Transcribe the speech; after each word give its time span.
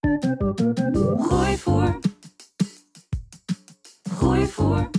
Gooi 0.00 1.56
voor. 1.58 1.98
Gooi 4.10 4.46
voor. 4.46 4.90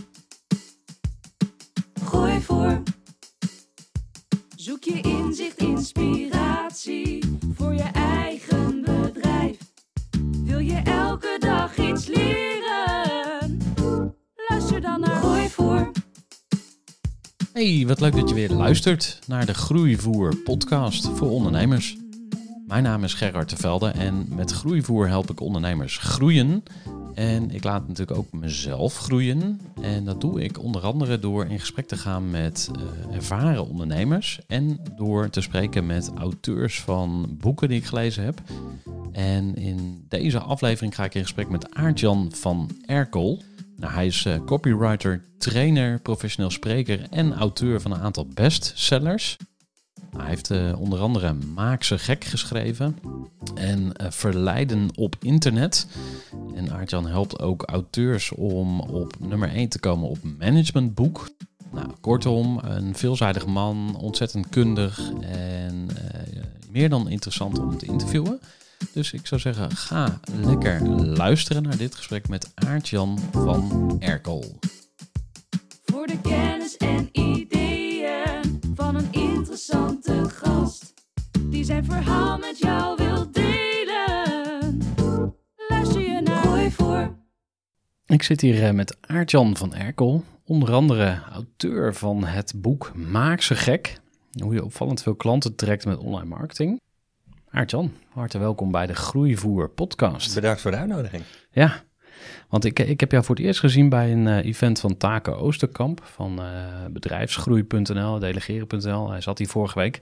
Gooi 2.04 2.42
voor. 2.42 2.84
Zoek 4.56 4.84
je 4.84 5.02
inzicht, 5.02 5.58
inspiratie 5.58 7.40
voor 7.54 7.74
je 7.74 7.90
eigen 7.94 8.82
bedrijf. 8.82 9.58
Wil 10.44 10.60
je 10.60 10.82
elke 10.84 11.36
dag 11.40 11.78
iets 11.78 12.06
leren? 12.08 13.58
Luister 14.50 14.82
dan 14.82 15.00
naar 15.00 15.16
Gooi 15.16 15.50
voor. 15.50 15.92
Hey, 17.54 17.84
wat 17.88 18.00
leuk 18.00 18.16
dat 18.16 18.30
je 18.30 18.36
weer 18.36 18.52
luistert 18.52 19.20
naar 19.28 19.46
de 19.46 19.54
Groeivoer 19.54 20.36
podcast 20.36 21.08
voor 21.08 21.30
ondernemers. 21.30 21.98
Mijn 22.70 22.84
naam 22.84 23.04
is 23.04 23.14
Gerard 23.14 23.50
de 23.50 23.56
Velde 23.56 23.88
en 23.88 24.28
met 24.36 24.52
Groeivoer 24.52 25.08
help 25.08 25.30
ik 25.30 25.40
ondernemers 25.40 25.98
groeien. 25.98 26.64
En 27.14 27.52
ik 27.52 27.64
laat 27.64 27.88
natuurlijk 27.88 28.18
ook 28.18 28.32
mezelf 28.32 28.98
groeien. 28.98 29.62
En 29.82 30.06
dat 30.06 30.22
doe 30.22 30.42
ik 30.44 30.60
onder 30.60 30.82
andere 30.82 31.20
door 31.20 31.46
in 31.46 31.60
gesprek 31.60 31.88
te 31.88 31.98
gaan 31.98 32.30
met 32.30 32.72
eh, 32.76 33.16
ervaren 33.16 33.68
ondernemers. 33.68 34.40
En 34.48 34.80
door 34.96 35.30
te 35.30 35.42
spreken 35.42 35.86
met 35.86 36.12
auteurs 36.16 36.82
van 36.82 37.38
boeken 37.40 37.68
die 37.68 37.78
ik 37.78 37.86
gelezen 37.86 38.24
heb. 38.24 38.42
En 39.12 39.56
in 39.56 40.06
deze 40.08 40.40
aflevering 40.40 40.96
ga 40.96 41.04
ik 41.04 41.16
in 41.16 41.22
gesprek 41.22 41.50
met 41.50 41.76
Aartjan 41.76 42.32
van 42.36 42.70
Erkel. 42.86 43.42
Nou, 43.76 43.94
hij 43.94 44.06
is 44.06 44.26
eh, 44.26 44.44
copywriter, 44.46 45.22
trainer, 45.38 46.00
professioneel 46.00 46.52
spreker 46.52 47.08
en 47.10 47.34
auteur 47.34 47.82
van 47.82 47.92
een 47.92 48.02
aantal 48.02 48.28
bestsellers. 48.34 49.38
Hij 50.18 50.28
heeft 50.28 50.52
eh, 50.52 50.82
onder 50.82 51.00
andere 51.00 51.34
Maak 51.34 51.84
ze 51.84 51.98
gek 51.98 52.24
geschreven 52.24 52.98
en 53.56 53.94
eh, 53.94 54.12
Verleiden 54.12 54.90
op 54.96 55.16
internet. 55.22 55.88
En 56.56 56.72
Aartjan 56.72 57.08
helpt 57.08 57.40
ook 57.42 57.64
auteurs 57.64 58.32
om 58.32 58.80
op 58.80 59.16
nummer 59.20 59.50
1 59.50 59.70
te 59.70 59.80
komen 59.80 60.10
op 60.10 60.18
managementboek. 60.38 61.30
Nou, 61.72 61.88
kortom, 62.02 62.60
een 62.64 62.96
veelzijdig 62.96 63.46
man, 63.46 63.96
ontzettend 64.00 64.50
kundig 64.50 65.12
en 65.22 65.90
eh, 65.96 66.44
meer 66.72 66.90
dan 66.90 67.10
interessant 67.10 67.60
om 67.60 67.78
te 67.78 67.86
interviewen. 67.86 68.40
Dus 68.94 69.14
ik 69.14 69.28
zou 69.28 69.42
zeggen, 69.42 69.72
ga 69.72 70.20
lekker 70.42 70.88
luisteren 70.98 71.64
naar 71.64 71.78
dit 71.78 71.96
gesprek 71.96 72.28
met 72.28 72.52
Aartjan 72.56 73.20
van 73.32 73.96
Erkel. 74.00 74.60
Voor 75.86 76.08
de 76.08 76.22
kennis 76.22 76.78
en 76.78 77.10
van 77.14 77.59
een 79.00 79.12
interessante 79.12 80.30
gast. 80.30 80.94
Die 81.46 81.64
zijn 81.64 81.86
verhaal 81.86 82.38
met 82.38 82.58
jou 82.58 82.96
wil 82.98 83.32
delen. 83.32 84.82
Luister 85.68 86.02
je 86.02 86.22
naar 86.22 86.44
Gooi 86.44 86.72
voor. 86.72 87.18
Ik 88.06 88.24
zit 88.24 88.42
hier 88.42 88.64
eh, 88.64 88.74
met 88.74 88.98
Aartjan 89.02 89.58
van 89.58 89.74
Erkel, 89.76 90.24
onder 90.46 90.74
andere 90.74 91.22
auteur 91.32 91.96
van 91.96 92.24
het 92.24 92.54
boek 92.56 92.92
Maak 92.96 93.42
ze 93.42 93.56
gek. 93.56 94.00
Hoe 94.44 94.54
je 94.54 94.64
opvallend 94.64 95.02
veel 95.02 95.16
klanten 95.16 95.56
trekt 95.56 95.86
met 95.86 95.98
online 95.98 96.30
marketing. 96.30 96.82
Aartjan, 97.50 97.92
hartelijk 98.10 98.46
welkom 98.46 98.72
bij 98.72 98.88
de 98.88 98.96
Groeivoer 98.96 99.70
podcast. 99.70 100.36
Bedankt 100.36 100.62
voor 100.62 100.72
de 100.72 100.78
uitnodiging. 100.78 101.24
Ja, 101.52 101.84
want 102.50 102.66
ik, 102.66 102.80
ik 102.80 103.00
heb 103.00 103.12
jou 103.12 103.24
voor 103.24 103.36
het 103.36 103.46
eerst 103.46 103.60
gezien 103.60 103.90
bij 103.90 104.12
een 104.12 104.28
eh, 104.28 104.46
event 104.46 104.80
van 104.80 104.98
Taken 104.98 105.38
Oosterkamp 105.38 106.02
van 106.04 106.42
eh, 106.42 106.46
bedrijfsgroei.nl, 106.90 108.20
delegeren.nl. 108.20 109.10
Hij 109.10 109.22
zat 109.22 109.38
hier 109.38 109.48
vorige 109.48 109.80
week 109.80 110.00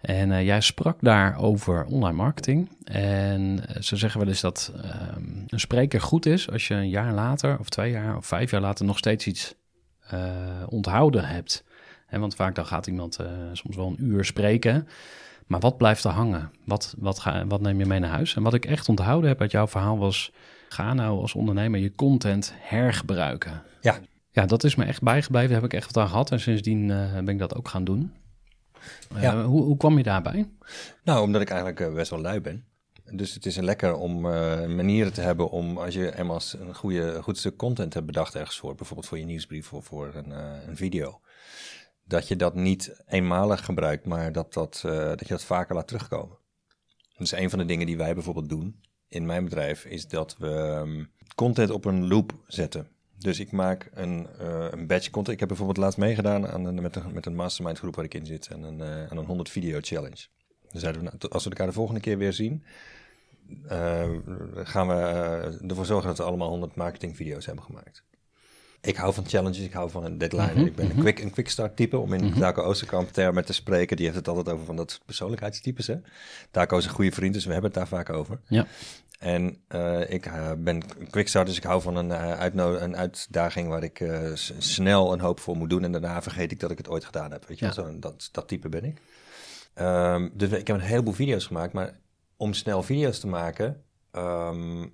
en 0.00 0.32
eh, 0.32 0.44
jij 0.44 0.60
sprak 0.60 0.98
daar 1.00 1.38
over 1.38 1.84
online 1.84 2.16
marketing. 2.16 2.68
En 2.84 3.64
ze 3.80 3.96
zeggen 3.96 4.20
wel 4.20 4.28
eens 4.28 4.40
dat 4.40 4.72
ehm, 4.82 5.22
een 5.46 5.60
spreker 5.60 6.00
goed 6.00 6.26
is 6.26 6.50
als 6.50 6.68
je 6.68 6.74
een 6.74 6.88
jaar 6.88 7.12
later 7.12 7.58
of 7.58 7.68
twee 7.68 7.90
jaar 7.90 8.16
of 8.16 8.26
vijf 8.26 8.50
jaar 8.50 8.60
later 8.60 8.84
nog 8.84 8.98
steeds 8.98 9.26
iets 9.26 9.54
onthouden 10.68 11.24
hebt. 11.24 11.64
Want 12.10 12.34
vaak 12.34 12.54
dan 12.54 12.66
gaat 12.66 12.86
iemand 12.86 13.18
soms 13.52 13.76
wel 13.76 13.86
een 13.86 14.04
uur 14.04 14.24
spreken. 14.24 14.88
Maar 15.46 15.60
wat 15.60 15.76
blijft 15.76 16.04
er 16.04 16.10
hangen? 16.10 16.50
Wat, 16.64 16.94
wat, 16.98 17.18
ga, 17.18 17.46
wat 17.46 17.60
neem 17.60 17.78
je 17.78 17.86
mee 17.86 17.98
naar 17.98 18.10
huis? 18.10 18.36
En 18.36 18.42
wat 18.42 18.54
ik 18.54 18.66
echt 18.66 18.88
onthouden 18.88 19.28
heb 19.28 19.40
uit 19.40 19.50
jouw 19.50 19.68
verhaal 19.68 19.98
was... 19.98 20.32
ga 20.74 20.94
nou 20.94 21.20
als 21.20 21.34
ondernemer 21.34 21.80
je 21.80 21.94
content 21.94 22.52
hergebruiken. 22.56 23.62
Ja. 23.80 24.00
Ja, 24.30 24.46
dat 24.46 24.64
is 24.64 24.74
me 24.74 24.84
echt 24.84 25.02
bijgebleven. 25.02 25.48
Daar 25.50 25.60
heb 25.60 25.72
ik 25.72 25.78
echt 25.78 25.92
wat 25.92 26.02
aan 26.02 26.08
gehad. 26.10 26.30
En 26.30 26.40
sindsdien 26.40 26.90
eh, 26.90 27.12
ben 27.12 27.28
ik 27.28 27.38
dat 27.38 27.54
ook 27.54 27.68
gaan 27.68 27.84
doen. 27.84 28.12
Eh, 29.14 29.22
Ja. 29.22 29.44
hoe, 29.44 29.62
hoe 29.62 29.76
kwam 29.76 29.96
je 29.96 30.02
daarbij? 30.02 30.48
Nou, 31.04 31.22
omdat 31.22 31.40
ik 31.40 31.48
eigenlijk 31.48 31.80
eh, 31.80 31.92
best 31.94 32.10
wel 32.10 32.20
lui 32.20 32.40
ben. 32.40 32.64
Dus 33.10 33.34
het 33.34 33.46
is 33.46 33.56
een 33.56 33.64
lekker 33.64 33.94
om 33.94 34.20
manieren 34.20 35.12
te 35.12 35.20
hebben 35.20 35.50
om, 35.50 35.78
als 35.78 35.94
je 35.94 36.18
eenmaal 36.18 36.40
een 36.58 36.74
goede, 36.74 37.22
goed 37.22 37.38
stuk 37.38 37.56
content 37.56 37.94
hebt 37.94 38.06
bedacht 38.06 38.34
ergens 38.34 38.58
voor, 38.58 38.74
bijvoorbeeld 38.74 39.08
voor 39.08 39.18
je 39.18 39.24
nieuwsbrief 39.24 39.72
of 39.72 39.84
voor 39.84 40.14
een, 40.14 40.30
een 40.68 40.76
video, 40.76 41.20
dat 42.04 42.28
je 42.28 42.36
dat 42.36 42.54
niet 42.54 43.02
eenmalig 43.06 43.64
gebruikt, 43.64 44.06
maar 44.06 44.32
dat, 44.32 44.52
dat, 44.52 44.80
dat 44.82 45.20
je 45.20 45.26
dat 45.28 45.44
vaker 45.44 45.74
laat 45.74 45.86
terugkomen. 45.86 46.38
Dus 47.16 47.32
een 47.32 47.50
van 47.50 47.58
de 47.58 47.64
dingen 47.64 47.86
die 47.86 47.96
wij 47.96 48.14
bijvoorbeeld 48.14 48.48
doen 48.48 48.80
in 49.08 49.26
mijn 49.26 49.44
bedrijf, 49.44 49.84
is 49.84 50.08
dat 50.08 50.36
we 50.38 50.50
ehm, 50.50 51.04
content 51.34 51.70
op 51.70 51.84
een 51.84 52.08
loop 52.08 52.34
zetten. 52.46 52.88
Dus 53.18 53.40
ik 53.40 53.52
maak 53.52 53.90
een, 53.94 54.28
eh, 54.38 54.66
een 54.70 54.86
batch 54.86 55.10
content. 55.10 55.28
Ik 55.34 55.38
heb 55.38 55.48
bijvoorbeeld 55.48 55.78
laatst 55.78 55.98
meegedaan 55.98 56.48
aan 56.48 56.64
een, 56.64 56.82
met, 56.82 56.96
een, 56.96 57.12
met 57.12 57.26
een 57.26 57.34
mastermind 57.34 57.78
groep 57.78 57.94
waar 57.94 58.04
ik 58.04 58.14
in 58.14 58.26
zit. 58.26 58.46
En 58.46 58.62
een, 58.62 58.80
eh, 58.80 59.10
aan 59.10 59.16
een 59.16 59.24
100 59.24 59.48
video 59.48 59.78
challenge. 59.80 60.26
We, 60.70 60.80
nou, 60.80 61.16
als 61.28 61.44
we 61.44 61.50
elkaar 61.50 61.66
de 61.66 61.72
volgende 61.72 62.00
keer 62.00 62.18
weer 62.18 62.32
zien, 62.32 62.64
eh, 63.68 64.10
gaan 64.54 64.86
we 64.86 64.94
eh, 64.94 65.70
ervoor 65.70 65.86
zorgen 65.86 66.08
dat 66.08 66.18
we 66.18 66.24
allemaal 66.24 66.48
100 66.48 66.74
marketing 66.74 67.16
video's 67.16 67.46
hebben 67.46 67.64
gemaakt. 67.64 68.04
Ik 68.84 68.96
hou 68.96 69.14
van 69.14 69.26
challenges, 69.26 69.58
ik 69.64 69.72
hou 69.72 69.90
van 69.90 70.04
een 70.04 70.18
deadline. 70.18 70.64
Ik 70.66 70.74
ben 70.76 70.90
een 70.90 70.96
quick, 70.96 71.18
een 71.18 71.30
quick 71.30 71.48
start 71.48 71.76
type, 71.76 71.98
om 71.98 72.12
in 72.12 72.34
Taco 72.38 72.62
Oosterkamp 72.62 73.10
termen 73.12 73.44
te 73.44 73.52
spreken. 73.52 73.96
Die 73.96 74.04
heeft 74.06 74.18
het 74.18 74.28
altijd 74.28 74.48
over 74.48 74.66
van 74.66 74.76
dat 74.76 75.00
persoonlijkheidstypes. 75.04 75.86
Hè? 75.86 75.96
Taco 76.50 76.76
is 76.78 76.84
een 76.84 76.90
goede 76.90 77.12
vriend, 77.12 77.34
dus 77.34 77.44
we 77.44 77.52
hebben 77.52 77.70
het 77.70 77.78
daar 77.78 77.88
vaak 77.88 78.10
over. 78.10 78.40
Ja. 78.48 78.66
En 79.18 79.56
eh, 79.68 80.10
ik 80.10 80.26
eh, 80.26 80.50
ben 80.58 80.76
een 80.98 81.10
quickstart, 81.10 81.46
dus 81.46 81.56
ik 81.56 81.62
hou 81.62 81.82
van 81.82 81.96
een, 81.96 82.12
uitno- 82.12 82.76
een 82.76 82.96
uitdaging 82.96 83.68
waar 83.68 83.82
ik 83.82 84.04
snel 84.58 85.12
een 85.12 85.20
hoop 85.20 85.40
voor 85.40 85.56
moet 85.56 85.70
doen. 85.70 85.84
En 85.84 85.92
daarna 85.92 86.22
vergeet 86.22 86.52
ik 86.52 86.60
dat 86.60 86.70
ik 86.70 86.78
het 86.78 86.88
ooit 86.88 87.04
gedaan 87.04 87.30
heb. 87.32 87.46
Weet 87.48 87.58
je, 87.58 87.64
Ja. 87.64 87.72
Zo, 87.72 87.98
dat, 87.98 88.28
dat 88.32 88.48
type 88.48 88.68
ben 88.68 88.84
ik. 88.84 89.00
Ehm, 89.74 90.28
dus 90.32 90.50
ik 90.50 90.66
heb 90.66 90.76
een 90.76 90.82
heleboel 90.82 91.12
video's 91.12 91.46
gemaakt, 91.46 91.72
maar 91.72 91.98
om 92.36 92.52
snel 92.52 92.82
video's 92.82 93.18
te 93.20 93.26
maken, 93.26 93.82
ehm, 94.10 94.86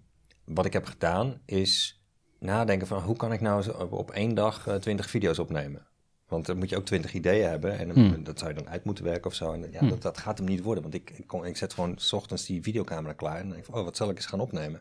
wat 0.44 0.67
ik 0.67 0.73
heb 0.73 0.85
gedaan 0.87 1.41
is 1.44 2.00
nadenken 2.41 2.87
van 2.87 3.03
hoe 3.03 3.17
kan 3.17 3.33
ik 3.33 3.41
nou 3.41 3.73
op, 3.79 3.93
op 3.93 4.11
één 4.11 4.35
dag 4.35 4.67
eh, 4.67 4.75
20 4.75 5.11
video's 5.11 5.39
opnemen. 5.39 5.87
Want 6.29 6.47
dan 6.47 6.59
moet 6.59 6.69
je 6.69 6.77
ook 6.77 6.85
20 6.85 7.15
ideeën 7.15 7.49
hebben 7.49 7.79
en 7.79 7.91
Hmm. 7.91 8.25
dat 8.25 8.39
zou 8.39 8.51
je 8.51 8.57
dan 8.57 8.69
uit 8.69 8.85
moeten 8.85 9.05
werken 9.05 9.27
of 9.27 9.35
zo. 9.35 9.53
En 9.53 9.67
ja, 9.73 9.89
dat, 9.89 10.03
dat 10.03 10.19
gaat 10.19 10.39
hem 10.39 10.47
niet 10.47 10.63
worden, 10.63 10.83
want 10.83 10.95
ik, 10.95 11.11
ik, 11.11 11.33
ik 11.33 11.57
zet 11.57 11.75
gewoon 11.75 11.95
s 11.99 12.13
ochtends 12.13 12.47
die 12.47 12.63
videocamera 12.63 13.13
klaar 13.13 13.39
en 13.41 13.49
denk 13.49 13.65
van, 13.65 13.75
oh, 13.75 13.85
wat 13.85 13.97
zal 13.97 14.11
ik 14.11 14.17
eens 14.17 14.27
gaan 14.27 14.41
opnemen? 14.41 14.81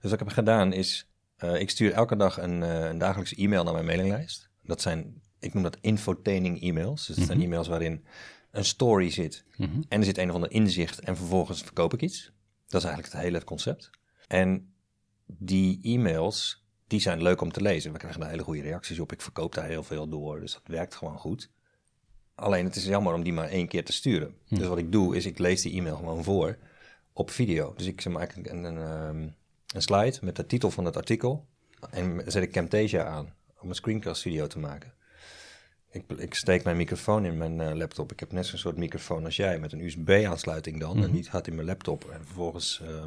Dus 0.00 0.10
wat 0.10 0.12
ik 0.12 0.18
heb 0.18 0.28
gedaan 0.28 0.72
is, 0.72 1.08
eh, 1.36 1.60
ik 1.60 1.70
stuur 1.70 1.92
elke 1.92 2.16
dag 2.16 2.38
een, 2.40 2.62
eh, 2.62 2.88
een 2.88 2.98
dagelijkse 2.98 3.36
e-mail 3.36 3.64
naar 3.64 3.72
mijn 3.72 3.84
mailinglijst. 3.84 4.48
Dat 4.62 4.80
zijn, 4.80 5.22
ik 5.38 5.54
noem 5.54 5.62
dat 5.62 5.78
infotaining 5.80 6.62
e-mails. 6.62 7.06
Dus 7.06 7.16
dat 7.16 7.26
zijn 7.26 7.42
e-mails 7.42 7.68
waarin 7.68 8.04
een 8.50 8.64
story 8.64 9.10
zit 9.10 9.44
Mhm. 9.56 9.82
en 9.88 9.98
er 9.98 10.04
zit 10.04 10.18
een 10.18 10.28
of 10.28 10.34
ander 10.34 10.50
inzicht 10.50 11.00
en 11.00 11.16
vervolgens 11.16 11.62
verkoop 11.62 11.94
ik 11.94 12.00
iets. 12.02 12.32
Dat 12.66 12.80
is 12.80 12.86
eigenlijk 12.86 13.14
het 13.14 13.22
hele 13.22 13.44
concept. 13.44 13.90
En 14.28 14.74
die 15.26 15.78
e-mails, 15.82 16.64
die 16.90 17.00
zijn 17.00 17.22
leuk 17.22 17.40
om 17.40 17.52
te 17.52 17.62
lezen. 17.62 17.92
We 17.92 17.98
krijgen 17.98 18.20
daar 18.20 18.30
hele 18.30 18.42
goede 18.42 18.62
reacties 18.62 18.98
op. 18.98 19.12
Ik 19.12 19.20
verkoop 19.20 19.54
daar 19.54 19.66
heel 19.66 19.82
veel 19.82 20.08
door, 20.08 20.40
dus 20.40 20.52
dat 20.52 20.62
werkt 20.66 20.94
gewoon 20.94 21.18
goed. 21.18 21.50
Alleen 22.34 22.64
het 22.64 22.76
is 22.76 22.84
jammer 22.84 23.14
om 23.14 23.22
die 23.22 23.32
maar 23.32 23.48
één 23.48 23.68
keer 23.68 23.84
te 23.84 23.92
sturen. 23.92 24.34
Dus 24.48 24.66
wat 24.66 24.78
ik 24.78 24.92
doe, 24.92 25.16
is 25.16 25.26
ik 25.26 25.38
lees 25.38 25.62
die 25.62 25.72
e-mail 25.72 25.96
gewoon 25.96 26.24
voor 26.24 26.58
op 27.12 27.30
video. 27.30 27.74
Dus 27.76 27.86
ik 27.86 28.08
maak 28.08 28.34
een, 28.34 28.50
een, 28.50 28.64
een, 28.64 29.34
een 29.74 29.82
slide 29.82 30.18
met 30.20 30.36
de 30.36 30.46
titel 30.46 30.70
van 30.70 30.84
het 30.84 30.96
artikel. 30.96 31.46
En 31.90 32.22
zet 32.26 32.42
ik 32.42 32.52
Camtasia 32.52 33.04
aan 33.04 33.34
om 33.60 33.68
een 33.68 33.74
screencast 33.74 34.22
video 34.22 34.46
te 34.46 34.58
maken. 34.58 34.92
Ik, 35.90 36.04
ik 36.16 36.34
steek 36.34 36.64
mijn 36.64 36.76
microfoon 36.76 37.24
in 37.24 37.38
mijn 37.38 37.60
uh, 37.60 37.72
laptop. 37.74 38.12
Ik 38.12 38.20
heb 38.20 38.32
net 38.32 38.46
zo'n 38.46 38.58
soort 38.58 38.76
microfoon 38.76 39.24
als 39.24 39.36
jij, 39.36 39.58
met 39.58 39.72
een 39.72 39.84
USB-aansluiting 39.84 40.80
dan. 40.80 41.02
En 41.04 41.10
die 41.10 41.24
gaat 41.24 41.46
in 41.46 41.54
mijn 41.54 41.66
laptop. 41.66 42.10
En 42.10 42.24
vervolgens 42.24 42.80
uh, 42.82 43.04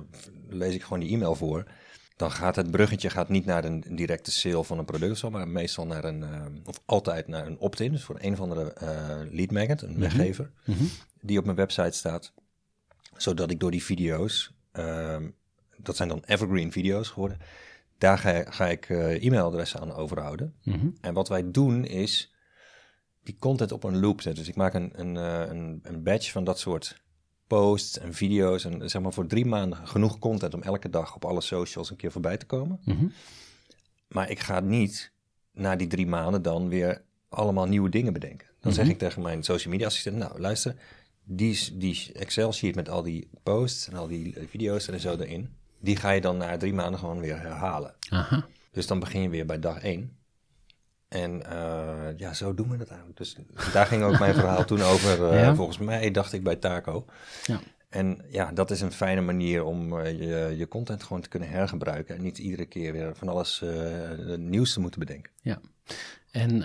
lees 0.49 0.73
ik 0.73 0.83
gewoon 0.83 0.99
die 0.99 1.13
e-mail 1.13 1.35
voor. 1.35 1.65
Dan 2.15 2.31
gaat 2.31 2.55
het 2.55 2.71
bruggetje 2.71 3.09
gaat 3.09 3.29
niet 3.29 3.45
naar 3.45 3.63
een, 3.63 3.83
directe 3.89 4.31
sale 4.31 4.63
van 4.63 4.77
een 4.77 4.85
product, 4.85 5.29
maar 5.29 5.47
meestal 5.47 5.85
naar 5.85 6.03
een, 6.03 6.21
uh, 6.21 6.45
of 6.65 6.79
altijd 6.85 7.27
naar 7.27 7.45
een 7.45 7.59
opt-in. 7.59 7.91
Dus 7.91 8.03
voor 8.03 8.17
een 8.19 8.33
of 8.33 8.39
andere 8.39 8.73
lead 9.31 9.51
magnet, 9.51 9.81
een 9.81 9.99
weggever, 9.99 10.51
mm 10.65 10.75
-hmm. 10.75 10.89
die 11.21 11.37
op 11.37 11.45
mijn 11.45 11.57
website 11.57 11.97
staat. 11.97 12.33
Zodat 13.17 13.51
ik 13.51 13.59
door 13.59 13.71
die 13.71 13.83
video's, 13.83 14.53
ehm, 14.71 15.29
dat 15.77 15.95
zijn 15.95 16.09
dan 16.09 16.23
evergreen 16.25 16.71
video's 16.71 17.09
geworden, 17.09 17.37
daar 17.97 18.17
ga, 18.17 18.51
ga 18.51 18.67
ik 18.67 18.89
uh, 18.89 19.25
e-mailadressen 19.25 19.79
aan 19.79 19.93
overhouden. 19.93 20.55
Mm 20.63 20.73
-hmm. 20.73 20.97
En 21.01 21.13
wat 21.13 21.27
wij 21.27 21.51
doen 21.51 21.85
is 21.85 22.33
die 23.23 23.35
content 23.39 23.71
op 23.71 23.83
een 23.83 23.99
loop 23.99 24.21
zetten. 24.21 24.43
Dus 24.43 24.51
ik 24.51 24.57
maak 24.57 24.73
een, 24.73 24.91
een, 24.95 25.15
een, 25.15 25.79
een 25.83 26.03
batch 26.03 26.31
van 26.31 26.43
dat 26.43 26.59
soort 26.59 27.02
posts 27.47 27.99
en 27.99 28.13
video's. 28.13 28.65
En 28.65 28.89
zeg 28.89 29.01
maar 29.01 29.13
voor 29.13 29.27
drie 29.27 29.45
maanden 29.45 29.87
genoeg 29.87 30.19
content 30.19 30.53
om 30.53 30.61
elke 30.61 30.89
dag 30.89 31.15
op 31.15 31.25
alle 31.25 31.41
socials 31.41 31.89
een 31.89 31.95
keer 31.95 32.11
voorbij 32.11 32.37
te 32.37 32.45
komen. 32.45 32.79
Mm 32.83 32.97
-hmm. 32.97 33.11
Maar 34.07 34.29
ik 34.29 34.39
ga 34.39 34.59
niet 34.59 35.11
na 35.51 35.75
die 35.75 35.87
drie 35.87 36.07
maanden 36.07 36.41
dan 36.41 36.69
weer 36.69 37.01
allemaal 37.29 37.65
nieuwe 37.65 37.89
dingen 37.89 38.13
bedenken. 38.13 38.47
Dan 38.47 38.55
mm 38.55 38.61
-hmm. 38.61 38.73
zeg 38.73 38.87
ik 38.87 38.97
tegen 38.97 39.21
mijn 39.21 39.43
social 39.43 39.71
media 39.71 39.87
assistent, 39.87 40.17
nou 40.17 40.39
luister, 40.39 40.75
die, 41.23 41.77
die 41.77 42.11
Excel 42.13 42.53
sheet 42.53 42.75
met 42.75 42.89
al 42.89 43.03
die 43.03 43.29
posts 43.43 43.87
en 43.87 43.97
al 43.97 44.07
die 44.07 44.35
video's 44.49 44.87
en 44.87 44.99
zo 44.99 45.15
erin, 45.15 45.55
die 45.79 45.95
ga 45.95 46.11
je 46.11 46.21
dan 46.21 46.37
na 46.37 46.57
drie 46.57 46.73
maanden 46.73 46.99
gewoon 46.99 47.19
weer 47.19 47.39
herhalen. 47.39 47.95
Aha. 48.09 48.45
Dus 48.71 48.87
dan 48.87 48.99
begin 48.99 49.21
je 49.21 49.29
weer 49.29 49.45
bij 49.45 49.59
dag 49.59 49.79
één. 49.79 50.17
En 51.13 51.41
uh, 51.51 52.17
ja, 52.17 52.33
zo 52.33 52.53
doen 52.53 52.69
we 52.69 52.77
dat 52.77 52.87
eigenlijk. 52.87 53.17
Dus 53.17 53.35
daar 53.73 53.85
ging 53.85 54.03
ook 54.03 54.19
mijn 54.19 54.33
verhaal 54.33 54.65
toen 54.65 54.81
over. 54.81 55.31
Uh, 55.31 55.41
ja? 55.41 55.55
Volgens 55.55 55.77
mij 55.77 56.11
dacht 56.11 56.33
ik 56.33 56.43
bij 56.43 56.55
Taco. 56.55 57.05
Ja. 57.45 57.59
En 57.89 58.21
ja, 58.29 58.51
dat 58.51 58.71
is 58.71 58.81
een 58.81 58.91
fijne 58.91 59.21
manier 59.21 59.63
om 59.63 59.99
uh, 59.99 60.11
je, 60.11 60.53
je 60.57 60.67
content 60.67 61.03
gewoon 61.03 61.21
te 61.21 61.29
kunnen 61.29 61.49
hergebruiken. 61.49 62.15
En 62.15 62.21
niet 62.21 62.37
iedere 62.37 62.65
keer 62.65 62.91
weer 62.91 63.15
van 63.15 63.27
alles 63.27 63.63
nieuws 64.37 64.73
te 64.73 64.79
moeten 64.79 64.99
bedenken. 64.99 65.31
Ja. 65.41 65.59
En 66.31 66.57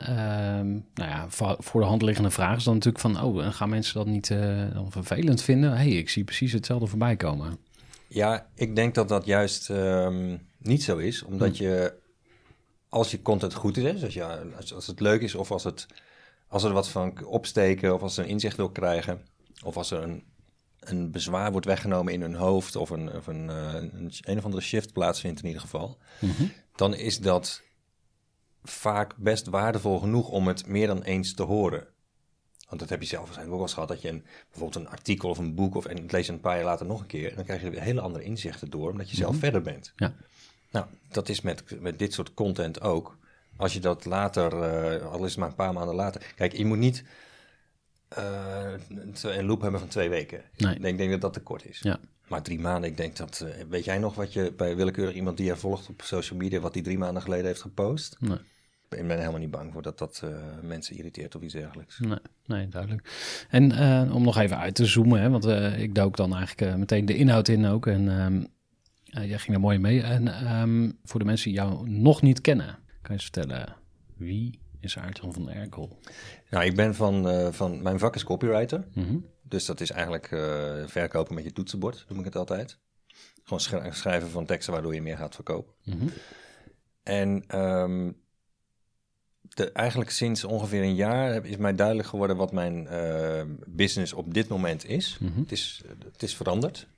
nou 0.95 1.11
ja, 1.11 1.27
voor 1.59 1.81
de 1.81 1.87
hand 1.87 2.03
liggende 2.03 2.31
vraag 2.31 2.56
is 2.56 2.65
dan 2.65 2.75
natuurlijk 2.75 3.03
van... 3.03 3.23
oh, 3.23 3.53
gaan 3.53 3.69
mensen 3.69 3.95
dat 3.95 4.06
niet 4.06 4.29
dan 4.73 4.91
vervelend 4.91 5.43
vinden? 5.43 5.73
hey, 5.73 5.89
ik 5.89 6.09
zie 6.09 6.25
precies 6.25 6.53
hetzelfde 6.53 6.87
voorbij 6.87 7.17
komen. 7.17 7.59
Ja, 8.06 8.47
ik 8.55 8.77
denk 8.77 8.95
dat 8.95 9.09
dat 9.09 9.27
juist 9.27 9.69
um, 9.69 10.41
niet 10.59 10.83
zo 10.83 10.97
is. 10.97 11.23
Omdat 11.23 11.56
hm. 11.56 11.62
je 11.62 11.93
als 12.88 13.11
je 13.11 13.23
content 13.23 13.55
goed 13.55 13.76
is, 13.76 14.05
als, 14.05 14.14
je, 14.14 14.52
als, 14.56 14.75
als 14.75 14.87
het 14.87 15.00
leuk 15.00 15.20
is 15.20 15.35
of 15.35 15.50
als, 15.50 15.64
het, 15.64 15.87
als 16.49 16.62
er 16.62 16.73
wat 16.73 16.88
van 16.88 17.25
opsteken 17.25 17.94
of 17.94 18.02
als 18.02 18.14
ze 18.14 18.23
een 18.23 18.29
inzicht 18.29 18.56
wil 18.56 18.70
krijgen 18.70 19.20
of 19.64 19.76
als 19.76 19.90
er 19.90 20.02
een, 20.02 20.25
een 20.81 21.11
bezwaar 21.11 21.50
wordt 21.50 21.67
weggenomen 21.67 22.12
in 22.12 22.20
hun 22.20 22.35
hoofd 22.35 22.76
of 22.76 22.90
een, 22.90 23.17
of 23.17 23.26
een, 23.26 23.49
een, 23.49 24.12
een 24.20 24.38
of 24.38 24.44
andere 24.44 24.62
shift 24.62 24.93
plaatsvindt 24.93 25.40
in 25.40 25.46
ieder 25.46 25.62
geval, 25.62 25.99
mm 26.20 26.31
-hmm. 26.31 26.52
dan 26.75 26.94
is 26.94 27.19
dat 27.19 27.62
vaak 28.62 29.17
best 29.17 29.46
waardevol 29.46 29.99
genoeg 29.99 30.29
om 30.29 30.46
het 30.46 30.67
meer 30.67 30.87
dan 30.87 31.02
eens 31.02 31.35
te 31.35 31.43
horen. 31.43 31.87
Want 32.69 32.81
dat 32.81 32.88
heb 32.88 33.00
je 33.00 33.06
zelf 33.06 33.25
waarschijnlijk 33.25 33.56
ook 33.56 33.61
wel 33.61 33.69
eens 33.69 33.75
gehad, 33.75 33.88
dat 33.88 34.02
je 34.02 34.08
een, 34.08 34.25
bijvoorbeeld 34.50 34.85
een 34.85 34.93
artikel 34.93 35.29
of 35.29 35.38
een 35.38 35.55
boek 35.55 35.75
of 35.75 35.87
en 35.87 35.96
het 36.02 36.12
lees 36.12 36.26
je 36.26 36.32
een 36.32 36.40
paar 36.40 36.56
jaar 36.56 36.64
later 36.64 36.87
nog 36.87 37.00
een 37.00 37.06
keer, 37.06 37.31
en 37.31 37.37
dan 37.37 37.44
krijg 37.44 37.62
je 37.62 37.70
weer 37.70 37.82
hele 37.82 38.00
andere 38.00 38.25
inzichten 38.25 38.70
door, 38.70 38.90
omdat 38.90 39.11
je 39.11 39.17
zelf 39.17 39.32
mm 39.32 39.40
-hmm. 39.40 39.50
verder 39.50 39.62
bent. 39.62 39.93
Ja. 39.96 40.14
Nou, 40.70 40.87
dat 41.09 41.29
is 41.29 41.41
met, 41.41 41.81
met 41.81 41.99
dit 41.99 42.12
soort 42.12 42.35
content 42.35 42.81
ook. 42.81 43.17
Als 43.56 43.73
je 43.73 43.81
dat 43.81 44.05
later, 44.05 44.53
uh, 44.53 45.06
al 45.06 45.25
is 45.25 45.31
het 45.31 45.38
maar 45.38 45.49
een 45.49 45.55
paar 45.55 45.73
maanden 45.73 45.94
later. 45.94 46.32
Kijk, 46.37 46.53
je 46.53 46.65
moet 46.65 46.79
niet 46.79 47.05
uh, 48.19 48.73
een 49.23 49.44
loop 49.44 49.61
hebben 49.61 49.81
van 49.81 49.88
twee 49.88 50.09
weken. 50.09 50.43
Nee. 50.56 50.75
Ik, 50.75 50.82
denk, 50.82 50.99
denk 50.99 51.11
dat 51.11 51.20
dat 51.20 51.32
te 51.32 51.41
kort 51.41 51.65
is. 51.65 51.79
Ja. 51.81 51.99
Maar 52.29 52.43
drie 52.43 52.61
maanden, 52.61 52.91
ik 52.91 52.97
denk 52.97 53.17
dat. 53.17 53.44
Uh, 53.44 53.65
weet 53.69 53.85
jij 53.85 53.99
nog 53.99 54.15
wat 54.15 54.32
je 54.32 54.53
bij 54.56 54.76
willekeurig 54.76 55.15
iemand 55.15 55.37
die 55.37 55.47
je 55.47 55.56
volgt 55.56 55.88
op 55.88 56.03
social 56.03 56.38
media, 56.38 56.61
wat 56.61 56.73
die 56.73 56.82
drie 56.82 56.99
maanden 56.99 57.23
geleden 57.23 57.47
heeft 57.47 57.61
gepost? 57.61 58.17
Nee. 58.19 58.38
Ik 58.91 59.06
ben 59.06 59.19
helemaal 59.19 59.41
niet 59.41 59.50
bang 59.50 59.73
voor 59.73 59.82
dat 59.82 59.99
dat 59.99 60.23
uh, 60.25 60.31
mensen 60.62 60.97
irriteert 60.97 61.35
of 61.35 61.43
iets 61.43 61.55
dergelijks. 61.55 61.99
Nee, 61.99 62.19
nee 62.47 62.69
duidelijk. 62.69 63.11
En 63.50 63.73
om 64.12 64.23
nog 64.23 64.38
even 64.38 64.59
uit 64.59 64.75
te 64.75 64.87
zoomen, 64.87 65.21
hè, 65.21 65.31
want 65.31 65.47
ik 65.79 65.94
dook 65.94 66.17
dan 66.17 66.35
eigenlijk 66.35 66.76
meteen 66.76 67.06
de 67.06 67.17
inhoud 67.17 67.49
in 67.49 67.67
ook. 67.67 67.87
En 67.87 68.50
um, 69.17 69.25
jij 69.25 69.39
ging 69.39 69.57
er 69.57 69.61
mooi 69.61 69.79
mee. 69.79 70.03
En 70.03 70.53
um, 70.61 70.99
voor 71.05 71.21
de 71.21 71.27
mensen 71.27 71.49
die 71.49 71.59
jou 71.59 71.91
nog 71.91 72.23
niet 72.23 72.41
kennen, 72.41 72.67
kan 72.67 72.77
je 73.03 73.13
eens 73.13 73.23
vertellen 73.23 73.77
wie 74.17 74.61
is 74.81 74.99
Aartjan 74.99 75.33
van 75.33 75.51
Erkel? 75.51 75.99
Nou, 76.51 76.65
ik 76.65 76.77
ben 76.77 76.95
van, 76.95 77.53
van 77.55 77.83
mijn 77.83 77.99
vak 77.99 78.15
is 78.15 78.25
copywriter. 78.25 78.85
Mm 78.93 79.05
-hmm. 79.05 79.27
Dus 79.43 79.65
dat 79.65 79.81
is 79.81 79.91
eigenlijk 79.91 80.27
verkopen 80.91 81.35
met 81.35 81.45
je 81.45 81.53
toetsenbord, 81.53 82.05
noem 82.09 82.19
ik 82.19 82.25
het 82.25 82.37
altijd. 82.37 82.79
Gewoon 83.43 83.93
schrijven 83.95 84.31
van 84.31 84.47
teksten 84.47 84.73
waardoor 84.73 84.95
je 84.95 85.03
meer 85.03 85.17
gaat 85.17 85.35
verkopen. 85.35 85.75
Mm 85.85 85.99
-hmm. 85.99 86.11
En 87.03 87.59
um, 87.61 88.17
de, 89.41 89.73
eigenlijk 89.73 90.11
sinds 90.11 90.45
ongeveer 90.45 90.83
een 90.83 90.95
jaar 90.95 91.47
is 91.47 91.57
mij 91.57 91.75
duidelijk 91.75 92.09
geworden 92.09 92.37
wat 92.37 92.53
mijn 92.53 92.89
business 93.67 94.13
op 94.13 94.35
dit 94.35 94.49
moment 94.49 94.85
is. 94.85 95.19
Mm 95.21 95.29
-hmm. 95.29 95.43
het, 95.43 95.53
is 95.53 95.83
het 96.13 96.23
is 96.23 96.37
veranderd. 96.37 96.89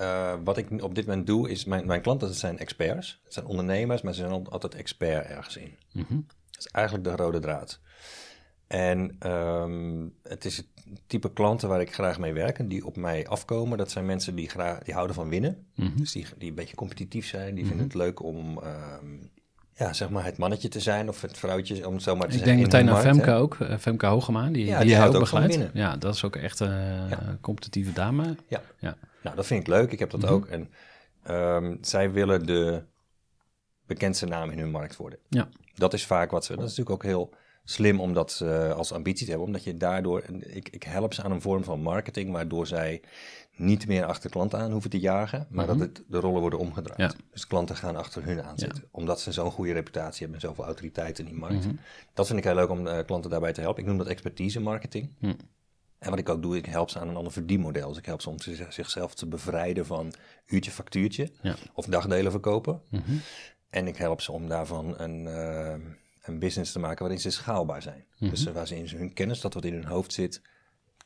Uh, 0.00 0.34
wat 0.44 0.56
ik 0.56 0.82
op 0.82 0.94
dit 0.94 1.06
moment 1.06 1.26
doe, 1.26 1.50
is 1.50 1.64
mijn, 1.64 1.86
mijn 1.86 2.00
klanten 2.00 2.34
zijn 2.34 2.58
experts. 2.58 3.20
Het 3.24 3.32
zijn 3.32 3.46
ondernemers, 3.46 4.02
maar 4.02 4.14
ze 4.14 4.20
zijn 4.20 4.48
altijd 4.48 4.74
expert 4.74 5.26
ergens 5.26 5.56
in. 5.56 5.74
Mm 5.92 6.04
-hmm. 6.08 6.26
Dat 6.50 6.58
is 6.58 6.66
eigenlijk 6.66 7.04
de 7.04 7.16
rode 7.16 7.38
draad. 7.38 7.80
En 8.66 9.16
um, 9.30 10.14
het 10.22 10.44
is 10.44 10.56
het 10.56 10.66
type 11.06 11.32
klanten 11.32 11.68
waar 11.68 11.80
ik 11.80 11.94
graag 11.94 12.18
mee 12.18 12.32
werk 12.32 12.58
en 12.58 12.68
die 12.68 12.86
op 12.86 12.96
mij 12.96 13.26
afkomen. 13.26 13.78
Dat 13.78 13.90
zijn 13.90 14.06
mensen 14.06 14.34
die, 14.34 14.48
graag, 14.48 14.78
die 14.78 14.94
houden 14.94 15.16
van 15.16 15.28
winnen. 15.28 15.66
Mm 15.74 15.86
-hmm. 15.86 15.96
Dus 15.96 16.12
die, 16.12 16.26
die 16.38 16.48
een 16.48 16.54
beetje 16.54 16.76
competitief 16.76 17.26
zijn. 17.26 17.54
Die 17.54 17.66
vinden 17.66 17.84
het 17.86 17.94
leuk 17.94 18.22
om... 18.22 18.58
Um, 18.58 19.30
ja, 19.74 19.92
zeg 19.92 20.10
maar 20.10 20.24
het 20.24 20.38
mannetje 20.38 20.68
te 20.68 20.80
zijn 20.80 21.08
of 21.08 21.20
het 21.20 21.38
vrouwtje, 21.38 21.86
om 21.86 21.94
het 21.94 22.02
zo 22.02 22.16
maar 22.16 22.28
te 22.28 22.34
ik 22.34 22.38
zeggen. 22.38 22.62
Ik 22.62 22.70
denk 22.70 22.84
meteen 22.84 22.96
aan 22.96 23.14
Femke 23.14 23.32
ook, 23.32 23.58
uh, 23.58 23.76
Femke 23.76 24.06
Hogema, 24.06 24.48
die, 24.48 24.66
ja, 24.66 24.80
die, 24.80 24.96
houdt 24.96 25.14
ook 25.14 25.20
ook 25.20 25.28
van 25.28 25.40
begeleidt. 25.40 25.72
winnen. 25.72 25.90
Ja, 25.90 25.96
dat 25.96 26.14
is 26.14 26.24
ook 26.24 26.36
echt 26.36 26.60
een 26.60 26.70
uh, 26.70 27.10
Ja. 27.10 27.38
competitieve 27.40 27.92
dame. 27.92 28.36
Ja. 28.48 28.62
Ja. 28.78 28.96
Nou, 29.22 29.36
dat 29.36 29.46
vind 29.46 29.60
ik 29.60 29.66
leuk. 29.66 29.92
Ik 29.92 29.98
heb 29.98 30.10
dat 30.10 30.20
Mhm. 30.20 30.32
ook. 30.32 30.46
En 30.46 30.70
ehm, 31.22 31.76
zij 31.80 32.10
willen 32.12 32.46
de 32.46 32.82
bekendste 33.86 34.26
naam 34.26 34.50
in 34.50 34.58
hun 34.58 34.70
markt 34.70 34.96
worden. 34.96 35.18
Ja. 35.28 35.48
Dat 35.74 35.92
is 35.94 36.06
vaak 36.06 36.30
wat 36.30 36.44
ze. 36.44 36.54
Dat 36.56 36.64
is 36.64 36.76
natuurlijk 36.76 36.96
ook 36.96 37.10
heel 37.10 37.34
slim 37.64 38.00
om 38.00 38.12
dat 38.14 38.40
eh, 38.42 38.72
als 38.72 38.92
ambitie 38.92 39.24
te 39.24 39.30
hebben, 39.30 39.46
omdat 39.48 39.64
je 39.64 39.76
daardoor. 39.76 40.20
en 40.20 40.56
Ik, 40.56 40.68
ik 40.68 40.82
help 40.82 41.14
ze 41.14 41.22
aan 41.22 41.30
een 41.30 41.40
vorm 41.40 41.64
van 41.64 41.80
marketing 41.82 42.32
waardoor 42.32 42.66
zij 42.66 43.02
niet 43.56 43.86
meer 43.86 44.04
achter 44.04 44.30
klanten 44.30 44.58
aan 44.58 44.70
hoeven 44.72 44.90
te 44.90 44.98
jagen, 44.98 45.46
maar 45.50 45.66
Mhm. 45.68 45.78
dat 45.78 45.88
het, 45.88 46.04
de 46.08 46.18
rollen 46.18 46.40
worden 46.40 46.58
omgedraaid. 46.58 47.12
Ja. 47.12 47.18
Dus 47.30 47.46
klanten 47.46 47.76
gaan 47.76 47.96
achter 47.96 48.24
hun 48.24 48.42
aan 48.42 48.58
zitten, 48.58 48.84
omdat 48.90 49.20
ze 49.20 49.32
zo'n 49.32 49.50
goede 49.50 49.72
reputatie 49.72 50.18
hebben 50.26 50.40
en 50.42 50.48
zoveel 50.48 50.64
autoriteit 50.64 51.18
in 51.18 51.24
die 51.24 51.34
markt. 51.34 51.64
Mhm. 51.66 51.74
Dat 52.14 52.26
vind 52.26 52.38
ik 52.38 52.44
heel 52.44 52.54
leuk 52.54 52.68
om 52.70 52.86
eh, 52.86 53.04
klanten 53.06 53.30
daarbij 53.30 53.52
te 53.52 53.60
helpen. 53.60 53.82
Ik 53.82 53.88
noem 53.88 53.98
dat 53.98 54.06
expertise 54.06 54.60
marketing. 54.60 55.12
Hm. 55.18 55.32
En 56.00 56.10
wat 56.10 56.18
ik 56.18 56.28
ook 56.28 56.42
doe, 56.42 56.56
ik 56.56 56.66
help 56.66 56.90
ze 56.90 56.98
aan 56.98 57.08
een 57.08 57.16
ander 57.16 57.32
verdienmodel. 57.32 57.88
Dus 57.88 57.98
ik 57.98 58.06
help 58.06 58.20
ze 58.22 58.28
om 58.30 58.40
zich- 58.40 58.72
zichzelf 58.72 59.14
te 59.14 59.26
bevrijden 59.26 59.86
van 59.86 60.12
uurtje 60.46 60.70
factuurtje 60.70 61.30
Ja. 61.42 61.56
of 61.74 61.86
dagdelen 61.86 62.30
verkopen. 62.30 62.82
Mhm. 62.90 63.02
En 63.70 63.86
ik 63.86 63.96
help 63.96 64.20
ze 64.20 64.32
om 64.32 64.48
daarvan 64.48 64.98
een, 65.00 65.26
eh, 65.26 65.74
een 66.22 66.38
business 66.38 66.72
te 66.72 66.78
maken 66.78 66.98
waarin 67.00 67.20
ze 67.20 67.30
schaalbaar 67.30 67.82
zijn. 67.82 68.04
Mhm. 68.18 68.30
Dus 68.30 68.44
waar 68.44 68.66
ze 68.66 68.76
in 68.76 68.88
hun 68.98 69.12
kennis, 69.12 69.40
dat 69.40 69.54
wat 69.54 69.64
in 69.64 69.72
hun 69.72 69.84
hoofd 69.84 70.12
zit, 70.12 70.42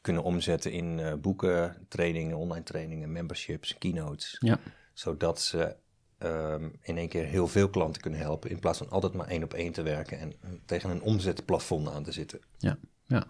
kunnen 0.01 0.23
omzetten 0.23 0.73
in 0.73 0.99
eh, 0.99 1.15
boeken, 1.15 1.87
trainingen, 1.89 2.37
online 2.37 2.65
trainingen, 2.65 3.13
memberships, 3.13 3.79
keynotes. 3.79 4.37
Ja. 4.41 4.59
Zodat 4.93 5.41
ze 5.41 5.77
ehm, 6.19 6.69
in 6.81 6.97
één 6.99 7.09
keer 7.09 7.25
heel 7.25 7.49
veel 7.49 7.69
klanten 7.71 8.03
kunnen 8.03 8.21
helpen, 8.21 8.51
in 8.51 8.59
plaats 8.59 8.79
van 8.79 8.91
altijd 8.91 9.13
maar 9.13 9.27
één 9.29 9.43
op 9.43 9.55
één 9.55 9.73
te 9.73 9.83
werken 9.83 10.19
en 10.19 10.33
tegen 10.65 10.91
een 10.91 11.03
omzetplafond 11.03 11.89
aan 11.89 12.03
te 12.03 12.13
zitten. 12.13 12.41
Ja, 12.59 12.79
ja. 13.07 13.25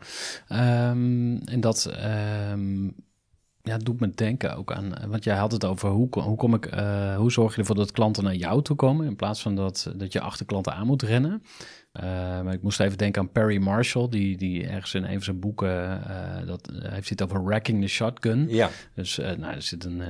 Ehm, 0.48 1.36
en 1.36 1.60
dat, 1.60 1.86
ehm, 1.86 2.88
ja, 3.64 3.78
doet 3.78 4.00
me 4.00 4.10
denken 4.10 4.56
ook 4.56 4.72
aan, 4.72 4.94
eh, 4.94 5.06
want 5.06 5.24
jij 5.24 5.36
had 5.36 5.52
het 5.52 5.64
over 5.64 5.88
hoe, 5.88 6.08
hoe 6.10 6.36
kom 6.36 6.54
ik, 6.54 6.66
eh, 6.66 7.16
hoe 7.16 7.32
zorg 7.32 7.54
je 7.54 7.60
ervoor 7.60 7.74
dat 7.74 7.92
klanten 7.92 8.24
naar 8.24 8.34
jou 8.34 8.62
toe 8.62 8.76
komen 8.76 9.06
in 9.06 9.16
plaats 9.16 9.42
van 9.42 9.54
dat, 9.54 9.92
dat 9.96 10.12
je 10.12 10.20
achter 10.20 10.46
klanten 10.46 10.74
aan 10.74 10.86
moet 10.86 11.02
rennen. 11.02 11.42
Uh, 12.00 12.02
maar 12.42 12.52
ik 12.52 12.62
moest 12.62 12.80
even 12.80 12.98
denken 12.98 13.22
aan 13.22 13.32
Perry 13.32 13.58
Marshall, 13.58 14.08
die, 14.08 14.36
die 14.36 14.66
ergens 14.66 14.94
in 14.94 15.04
een 15.04 15.12
van 15.12 15.22
zijn 15.22 15.40
boeken, 15.40 16.02
uh, 16.08 16.46
dat 16.46 16.70
heeft 16.82 17.08
het 17.08 17.22
over 17.22 17.44
wrecking 17.44 17.82
the 17.82 17.88
shotgun. 17.88 18.48
Ja. 18.48 18.70
Dus 18.94 19.16
nou, 19.16 19.44
er 19.54 19.62
zit 19.62 19.84
een, 19.84 20.00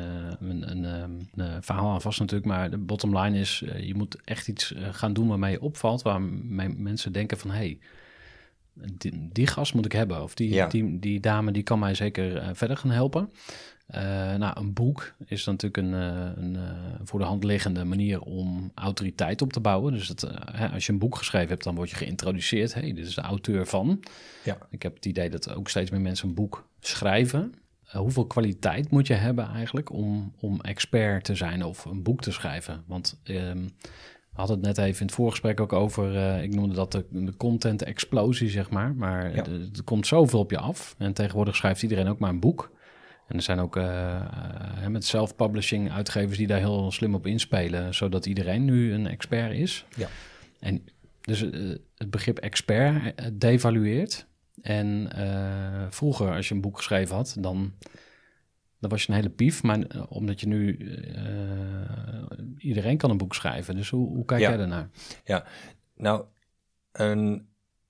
een, 0.40 0.70
een, 0.70 0.84
een, 1.34 1.62
verhaal 1.62 1.92
aan 1.92 2.00
vast 2.00 2.20
natuurlijk, 2.20 2.50
maar 2.50 2.70
de 2.70 2.78
bottom 2.78 3.18
line 3.18 3.38
is, 3.38 3.64
je 3.80 3.94
moet 3.94 4.16
echt 4.24 4.48
iets 4.48 4.74
gaan 4.90 5.12
doen 5.12 5.28
waarmee 5.28 5.52
je 5.52 5.60
opvalt, 5.60 6.02
waar 6.02 6.22
mensen 6.22 7.12
denken 7.12 7.38
van, 7.38 7.50
hey, 7.50 7.78
die, 8.74 9.28
die 9.32 9.46
gast 9.46 9.74
moet 9.74 9.84
ik 9.84 9.92
hebben. 9.92 10.22
Of 10.22 10.34
die, 10.34 10.66
die, 10.66 10.98
die 10.98 11.20
dame 11.20 11.52
die 11.52 11.62
kan 11.62 11.78
mij 11.78 11.94
zeker 11.94 12.34
uh, 12.34 12.48
verder 12.52 12.76
gaan 12.76 12.90
helpen. 12.90 13.30
Uh, 13.94 14.00
nou, 14.34 14.60
een 14.60 14.72
boek 14.72 15.14
is 15.26 15.44
natuurlijk 15.44 15.76
een, 15.76 15.92
uh, 15.92 16.30
een 16.36 16.58
voor 17.02 17.18
de 17.18 17.24
hand 17.24 17.44
liggende 17.44 17.84
manier 17.84 18.20
om 18.20 18.72
autoriteit 18.74 19.42
op 19.42 19.52
te 19.52 19.60
bouwen. 19.60 19.92
Dus 19.92 20.08
dat, 20.08 20.30
hè, 20.52 20.68
als 20.68 20.86
je 20.86 20.92
een 20.92 20.98
boek 20.98 21.16
geschreven 21.16 21.48
hebt, 21.48 21.64
dan 21.64 21.74
word 21.74 21.90
je 21.90 21.96
geïntroduceerd. 21.96 22.74
Hey, 22.74 22.92
dit 22.92 23.06
is 23.06 23.14
de 23.14 23.20
auteur 23.20 23.66
van. 23.66 24.02
Ja. 24.44 24.58
Ik 24.70 24.82
heb 24.82 24.94
het 24.94 25.06
idee 25.06 25.30
dat 25.30 25.54
ook 25.54 25.68
steeds 25.68 25.90
meer 25.90 26.00
mensen 26.00 26.28
een 26.28 26.34
boek 26.34 26.68
schrijven. 26.80 27.54
hoeveel 27.90 28.26
kwaliteit 28.26 28.90
moet 28.90 29.06
je 29.06 29.14
hebben 29.14 29.48
eigenlijk 29.48 29.92
om, 29.92 30.32
om 30.40 30.60
expert 30.60 31.24
te 31.24 31.34
zijn 31.34 31.64
of 31.64 31.84
een 31.84 32.02
boek 32.02 32.20
te 32.20 32.32
schrijven? 32.32 32.84
Want 32.86 33.20
ehm, 33.22 33.66
we 34.34 34.40
hadden 34.40 34.56
het 34.56 34.66
net 34.66 34.78
even 34.78 35.00
in 35.00 35.06
het 35.06 35.14
voorgesprek 35.14 35.60
ook 35.60 35.72
over, 35.72 36.14
uh, 36.14 36.42
ik 36.42 36.54
noemde 36.54 36.74
dat 36.74 36.92
de, 36.92 37.04
de 37.10 37.36
content-explosie, 37.36 38.48
zeg 38.48 38.70
maar. 38.70 38.94
Maar 38.94 39.34
ja. 39.34 39.44
er 39.46 39.84
komt 39.84 40.06
zoveel 40.06 40.38
op 40.38 40.50
je 40.50 40.58
af. 40.58 40.94
En 40.98 41.12
tegenwoordig 41.12 41.56
schrijft 41.56 41.82
iedereen 41.82 42.08
ook 42.08 42.18
maar 42.18 42.30
een 42.30 42.40
boek. 42.40 42.72
En 43.28 43.36
er 43.36 43.42
zijn 43.42 43.58
ook 43.58 43.76
uh, 43.76 43.84
uh, 44.80 44.86
met 44.86 45.04
self-publishing 45.04 45.92
uitgevers 45.92 46.38
die 46.38 46.46
daar 46.46 46.58
heel 46.58 46.90
slim 46.90 47.14
op 47.14 47.26
inspelen, 47.26 47.94
zodat 47.94 48.26
iedereen 48.26 48.64
nu 48.64 48.92
een 48.92 49.06
expert 49.06 49.52
is. 49.52 49.86
Ja. 49.96 50.08
En 50.60 50.84
dus 51.20 51.40
het 51.94 52.10
begrip 52.10 52.38
expert 52.38 53.14
devalueert. 53.40 54.26
En 54.62 55.10
vroeger, 55.90 56.34
als 56.34 56.48
je 56.48 56.54
een 56.54 56.60
boek 56.60 56.76
geschreven 56.76 57.16
had, 57.16 57.36
dan 57.38 57.72
dan 58.78 58.90
was 58.90 59.02
je 59.02 59.08
een 59.08 59.14
hele 59.14 59.30
pief. 59.30 59.62
Maar 59.62 59.78
uh, 59.78 60.02
omdat 60.08 60.40
je 60.40 60.46
nu... 60.46 60.76
Uh, 60.78 62.38
iedereen 62.58 62.96
kan 62.96 63.10
een 63.10 63.16
boek 63.16 63.34
schrijven. 63.34 63.76
Dus 63.76 63.90
hoe, 63.90 64.08
hoe 64.08 64.24
kijk 64.24 64.40
ja. 64.40 64.48
jij 64.48 64.58
daarnaar? 64.58 64.90
Ja, 65.24 65.44
nou, 65.96 66.24
een, 66.92 67.48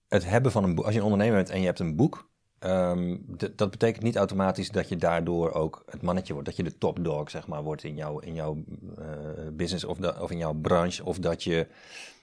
het 0.09 0.25
hebben 0.25 0.53
van 0.53 0.64
een 0.64 0.75
boek... 0.75 0.85
Als 0.85 0.95
je 0.95 1.00
een 1.00 1.07
ondernemer 1.07 1.37
bent 1.37 1.50
en 1.50 1.61
je 1.61 1.67
hebt 1.67 1.79
een 1.79 1.97
boek... 1.97 2.33
Um, 2.61 3.25
dat 3.57 3.71
betekent 3.71 4.03
niet 4.03 4.17
automatisch 4.17 4.71
dat 4.71 4.88
je 4.88 4.97
daardoor 4.97 5.53
ook 5.53 5.83
het 5.87 6.03
mannetje 6.03 6.33
wordt. 6.33 6.49
Dat 6.49 6.57
je 6.57 6.62
de 6.62 6.79
top 6.79 7.05
dog, 7.05 7.31
zeg 7.31 7.47
maar, 7.47 7.62
wordt 7.62 7.85
in, 7.85 7.97
jou, 7.97 8.26
in 8.26 8.35
jouw 8.35 8.64
uh, 8.99 9.07
business 9.53 9.85
of, 9.85 10.19
of 10.21 10.31
in 10.31 10.38
jouw 10.38 10.55
branche. 10.55 11.05
Of 11.05 11.19
dat 11.19 11.43
je 11.43 11.67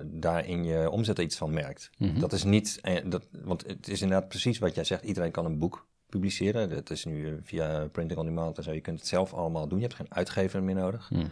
daar 0.03 0.45
in 0.45 0.63
je 0.63 0.89
omzet 0.89 1.19
iets 1.19 1.37
van 1.37 1.53
merkt. 1.53 1.89
Mm 1.97 2.09
-hmm. 2.09 2.19
Dat 2.19 2.33
is 2.33 2.43
niet... 2.43 2.81
Dat, 3.05 3.27
want 3.43 3.67
het 3.67 3.87
is 3.87 4.01
inderdaad 4.01 4.27
precies 4.27 4.59
wat 4.59 4.75
jij 4.75 4.83
zegt. 4.83 5.03
Iedereen 5.03 5.31
kan 5.31 5.45
een 5.45 5.57
boek 5.57 5.87
publiceren. 6.11 6.69
Dat 6.69 6.89
is 6.89 7.05
nu 7.05 7.39
via 7.43 7.87
printing 7.91 8.19
on 8.19 8.25
demand 8.25 8.57
en 8.57 8.63
zo. 8.63 8.71
Je 8.71 8.81
kunt 8.81 8.99
het 8.99 9.07
zelf 9.07 9.33
allemaal 9.33 9.67
doen. 9.67 9.79
Je 9.79 9.85
hebt 9.85 9.97
geen 9.97 10.13
uitgever 10.13 10.63
meer 10.63 10.75
nodig. 10.75 11.07
Hmm. 11.07 11.29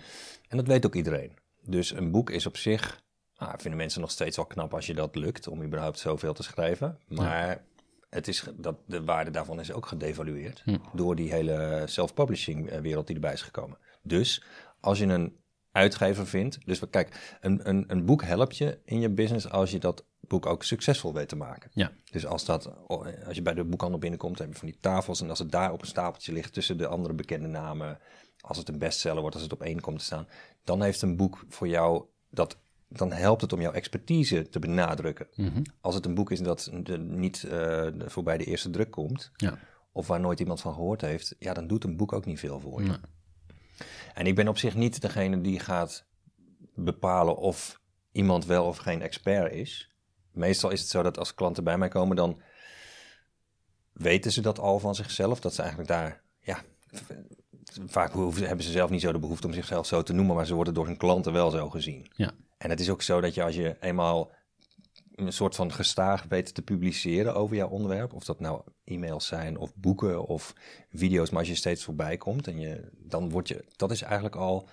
En 0.47 0.57
dat 0.57 0.67
weet 0.67 0.85
ook 0.85 0.95
iedereen. 0.95 1.31
Dus 1.61 1.91
een 1.91 2.11
boek 2.11 2.29
is 2.29 2.45
op 2.45 2.57
zich... 2.57 3.01
Nou, 3.37 3.53
vinden 3.57 3.79
mensen 3.79 4.01
nog 4.01 4.11
steeds 4.11 4.35
wel 4.35 4.45
knap 4.45 4.73
als 4.73 4.85
je 4.85 4.93
dat 4.93 5.15
lukt... 5.15 5.47
om 5.47 5.63
überhaupt 5.63 5.99
zoveel 5.99 6.33
te 6.33 6.43
schrijven. 6.43 6.99
Maar 7.07 7.47
ja. 7.47 7.61
het 8.09 8.27
is, 8.27 8.43
dat, 8.55 8.75
de 8.85 9.03
waarde 9.03 9.31
daarvan 9.31 9.59
is 9.59 9.71
ook 9.71 9.85
gedevalueerd... 9.85 10.61
Hmm. 10.65 10.81
door 10.93 11.15
die 11.15 11.31
hele 11.31 11.83
self-publishing 11.85 12.79
wereld 12.79 13.07
die 13.07 13.15
erbij 13.15 13.33
is 13.33 13.41
gekomen. 13.41 13.77
Dus 14.01 14.43
als 14.79 14.99
je 14.99 15.05
een 15.05 15.38
uitgever 15.71 16.27
vindt... 16.27 16.57
Dus 16.65 16.81
kijk, 16.89 17.37
een, 17.41 17.69
een, 17.69 17.83
een 17.87 18.05
boek 18.05 18.23
helpt 18.23 18.57
je 18.57 18.79
in 18.85 18.99
je 18.99 19.09
business 19.09 19.49
als 19.49 19.71
je 19.71 19.79
dat 19.79 20.05
boek 20.29 20.45
ook 20.45 20.63
succesvol 20.63 21.13
weet 21.13 21.29
te 21.29 21.35
maken. 21.35 21.71
Ja. 21.73 21.91
Dus 22.11 22.25
als, 22.25 22.45
dat, 22.45 22.87
als 23.25 23.35
je 23.35 23.41
bij 23.41 23.53
de 23.53 23.63
boekhandel 23.63 23.99
binnenkomt, 23.99 24.39
heb 24.39 24.47
je 24.47 24.59
van 24.59 24.67
die 24.67 24.77
tafels. 24.79 25.21
En 25.21 25.29
als 25.29 25.39
het 25.39 25.51
daar 25.51 25.71
op 25.71 25.81
een 25.81 25.87
stapeltje 25.87 26.33
ligt 26.33 26.53
tussen 26.53 26.77
de 26.77 26.87
andere 26.87 27.13
bekende 27.13 27.47
namen. 27.47 27.99
Als 28.41 28.57
het 28.57 28.69
een 28.69 28.79
bestseller 28.79 29.21
wordt, 29.21 29.35
als 29.35 29.43
het 29.43 29.53
op 29.53 29.61
één 29.61 29.81
komt 29.81 29.99
te 29.99 30.05
staan. 30.05 30.27
Dan 30.63 30.81
heeft 30.81 31.01
een 31.01 31.15
boek 31.15 31.45
voor 31.49 31.67
jou 31.67 32.05
dat. 32.29 32.57
Dan 32.91 33.11
helpt 33.11 33.41
het 33.41 33.53
om 33.53 33.61
jouw 33.61 33.71
expertise 33.71 34.49
te 34.49 34.59
benadrukken. 34.59 35.27
Mm 35.35 35.47
-hmm. 35.47 35.63
Als 35.81 35.95
het 35.95 36.05
een 36.05 36.13
boek 36.13 36.31
is 36.31 36.41
dat 36.41 36.71
de, 36.83 36.97
niet 36.97 37.43
uh, 37.47 37.87
voorbij 38.05 38.37
de 38.37 38.43
eerste 38.43 38.69
druk 38.69 38.91
komt. 38.91 39.31
Ja. 39.35 39.59
Of 39.91 40.07
waar 40.07 40.19
nooit 40.19 40.39
iemand 40.39 40.61
van 40.61 40.73
gehoord 40.73 41.01
heeft. 41.01 41.35
Ja, 41.39 41.53
dan 41.53 41.67
doet 41.67 41.83
een 41.83 41.97
boek 41.97 42.13
ook 42.13 42.25
niet 42.25 42.39
veel 42.39 42.59
voor 42.59 42.81
je. 42.81 42.87
Nee. 42.87 42.97
En 44.13 44.27
ik 44.27 44.35
ben 44.35 44.47
op 44.47 44.57
zich 44.57 44.75
niet 44.75 45.01
degene 45.01 45.41
die 45.41 45.59
gaat 45.59 46.05
bepalen 46.75 47.37
of 47.37 47.79
iemand 48.11 48.45
wel 48.45 48.65
of 48.65 48.77
geen 48.77 49.01
expert 49.01 49.53
is 49.53 49.89
meestal 50.39 50.69
is 50.69 50.79
het 50.79 50.89
zo 50.89 51.03
dat 51.03 51.17
als 51.17 51.33
klanten 51.33 51.63
bij 51.63 51.77
mij 51.77 51.87
komen, 51.87 52.15
dan 52.15 52.41
weten 53.93 54.31
ze 54.31 54.41
dat 54.41 54.59
al 54.59 54.79
van 54.79 54.95
zichzelf. 54.95 55.39
Dat 55.39 55.53
ze 55.53 55.61
eigenlijk 55.61 55.91
daar, 55.91 56.21
ja, 56.39 56.63
vaak 57.85 58.13
hebben 58.13 58.63
ze 58.63 58.71
zelf 58.71 58.89
niet 58.89 59.01
zo 59.01 59.11
de 59.11 59.19
behoefte 59.19 59.47
om 59.47 59.53
zichzelf 59.53 59.85
zo 59.85 60.03
te 60.03 60.13
noemen, 60.13 60.35
maar 60.35 60.45
ze 60.45 60.53
worden 60.53 60.73
door 60.73 60.85
hun 60.85 60.97
klanten 60.97 61.33
wel 61.33 61.49
zo 61.49 61.69
gezien. 61.69 62.11
Ja. 62.15 62.31
En 62.57 62.69
het 62.69 62.79
is 62.79 62.89
ook 62.89 63.01
zo 63.01 63.21
dat 63.21 63.33
je 63.33 63.43
als 63.43 63.55
je 63.55 63.77
eenmaal 63.79 64.31
een 65.19 65.33
soort 65.33 65.55
van 65.55 65.73
gestaag 65.73 66.25
weet 66.29 66.53
te 66.53 66.61
publiceren 66.61 67.35
over 67.35 67.55
jouw 67.55 67.69
onderwerp, 67.69 68.13
of 68.13 68.23
dat 68.23 68.39
nou 68.39 68.61
e-mails 68.83 69.27
zijn 69.27 69.57
of 69.57 69.75
boeken 69.75 70.25
of 70.25 70.53
video's, 70.93 71.29
maar 71.29 71.39
als 71.39 71.47
je 71.47 71.55
steeds 71.55 71.83
voorbij 71.83 72.17
komt 72.17 72.47
en 72.47 72.59
je, 72.59 72.91
dan 72.97 73.29
word 73.29 73.47
je, 73.47 73.65
dat 73.75 73.91
is 73.91 74.01
eigenlijk 74.01 74.35
al 74.35 74.69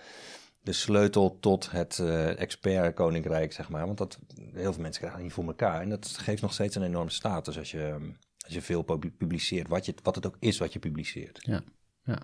de 0.66 0.72
sleutel 0.72 1.38
tot 1.40 1.70
het 1.70 1.98
uh, 1.98 2.40
expert-koninkrijk, 2.40 3.52
zeg 3.52 3.68
maar. 3.68 3.86
Want 3.86 3.98
dat, 3.98 4.18
heel 4.52 4.72
veel 4.72 4.82
mensen 4.82 5.00
krijgen 5.00 5.22
niet 5.22 5.32
voor 5.32 5.46
elkaar. 5.46 5.80
En 5.80 5.88
dat 5.88 6.06
geeft 6.06 6.42
nog 6.42 6.52
steeds 6.52 6.74
een 6.74 6.82
enorme 6.82 7.10
status 7.10 7.58
als 7.58 7.70
je, 7.70 8.12
als 8.44 8.54
je 8.54 8.62
veel 8.62 8.82
publiceert. 9.18 9.68
Wat, 9.68 9.86
je, 9.86 9.94
wat 10.02 10.14
het 10.14 10.26
ook 10.26 10.36
is 10.38 10.58
wat 10.58 10.72
je 10.72 10.78
publiceert. 10.78 11.38
Ja, 11.42 11.62
ja. 12.04 12.18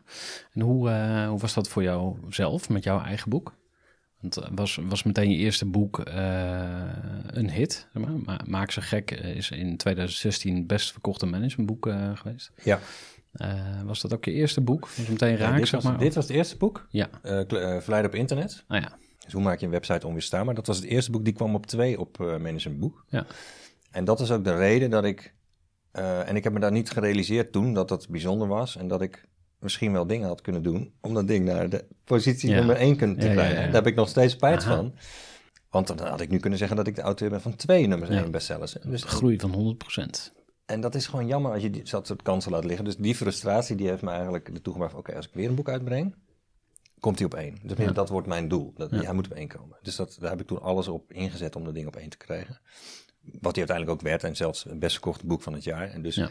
En 0.52 0.60
hoe, 0.60 0.90
uh, 0.90 1.28
hoe 1.28 1.38
was 1.38 1.54
dat 1.54 1.68
voor 1.68 1.82
jou 1.82 2.16
zelf 2.28 2.68
met 2.68 2.84
jouw 2.84 3.00
eigen 3.00 3.30
boek? 3.30 3.54
Want 4.22 4.48
was, 4.54 4.78
was 4.82 5.02
meteen 5.02 5.30
je 5.30 5.36
eerste 5.36 5.66
boek 5.66 6.08
uh, 6.08 6.14
een 7.26 7.50
hit? 7.50 7.88
Zeg 7.92 8.02
maar. 8.24 8.40
Maak 8.46 8.70
ze 8.70 8.80
gek 8.80 9.10
is 9.10 9.50
in 9.50 9.76
2016 9.76 10.66
best 10.66 10.92
verkochte 10.92 11.26
managementboek 11.26 11.88
geweest. 12.14 12.50
Ja. 12.62 12.80
Uh, 13.36 13.82
was 13.84 14.00
dat 14.00 14.12
ook 14.12 14.24
je 14.24 14.32
eerste 14.32 14.60
boek? 14.60 14.88
Was 14.96 15.06
meteen 15.06 15.36
raak, 15.36 15.52
ja, 15.52 15.56
dit, 15.56 15.68
zeg 15.68 15.82
was, 15.82 15.90
maar? 15.90 16.00
dit 16.00 16.14
was 16.14 16.26
het 16.26 16.36
eerste 16.36 16.56
boek. 16.56 16.86
Ja. 16.90 17.08
Uh, 17.22 17.40
uh, 17.48 17.80
Verleid 17.80 18.04
op 18.04 18.14
internet. 18.14 18.64
Ah, 18.66 18.80
ja. 18.80 18.98
Dus 19.24 19.32
hoe 19.32 19.42
maak 19.42 19.58
je 19.58 19.66
een 19.66 19.72
website 19.72 20.06
onweerstaanbaar? 20.06 20.54
Dat 20.54 20.66
was 20.66 20.76
het 20.76 20.86
eerste 20.86 21.10
boek, 21.10 21.24
die 21.24 21.32
kwam 21.32 21.54
op 21.54 21.66
twee 21.66 22.00
op 22.00 22.18
managementboek. 22.18 23.04
Ja. 23.08 23.26
En 23.90 24.04
dat 24.04 24.20
is 24.20 24.30
ook 24.30 24.44
de 24.44 24.56
reden 24.56 24.90
dat 24.90 25.04
ik... 25.04 25.34
en 25.92 26.36
ik 26.36 26.44
heb 26.44 26.52
me 26.52 26.60
daar 26.60 26.72
niet 26.72 26.90
gerealiseerd 26.90 27.52
toen 27.52 27.74
dat 27.74 27.88
dat 27.88 28.08
bijzonder 28.08 28.48
was. 28.48 28.76
En 28.76 28.88
dat 28.88 29.02
ik 29.02 29.28
misschien 29.62 29.92
wel 29.92 30.06
dingen 30.06 30.28
had 30.28 30.40
kunnen 30.40 30.62
doen 30.62 30.92
om 31.00 31.14
dat 31.14 31.26
ding 31.28 31.44
naar 31.44 31.68
de 31.68 31.84
positie 32.04 32.50
Ja. 32.50 32.56
nummer 32.56 32.76
één 32.76 32.96
kunnen 32.96 33.16
te 33.18 33.22
Ja, 33.26 33.28
ja, 33.32 33.36
krijgen. 33.36 33.56
ja. 33.58 33.64
Daar 33.64 33.74
heb 33.74 33.86
ik 33.86 33.94
nog 33.94 34.08
steeds 34.08 34.32
spijt 34.32 34.62
Aha. 34.62 34.76
van. 34.76 34.94
Want 35.70 35.86
dan 35.86 35.98
had 35.98 36.20
ik 36.20 36.28
nu 36.30 36.38
kunnen 36.38 36.58
zeggen 36.58 36.76
dat 36.76 36.86
ik 36.86 36.94
de 36.94 37.00
auteur 37.02 37.30
ben 37.30 37.40
van 37.40 37.56
twee 37.56 37.86
nummers 37.86 38.10
Ja. 38.10 38.22
één 38.22 38.30
bestsellers. 38.30 38.72
Dus 38.84 39.02
Groei 39.04 39.38
van 39.40 39.50
100%. 39.52 40.32
en 40.66 40.80
dat 40.80 40.94
is 40.94 41.06
gewoon 41.06 41.26
jammer 41.26 41.52
als 41.52 41.62
je 41.62 41.70
die, 41.70 41.82
dat 41.90 42.06
soort 42.06 42.22
kansen 42.22 42.50
laat 42.52 42.64
liggen. 42.64 42.84
Dus 42.84 42.96
die 42.96 43.14
frustratie 43.14 43.76
die 43.76 43.88
heeft 43.88 44.02
me 44.02 44.10
eigenlijk 44.10 44.48
ertoe 44.48 44.72
gebracht... 44.72 44.94
oké, 44.94 45.16
als 45.16 45.26
ik 45.26 45.34
weer 45.34 45.48
een 45.48 45.54
boek 45.54 45.68
uitbreng, 45.68 46.14
komt 47.00 47.16
hij 47.18 47.26
op 47.26 47.34
één. 47.34 47.58
Dus 47.62 47.76
Ja. 47.78 47.90
dat 47.92 48.08
wordt 48.08 48.26
mijn 48.26 48.48
doel. 48.48 48.72
Dat. 48.76 48.90
Hij 48.90 49.12
moet 49.12 49.26
op 49.26 49.32
één 49.32 49.48
komen. 49.48 49.76
Dus 49.82 49.96
dat, 49.96 50.16
daar 50.20 50.30
heb 50.30 50.40
ik 50.40 50.46
toen 50.46 50.60
alles 50.62 50.88
op 50.88 51.12
ingezet 51.12 51.56
om 51.56 51.64
dat 51.64 51.74
ding 51.74 51.86
op 51.86 51.96
één 51.96 52.08
te 52.10 52.16
krijgen. 52.16 52.60
Wat 53.20 53.56
hij 53.56 53.66
uiteindelijk 53.66 53.90
ook 53.90 54.00
werd. 54.00 54.24
En 54.24 54.36
zelfs 54.36 54.64
het 54.64 54.78
best 54.78 54.92
verkochte 54.92 55.26
boek 55.26 55.42
van 55.42 55.52
het 55.52 55.64
jaar. 55.64 55.90
En 55.90 56.02
dus, 56.02 56.14
Ja. 56.14 56.30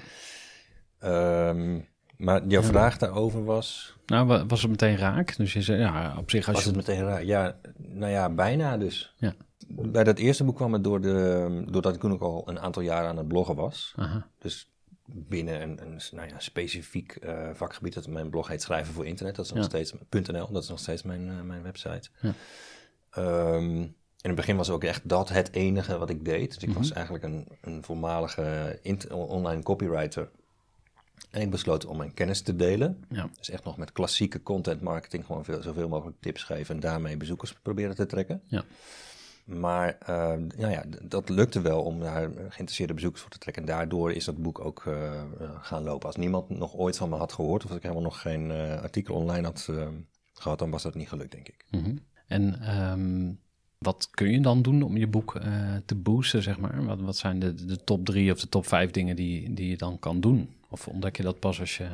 Maar 2.21 2.47
jouw 2.47 2.61
Ja. 2.61 2.67
vraag 2.67 2.97
daarover 2.97 3.43
was... 3.43 3.95
Nou, 4.05 4.27
wa- 4.27 4.45
was 4.45 4.61
het 4.61 4.71
meteen 4.71 4.97
raak? 4.97 5.35
Dus 5.37 5.53
je 5.53 5.61
zei, 5.61 5.79
ja, 5.79 6.15
op 6.17 6.29
zich 6.29 6.45
als 6.47 6.55
Was 6.55 6.63
je... 6.63 6.69
het 6.69 6.77
meteen 6.87 7.03
raar? 7.03 7.23
Ja, 7.25 7.55
nou 7.77 8.11
ja, 8.11 8.29
bijna 8.29 8.77
dus. 8.77 9.13
Ja. 9.17 9.33
Bij 9.67 10.03
dat 10.03 10.17
eerste 10.17 10.43
boek 10.43 10.55
kwam 10.55 10.73
het 10.73 10.83
door 10.83 11.01
de, 11.01 11.63
doordat 11.69 11.93
ik 11.95 11.99
toen 12.01 12.11
ook 12.11 12.21
al 12.21 12.43
een 12.49 12.59
aantal 12.59 12.81
jaren 12.81 13.09
aan 13.09 13.17
het 13.17 13.27
bloggen 13.27 13.55
was. 13.55 13.93
Aha. 13.95 14.27
Dus 14.39 14.69
binnen 15.05 15.61
een, 15.61 15.81
een 15.81 15.99
nou 16.11 16.27
ja, 16.27 16.39
specifiek 16.39 17.15
eh, 17.15 17.49
vakgebied, 17.53 17.93
dat 17.93 18.07
mijn 18.07 18.29
blog 18.29 18.47
heet 18.47 18.61
Schrijven 18.61 18.93
voor 18.93 19.05
Internet, 19.05 19.35
dat 19.35 19.45
is 19.45 19.51
nog 19.51 19.59
Ja. 19.63 19.69
steeds 19.69 19.93
.nl, 20.31 20.51
dat 20.51 20.63
is 20.63 20.69
nog 20.69 20.79
steeds 20.79 21.03
mijn, 21.03 21.29
eh, 21.29 21.41
mijn 21.41 21.63
website. 21.63 22.09
Ja. 22.21 22.33
Ehm, 23.09 23.65
in 24.21 24.29
het 24.29 24.35
begin 24.35 24.55
was 24.55 24.69
ook 24.69 24.83
echt 24.83 25.09
dat 25.09 25.29
het 25.29 25.51
enige 25.53 25.97
wat 25.97 26.09
ik 26.09 26.25
deed. 26.25 26.53
Dus 26.53 26.63
ik 26.63 26.69
Mhm. 26.69 26.77
was 26.77 26.91
eigenlijk 26.91 27.23
een, 27.23 27.47
een 27.61 27.83
voormalige 27.83 28.79
online 29.11 29.63
copywriter. 29.63 30.29
En 31.29 31.41
ik 31.41 31.49
besloot 31.49 31.85
om 31.85 31.97
mijn 31.97 32.13
kennis 32.13 32.41
te 32.41 32.55
delen. 32.55 33.03
Ja. 33.09 33.29
Dus 33.37 33.49
echt 33.49 33.63
nog 33.63 33.77
met 33.77 33.91
klassieke 33.91 34.43
content 34.43 34.81
marketing 34.81 35.25
gewoon 35.25 35.45
veel, 35.45 35.61
zoveel 35.61 35.89
mogelijk 35.89 36.17
tips 36.19 36.43
geven 36.43 36.75
en 36.75 36.81
daarmee 36.81 37.17
bezoekers 37.17 37.53
proberen 37.53 37.95
te 37.95 38.05
trekken. 38.05 38.41
Ja. 38.47 38.63
Maar 39.45 39.97
uh, 40.01 40.07
nou 40.57 40.71
ja, 40.71 40.83
dat 41.01 41.29
lukte 41.29 41.61
wel 41.61 41.83
om 41.83 41.99
daar 41.99 42.29
geïnteresseerde 42.33 42.93
bezoekers 42.93 43.21
voor 43.21 43.31
te 43.31 43.37
trekken. 43.37 43.63
En 43.63 43.69
daardoor 43.69 44.11
is 44.11 44.25
dat 44.25 44.41
boek 44.41 44.59
ook 44.59 44.83
uh, 44.87 45.21
gaan 45.61 45.83
lopen. 45.83 46.07
Als 46.07 46.15
niemand 46.15 46.49
nog 46.49 46.75
ooit 46.75 46.97
van 46.97 47.09
me 47.09 47.15
had 47.15 47.33
gehoord, 47.33 47.63
of 47.63 47.69
als 47.69 47.77
ik 47.77 47.83
helemaal 47.83 48.03
nog 48.03 48.21
geen 48.21 48.49
uh, 48.49 48.81
artikel 48.81 49.15
online 49.15 49.45
had 49.47 49.69
gehad, 50.33 50.59
dan 50.59 50.69
was 50.69 50.83
dat 50.83 50.95
niet 50.95 51.09
gelukt, 51.09 51.31
denk 51.31 51.47
ik. 51.47 51.65
Mm 51.69 51.83
-hmm. 51.83 51.99
En 52.27 52.75
um, 52.91 53.39
wat 53.77 54.07
kun 54.11 54.31
je 54.31 54.41
dan 54.41 54.61
doen 54.61 54.81
om 54.81 54.97
je 54.97 55.07
boek 55.07 55.41
te 55.85 55.95
boosten, 55.95 56.43
zeg 56.43 56.59
maar? 56.59 56.85
Wat, 56.85 57.01
wat 57.01 57.17
zijn 57.17 57.39
de, 57.39 57.65
de 57.65 57.83
top 57.83 58.05
drie 58.05 58.31
of 58.31 58.39
de 58.39 58.49
top 58.49 58.67
vijf 58.67 58.91
dingen 58.91 59.15
die, 59.15 59.53
die 59.53 59.69
je 59.69 59.77
dan 59.77 59.99
kan 59.99 60.19
doen? 60.19 60.49
Of 60.71 60.87
ontdek 60.87 61.17
je 61.17 61.23
dat 61.23 61.39
pas 61.39 61.59
als 61.59 61.77
je 61.77 61.87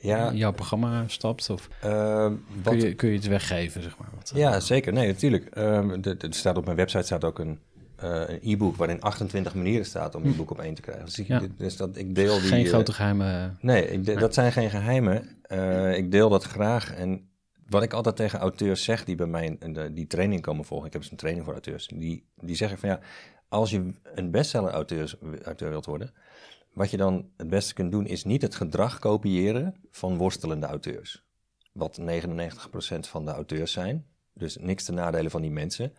ja. 0.00 0.32
jouw 0.32 0.52
programma 0.52 1.04
stapt? 1.06 1.50
Of 1.50 1.68
uh, 1.84 2.32
wat... 2.62 2.74
kun, 2.74 2.80
je, 2.80 2.94
kun 2.94 3.08
je 3.08 3.14
het 3.14 3.26
weggeven, 3.26 3.82
zeg 3.82 3.98
maar? 3.98 4.08
Wat, 4.14 4.32
ja, 4.34 4.60
zeker. 4.60 4.92
Nee, 4.92 5.06
natuurlijk. 5.06 5.56
Uh, 5.56 6.06
er 6.06 6.16
staat 6.30 6.56
op 6.56 6.64
mijn 6.64 6.76
website 6.76 7.04
staat 7.04 7.24
ook 7.24 7.38
een 7.38 7.58
uh, 8.04 8.22
een 8.26 8.38
e-book 8.42 8.76
waarin 8.76 9.00
28 9.00 9.54
manieren 9.54 9.86
staat 9.86 10.14
om 10.14 10.22
je 10.22 10.30
hm. 10.30 10.36
boek 10.36 10.50
op 10.50 10.60
één 10.60 10.74
te 10.74 10.80
krijgen. 10.80 11.04
Dus, 11.04 11.18
ik, 11.18 11.26
ja. 11.26 11.42
dus 11.56 11.76
dat, 11.76 11.96
ik 11.96 12.14
deel 12.14 12.40
die... 12.40 12.48
Geen 12.48 12.66
grote 12.66 12.92
geheimen. 12.92 13.58
Nee, 13.60 13.90
ik 13.90 14.04
de, 14.04 14.14
dat 14.14 14.34
zijn 14.34 14.52
geen 14.52 14.70
geheimen. 14.70 15.28
ik 15.96 16.10
deel 16.10 16.28
dat 16.28 16.44
graag. 16.44 16.94
En 16.94 17.28
wat 17.68 17.82
ik 17.82 17.92
altijd 17.92 18.16
tegen 18.16 18.38
auteurs 18.38 18.84
zeg 18.84 19.04
die 19.04 19.14
bij 19.14 19.26
mij 19.26 19.56
de, 19.60 19.92
die 19.92 20.06
training 20.06 20.42
komen 20.42 20.64
volgen... 20.64 20.86
Ik 20.86 20.92
heb 20.92 21.02
dus 21.02 21.10
een 21.10 21.16
training 21.16 21.44
voor 21.44 21.54
auteurs. 21.54 21.86
Die, 21.86 22.24
die 22.40 22.56
zeggen 22.56 22.78
van 22.78 22.88
ja, 22.88 23.00
als 23.48 23.70
je 23.70 23.90
een 24.14 24.30
bestseller 24.30 24.70
auteur, 24.70 25.18
auteur 25.44 25.70
wilt 25.70 25.86
worden 25.86 26.12
wat 26.78 26.90
je 26.90 26.96
dan 26.96 27.30
het 27.36 27.48
beste 27.48 27.74
kunt 27.74 27.92
doen, 27.92 28.06
is 28.06 28.24
niet 28.24 28.42
het 28.42 28.54
gedrag 28.54 28.98
kopiëren 28.98 29.74
van 29.90 30.16
worstelende 30.16 30.66
auteurs. 30.66 31.24
Wat 31.72 32.00
99% 32.00 32.04
van 32.98 33.24
de 33.24 33.30
auteurs 33.30 33.72
zijn. 33.72 34.06
Dus 34.32 34.56
niks 34.56 34.84
te 34.84 34.92
nadelen 34.92 35.30
van 35.30 35.42
die 35.42 35.50
mensen. 35.50 35.92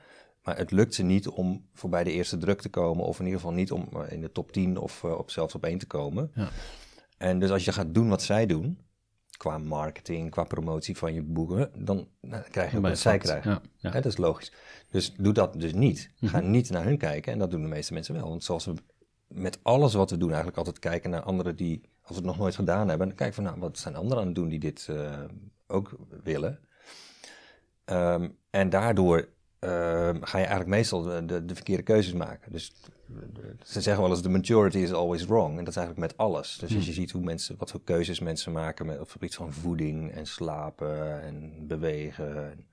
Maar 0.43 0.57
het 0.57 0.71
lukt 0.71 0.93
ze 0.93 1.03
niet 1.03 1.27
om 1.27 1.67
voorbij 1.73 2.03
de 2.03 2.11
eerste 2.11 2.37
druk 2.37 2.61
te 2.61 2.69
komen. 2.69 3.05
Of 3.05 3.19
in 3.19 3.25
ieder 3.25 3.39
geval 3.39 3.55
niet 3.55 3.71
om 3.71 3.89
in 4.09 4.21
de 4.21 4.31
top 4.31 4.51
10 4.51 4.77
of 4.77 5.03
uh, 5.03 5.17
op, 5.17 5.31
zelfs 5.31 5.55
op 5.55 5.63
één 5.63 5.77
te 5.77 5.87
komen. 5.87 6.31
Ja. 6.33 6.49
En 7.17 7.39
dus 7.39 7.49
als 7.49 7.65
je 7.65 7.71
gaat 7.71 7.93
doen 7.93 8.09
wat 8.09 8.21
zij 8.21 8.45
doen. 8.45 8.79
Qua 9.37 9.57
marketing, 9.57 10.31
qua 10.31 10.43
promotie 10.43 10.97
van 10.97 11.13
je 11.13 11.21
boeken. 11.21 11.71
Dan 11.85 12.07
nou, 12.21 12.43
krijg 12.49 12.71
je 12.71 12.81
wat 12.81 12.97
zij 12.97 13.17
krijgen. 13.17 13.51
Ja, 13.51 13.61
ja. 13.77 13.91
dat 13.91 14.05
is 14.05 14.17
logisch. 14.17 14.51
Dus 14.89 15.13
doe 15.13 15.33
dat 15.33 15.59
dus 15.59 15.73
niet. 15.73 16.11
Ga 16.21 16.39
mhm. 16.39 16.51
niet 16.51 16.69
naar 16.69 16.83
hun 16.83 16.97
kijken. 16.97 17.33
En 17.33 17.39
dat 17.39 17.51
doen 17.51 17.61
de 17.61 17.67
meeste 17.67 17.93
mensen 17.93 18.13
wel. 18.13 18.29
Want 18.29 18.43
zoals 18.43 18.65
we 18.65 18.73
met 19.29 19.59
alles 19.61 19.93
wat 19.93 20.09
we 20.09 20.17
doen 20.17 20.27
eigenlijk 20.27 20.57
altijd 20.57 20.79
kijken 20.79 21.09
naar 21.09 21.21
anderen 21.21 21.55
die, 21.55 21.81
als 22.01 22.09
we 22.09 22.15
het 22.15 22.25
nog 22.25 22.37
nooit 22.37 22.55
gedaan 22.55 22.89
hebben, 22.89 23.07
dan 23.07 23.17
kijken 23.17 23.35
van, 23.35 23.43
nou, 23.43 23.59
wat 23.59 23.77
zijn 23.77 23.95
anderen 23.95 24.19
aan 24.19 24.25
het 24.25 24.35
doen 24.35 24.49
die 24.49 24.59
dit 24.59 24.87
uh, 24.89 25.19
ook 25.67 25.95
willen? 26.23 26.59
Um, 27.85 28.37
en 28.49 28.69
daardoor 28.69 29.17
uh, 29.59 29.69
ga 30.21 30.37
je 30.37 30.45
eigenlijk 30.45 30.67
meestal 30.67 31.01
de, 31.01 31.25
de, 31.25 31.45
de, 31.45 31.55
verkeerde 31.55 31.83
keuzes 31.83 32.13
maken. 32.13 32.51
Dus 32.51 32.73
ze 33.63 33.81
zeggen 33.81 34.03
wel 34.03 34.11
eens, 34.11 34.21
the 34.21 34.29
majority 34.29 34.77
is 34.77 34.93
always 34.93 35.25
wrong. 35.25 35.57
En 35.57 35.63
dat 35.63 35.75
is 35.75 35.75
eigenlijk 35.75 36.07
met 36.07 36.17
alles. 36.17 36.51
Dus 36.51 36.61
als 36.61 36.71
je 36.71 36.91
hmm. 36.91 37.01
ziet 37.01 37.11
hoe 37.11 37.23
mensen, 37.23 37.55
wat 37.57 37.71
voor 37.71 37.83
keuzes 37.83 38.19
mensen 38.19 38.51
maken 38.51 38.85
met, 38.85 38.95
op 38.95 39.01
het 39.01 39.11
gebied 39.11 39.35
van 39.35 39.53
voeding 39.53 40.11
en 40.11 40.27
slapen 40.27 41.21
en 41.21 41.67
bewegen. 41.67 42.65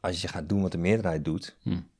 Als 0.00 0.22
je 0.22 0.28
gaat 0.28 0.48
doen 0.48 0.62
wat 0.62 0.72
de 0.72 0.78
meerderheid 0.78 1.24
doet, 1.24 1.56
hmm 1.62 1.92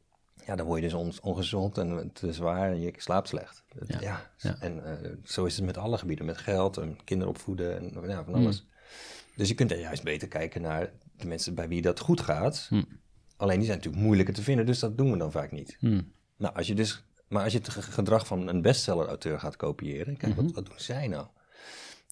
ja, 0.47 0.57
dan 0.57 0.67
word 0.67 0.83
je 0.83 0.89
dus 0.89 1.21
ongezond 1.21 1.79
en 1.79 2.11
te 2.13 2.33
zwaar 2.33 2.71
en 2.71 2.81
je 2.81 2.93
slaapt 2.97 3.29
slecht. 3.29 3.65
Ja. 3.87 4.31
ja. 4.39 4.57
En 4.61 4.77
uh, 4.77 5.11
zo 5.25 5.45
is 5.45 5.57
het 5.57 5.65
met 5.65 5.77
alle 5.77 5.99
gebieden, 5.99 6.27
met 6.27 6.39
geld 6.39 6.77
en 6.77 7.05
kinderen 7.05 7.33
opvoeden 7.33 7.79
en 7.79 8.09
ja, 8.09 8.25
van 8.25 8.35
alles. 8.35 8.63
Mm. 8.63 8.69
Dus 9.37 9.49
je 9.49 9.55
kunt 9.55 9.71
er 9.71 9.81
juist 9.81 10.03
beter 10.03 10.29
kijken 10.29 10.63
naar 10.63 10.91
de 11.17 11.27
mensen 11.27 11.55
bij 11.55 11.69
wie 11.69 11.83
dat 11.83 12.01
goed 12.01 12.21
gaat. 12.21 12.67
Mm. 12.71 12.87
Alleen 13.37 13.57
die 13.57 13.67
zijn 13.67 13.77
natuurlijk 13.77 14.05
moeilijker 14.05 14.35
te 14.35 14.43
vinden, 14.43 14.67
dus 14.67 14.79
dat 14.79 14.99
doen 14.99 15.13
we 15.13 15.19
dan 15.19 15.31
vaak 15.31 15.53
niet. 15.53 15.77
Mm. 15.81 16.13
Nou, 16.37 16.55
als 16.55 16.67
je 16.67 16.75
dus, 16.75 17.05
maar 17.29 17.43
als 17.43 17.53
je 17.53 17.59
het 17.59 17.69
gedrag 17.69 18.27
van 18.27 18.49
een 18.49 18.63
bestseller-auteur 18.63 19.41
gaat 19.41 19.57
kopiëren, 19.57 20.17
kijk, 20.17 20.35
wat, 20.35 20.45
mhm. 20.45 20.55
wat 20.55 20.67
doen 20.67 20.81
zij 20.81 21.09
nou? 21.09 21.27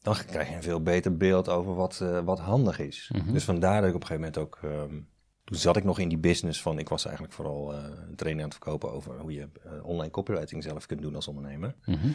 Dan 0.03 0.15
krijg 0.15 0.49
je 0.49 0.55
een 0.55 0.63
veel 0.63 0.83
beter 0.83 1.17
beeld 1.17 1.49
over 1.49 1.75
wat, 1.75 2.01
uh, 2.03 2.21
wat 2.25 2.39
handig 2.39 2.79
is. 2.79 3.11
Mhm. 3.13 3.33
Dus 3.33 3.45
vandaar 3.45 3.81
dat 3.81 3.89
ik 3.89 3.95
op 3.95 4.01
een 4.01 4.07
gegeven 4.07 4.33
moment 4.33 4.39
ook 4.39 4.61
um, 4.65 5.09
toen 5.53 5.61
zat 5.61 5.77
ik 5.77 5.85
nog 5.85 5.99
in 5.99 6.09
die 6.09 6.19
business 6.19 6.63
van, 6.63 6.79
ik 6.79 6.89
was 6.89 7.05
eigenlijk 7.05 7.35
vooral 7.35 7.75
uh, 7.75 7.85
een 8.09 8.17
training 8.17 8.45
aan 8.45 8.51
het 8.51 8.59
verkopen 8.63 8.93
over 8.93 9.19
hoe 9.19 9.33
je 9.33 9.49
uh, 9.67 9.85
online 9.85 10.11
copywriting 10.11 10.63
zelf 10.63 10.87
kunt 10.87 11.03
doen 11.03 11.15
als 11.15 11.29
ondernemer. 11.29 11.75
Mhm. 11.85 12.09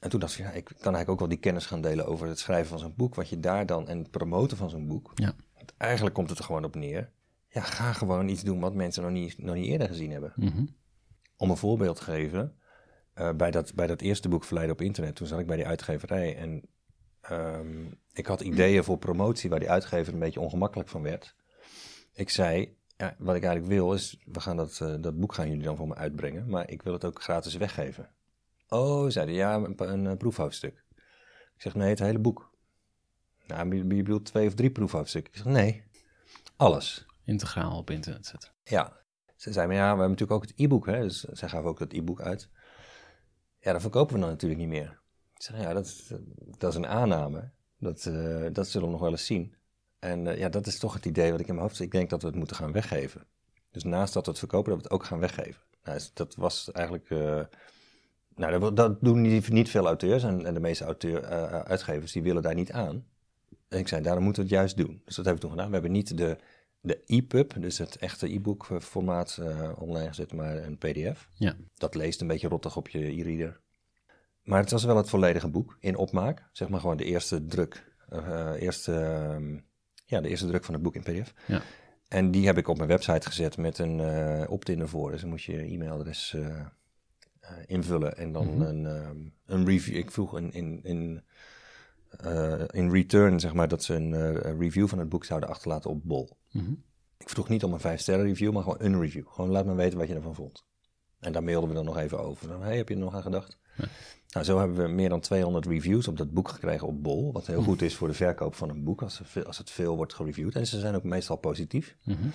En 0.00 0.10
toen 0.10 0.20
dacht 0.20 0.38
ik, 0.38 0.38
ja, 0.38 0.50
ik 0.50 0.64
kan 0.64 0.74
eigenlijk 0.74 1.10
ook 1.10 1.18
wel 1.18 1.28
die 1.28 1.38
kennis 1.38 1.66
gaan 1.66 1.80
delen 1.80 2.06
over 2.06 2.28
het 2.28 2.38
schrijven 2.38 2.68
van 2.68 2.78
zo'n 2.78 2.94
boek, 2.96 3.14
wat 3.14 3.28
je 3.28 3.40
daar 3.40 3.66
dan, 3.66 3.88
en 3.88 3.98
het 3.98 4.10
promoten 4.10 4.56
van 4.56 4.70
zo'n 4.70 4.86
boek. 4.86 5.12
Ja. 5.14 5.34
Eigenlijk 5.76 6.14
komt 6.14 6.28
het 6.30 6.38
er 6.38 6.44
gewoon 6.44 6.64
op 6.64 6.74
neer. 6.74 7.10
Ja, 7.48 7.60
ga 7.60 7.92
gewoon 7.92 8.28
iets 8.28 8.42
doen 8.42 8.60
wat 8.60 8.74
mensen 8.74 9.02
nog 9.02 9.12
niet, 9.12 9.38
nog 9.38 9.54
niet 9.54 9.66
eerder 9.66 9.88
gezien 9.88 10.10
hebben. 10.10 10.32
Mhm. 10.36 10.64
Om 11.36 11.50
een 11.50 11.56
voorbeeld 11.56 11.96
te 11.96 12.02
geven, 12.02 12.56
uh, 13.14 13.32
bij, 13.32 13.50
dat, 13.50 13.74
bij 13.74 13.86
dat 13.86 14.00
eerste 14.00 14.28
boek 14.28 14.44
Verleiden 14.44 14.74
op 14.74 14.82
internet, 14.82 15.16
toen 15.16 15.26
zat 15.26 15.38
ik 15.38 15.46
bij 15.46 15.56
die 15.56 15.66
uitgeverij 15.66 16.36
en 16.36 16.62
um, 17.30 17.98
ik 18.12 18.26
had 18.26 18.40
ideeën 18.40 18.84
voor 18.84 18.98
promotie 18.98 19.50
waar 19.50 19.58
die 19.58 19.70
uitgever 19.70 20.12
een 20.12 20.18
beetje 20.18 20.40
ongemakkelijk 20.40 20.88
van 20.88 21.02
werd 21.02 21.34
ik 22.14 22.30
zei, 22.30 22.76
ja, 22.96 23.16
wat 23.18 23.36
ik 23.36 23.42
eigenlijk 23.42 23.72
wil 23.74 23.92
is, 23.92 24.22
we 24.24 24.40
gaan 24.40 24.56
dat, 24.56 24.80
uh, 24.82 24.94
dat 25.00 25.18
boek 25.18 25.34
gaan 25.34 25.48
jullie 25.48 25.64
dan 25.64 25.76
voor 25.76 25.88
me 25.88 25.94
uitbrengen, 25.94 26.48
maar 26.48 26.70
ik 26.70 26.82
wil 26.82 26.92
het 26.92 27.04
ook 27.04 27.22
gratis 27.22 27.54
weggeven. 27.54 28.10
Oh, 28.68 29.10
zeiden 29.10 29.34
ja, 29.34 29.54
een, 29.54 29.74
een, 29.76 30.04
een 30.04 30.16
proefhoofdstuk. 30.16 30.84
Ik 31.54 31.62
zeg, 31.62 31.74
nee, 31.74 31.88
het 31.88 31.98
hele 31.98 32.18
boek. 32.18 32.52
Nou, 33.46 33.76
je 33.76 33.84
bedoelt 33.84 34.24
twee 34.24 34.46
of 34.46 34.54
drie 34.54 34.70
proefhoofdstukken? 34.70 35.32
Ik 35.32 35.38
zeg, 35.38 35.52
nee, 35.52 35.84
alles. 36.56 37.06
Integraal 37.24 37.78
op 37.78 37.90
internet 37.90 38.26
zetten. 38.26 38.50
Ja. 38.64 39.02
Ze 39.36 39.52
zei, 39.52 39.66
maar 39.66 39.76
ja, 39.76 39.82
we 39.82 39.88
hebben 39.88 40.08
natuurlijk 40.08 40.42
ook 40.42 40.48
het 40.48 40.52
e-book, 40.56 40.86
hè, 40.86 41.00
dus 41.00 41.20
zij 41.20 41.48
gaven 41.48 41.68
ook 41.68 41.78
dat 41.78 41.92
e-book 41.92 42.20
uit. 42.20 42.50
Ja, 43.60 43.72
dat 43.72 43.80
verkopen 43.80 44.14
we 44.14 44.20
dan 44.20 44.30
natuurlijk 44.30 44.60
niet 44.60 44.70
meer. 44.70 45.00
Ik 45.34 45.42
zeg, 45.42 45.60
ja, 45.60 45.72
dat, 45.72 46.12
dat 46.58 46.70
is 46.70 46.76
een 46.76 46.86
aanname. 46.86 47.50
Dat, 47.78 48.04
uh, 48.04 48.46
dat 48.52 48.68
zullen 48.68 48.86
we 48.86 48.92
nog 48.92 49.02
wel 49.02 49.10
eens 49.10 49.26
zien. 49.26 49.54
En 50.04 50.26
uh, 50.26 50.38
ja, 50.38 50.48
dat 50.48 50.66
is 50.66 50.78
toch 50.78 50.94
het 50.94 51.04
idee 51.04 51.30
wat 51.30 51.40
ik 51.40 51.46
in 51.46 51.54
mijn 51.54 51.66
hoofd 51.66 51.80
Ik 51.80 51.90
denk 51.90 52.10
dat 52.10 52.22
we 52.22 52.28
het 52.28 52.36
moeten 52.36 52.56
gaan 52.56 52.72
weggeven. 52.72 53.26
Dus 53.70 53.84
naast 53.84 54.12
dat 54.12 54.24
we 54.24 54.30
het 54.30 54.38
verkopen, 54.38 54.70
dat 54.70 54.76
we 54.76 54.84
het 54.84 54.92
ook 54.92 55.04
gaan 55.04 55.18
weggeven. 55.18 55.62
Nou, 55.82 55.98
dus 55.98 56.10
dat 56.14 56.34
was 56.34 56.72
eigenlijk. 56.72 57.10
Uh, 57.10 57.40
nou, 58.34 58.58
dat, 58.58 58.76
dat, 58.76 59.00
doen 59.00 59.20
niet, 59.20 59.48
niet 59.48 59.70
veel 59.70 59.86
auteurs. 59.86 60.22
En, 60.22 60.46
en 60.46 60.54
de 60.54 60.60
meeste 60.60 60.84
auteur, 60.84 61.22
uh, 61.22 61.60
uitgevers 61.60 62.12
die 62.12 62.22
willen 62.22 62.42
daar 62.42 62.54
niet 62.54 62.72
aan. 62.72 63.06
En 63.68 63.78
ik 63.78 63.88
zei, 63.88 64.02
daarom 64.02 64.24
moeten 64.24 64.42
we 64.42 64.48
het 64.48 64.58
juist 64.58 64.76
doen. 64.76 65.02
Dus 65.04 65.16
dat 65.16 65.24
hebben 65.24 65.34
we 65.34 65.40
toen 65.40 65.50
gedaan. 65.50 65.66
We 65.66 65.72
hebben 65.72 65.92
niet 65.92 66.16
de, 66.16 66.38
de 66.80 67.02
EPUB, 67.06 67.54
dus 67.60 67.78
het 67.78 67.96
echte 67.96 68.34
e-book 68.34 68.66
formaat 68.80 69.40
online 69.78 70.08
gezet, 70.08 70.32
maar 70.32 70.56
een 70.56 70.78
PDF. 70.78 71.28
Ja. 71.34 71.56
Dat 71.74 71.94
leest 71.94 72.20
een 72.20 72.26
beetje 72.26 72.48
rottig 72.48 72.76
op 72.76 72.88
je 72.88 72.98
e-reader. 72.98 73.60
Maar 74.42 74.60
het 74.60 74.70
was 74.70 74.84
wel 74.84 74.96
het 74.96 75.08
volledige 75.08 75.48
boek 75.48 75.76
in 75.80 75.96
opmaak. 75.96 76.48
Zeg 76.52 76.68
maar 76.68 76.80
gewoon 76.80 76.96
de 76.96 77.04
eerste 77.04 77.46
druk. 77.46 77.92
eerste 78.58 78.92
ehm, 78.92 79.58
ja, 80.04 80.20
de 80.20 80.28
eerste 80.28 80.46
druk 80.46 80.64
van 80.64 80.74
het 80.74 80.82
boek 80.82 80.94
in 80.94 81.02
PDF. 81.02 81.34
Ja. 81.46 81.62
En 82.08 82.30
die 82.30 82.46
heb 82.46 82.58
ik 82.58 82.68
op 82.68 82.76
mijn 82.76 82.88
website 82.88 83.26
gezet 83.26 83.56
met 83.56 83.78
een 83.78 83.98
uh, 83.98 84.44
opt-in 84.48 84.80
ervoor. 84.80 85.10
Dus 85.10 85.20
dan 85.20 85.30
moet 85.30 85.42
je 85.42 85.52
je 85.52 85.72
e-mailadres 85.72 86.32
uh, 86.36 86.66
invullen 87.66 88.16
en 88.16 88.32
dan 88.32 88.46
mhm. 88.46 88.62
een, 88.62 88.84
um, 88.84 89.34
een 89.46 89.66
review. 89.66 89.96
Ik 89.96 90.10
vroeg 90.10 90.38
in, 90.38 90.52
in, 90.52 90.80
in, 90.82 91.22
in 92.70 92.90
return, 92.90 93.40
zeg 93.40 93.54
maar, 93.54 93.68
dat 93.68 93.84
ze 93.84 93.94
een 93.94 94.58
review 94.58 94.88
van 94.88 94.98
het 94.98 95.08
boek 95.08 95.24
zouden 95.24 95.48
achterlaten 95.48 95.90
op 95.90 96.00
Bol. 96.04 96.36
Mhm. 96.50 96.72
Ik 97.18 97.28
vroeg 97.28 97.48
niet 97.48 97.64
om 97.64 97.72
een 97.72 97.80
vijf 97.80 98.00
sterren 98.00 98.26
review, 98.26 98.52
maar 98.52 98.62
gewoon 98.62 98.80
een 98.80 99.00
review. 99.00 99.28
Gewoon 99.28 99.50
laat 99.50 99.66
me 99.66 99.74
weten 99.74 99.98
wat 99.98 100.08
je 100.08 100.14
ervan 100.14 100.34
vond. 100.34 100.64
En 101.24 101.32
daar 101.32 101.44
mailden 101.44 101.68
we 101.68 101.74
dan 101.74 101.84
nog 101.84 101.98
even 101.98 102.20
over. 102.20 102.62
Hey, 102.62 102.76
heb 102.76 102.88
je 102.88 102.94
er 102.94 103.00
nog 103.00 103.14
aan 103.14 103.22
gedacht? 103.22 103.58
Ja. 103.76 103.84
Nou, 104.34 104.46
zo 104.46 104.58
hebben 104.58 104.76
we 104.76 104.88
meer 104.88 105.08
dan 105.08 105.20
200 105.20 105.66
reviews 105.66 106.08
op 106.08 106.16
dat 106.16 106.32
boek 106.32 106.48
gekregen 106.48 106.86
op 106.86 107.02
Bol. 107.02 107.32
Wat 107.32 107.46
heel 107.46 107.62
goed 107.62 107.82
is 107.82 107.94
voor 107.94 108.08
de 108.08 108.14
verkoop 108.14 108.54
van 108.54 108.68
een 108.68 108.84
boek 108.84 109.02
als, 109.02 109.22
als 109.46 109.58
het 109.58 109.70
veel 109.70 109.96
wordt 109.96 110.14
gereviewd. 110.14 110.54
En 110.54 110.66
ze 110.66 110.80
zijn 110.80 110.94
ook 110.94 111.02
meestal 111.02 111.36
positief. 111.36 111.96
Mhm. 112.02 112.28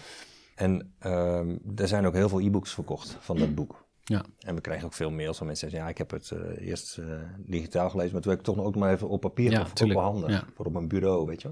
En 0.55 0.93
uh, 1.05 1.79
er 1.79 1.87
zijn 1.87 2.05
ook 2.05 2.13
heel 2.13 2.29
veel 2.29 2.39
e-books 2.39 2.73
verkocht 2.73 3.17
van 3.19 3.37
dat 3.37 3.55
boek. 3.55 3.87
Ja. 4.03 4.25
En 4.39 4.55
we 4.55 4.61
krijgen 4.61 4.85
ook 4.85 4.93
veel 4.93 5.11
mails 5.11 5.37
van 5.37 5.45
mensen 5.45 5.67
die 5.69 5.77
zeggen... 5.77 5.95
ja, 5.95 6.01
ik 6.01 6.09
heb 6.09 6.11
het 6.21 6.31
uh, 6.31 6.67
eerst 6.67 6.97
uh, 6.97 7.05
digitaal 7.37 7.89
gelezen... 7.89 8.13
maar 8.13 8.21
toen 8.21 8.31
heb 8.31 8.39
ik 8.39 8.45
toch 8.45 8.55
nog 8.55 8.65
ook 8.65 8.75
maar 8.75 8.93
even 8.93 9.09
op 9.09 9.21
papier 9.21 9.51
ja, 9.51 9.61
of 9.61 9.81
op 9.81 9.91
handen. 9.91 10.31
Ja. 10.31 10.43
Voor 10.55 10.65
op 10.65 10.75
een 10.75 10.87
bureau, 10.87 11.25
weet 11.25 11.41
je 11.41 11.51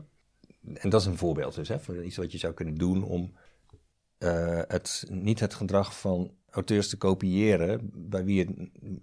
En 0.74 0.90
dat 0.90 1.02
is 1.02 1.08
een 1.08 1.18
voorbeeld 1.18 1.56
dus, 1.56 1.68
hè, 1.68 1.80
van 1.80 2.04
iets 2.04 2.18
wat 2.18 2.32
je 2.32 2.38
zou 2.38 2.54
kunnen 2.54 2.76
doen... 2.76 3.04
om 3.04 3.34
uh, 4.20 4.62
het, 4.68 5.06
niet 5.10 5.40
het 5.40 5.54
gedrag 5.54 6.00
van 6.00 6.32
auteurs 6.52 6.90
te 6.90 6.98
kopiëren 6.98 7.92
bij 7.94 8.24
wie 8.24 8.40
het 8.40 8.50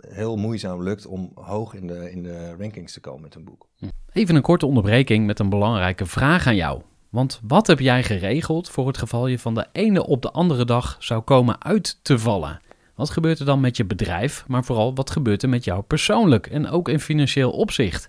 heel 0.08 0.36
moeizaam 0.36 0.82
lukt 0.82 1.06
om 1.06 1.30
hoog 1.34 1.74
in 1.74 1.86
de, 1.86 2.10
in 2.10 2.22
de 2.22 2.54
rankings 2.58 2.92
te 2.92 3.00
komen 3.00 3.22
met 3.22 3.34
een 3.34 3.44
boek. 3.44 3.68
Even 4.12 4.34
een 4.34 4.42
korte 4.42 4.66
onderbreking 4.66 5.26
met 5.26 5.38
een 5.38 5.48
belangrijke 5.48 6.06
vraag 6.06 6.46
aan 6.46 6.56
jou. 6.56 6.82
Want 7.08 7.40
wat 7.46 7.66
heb 7.66 7.78
jij 7.78 8.02
geregeld 8.02 8.68
voor 8.68 8.86
het 8.86 8.98
geval 8.98 9.26
je 9.26 9.38
van 9.38 9.54
de 9.54 9.66
ene 9.72 10.06
op 10.06 10.22
de 10.22 10.30
andere 10.30 10.64
dag 10.64 10.96
zou 10.98 11.22
komen 11.22 11.62
uit 11.62 11.98
te 12.02 12.18
vallen? 12.18 12.60
Wat 12.94 13.10
gebeurt 13.10 13.38
er 13.38 13.46
dan 13.46 13.60
met 13.60 13.76
je 13.76 13.84
bedrijf, 13.84 14.44
maar 14.48 14.64
vooral 14.64 14.94
wat 14.94 15.10
gebeurt 15.10 15.42
er 15.42 15.48
met 15.48 15.64
jou 15.64 15.82
persoonlijk 15.82 16.46
en 16.46 16.68
ook 16.68 16.88
in 16.88 17.00
financieel 17.00 17.50
opzicht? 17.50 18.08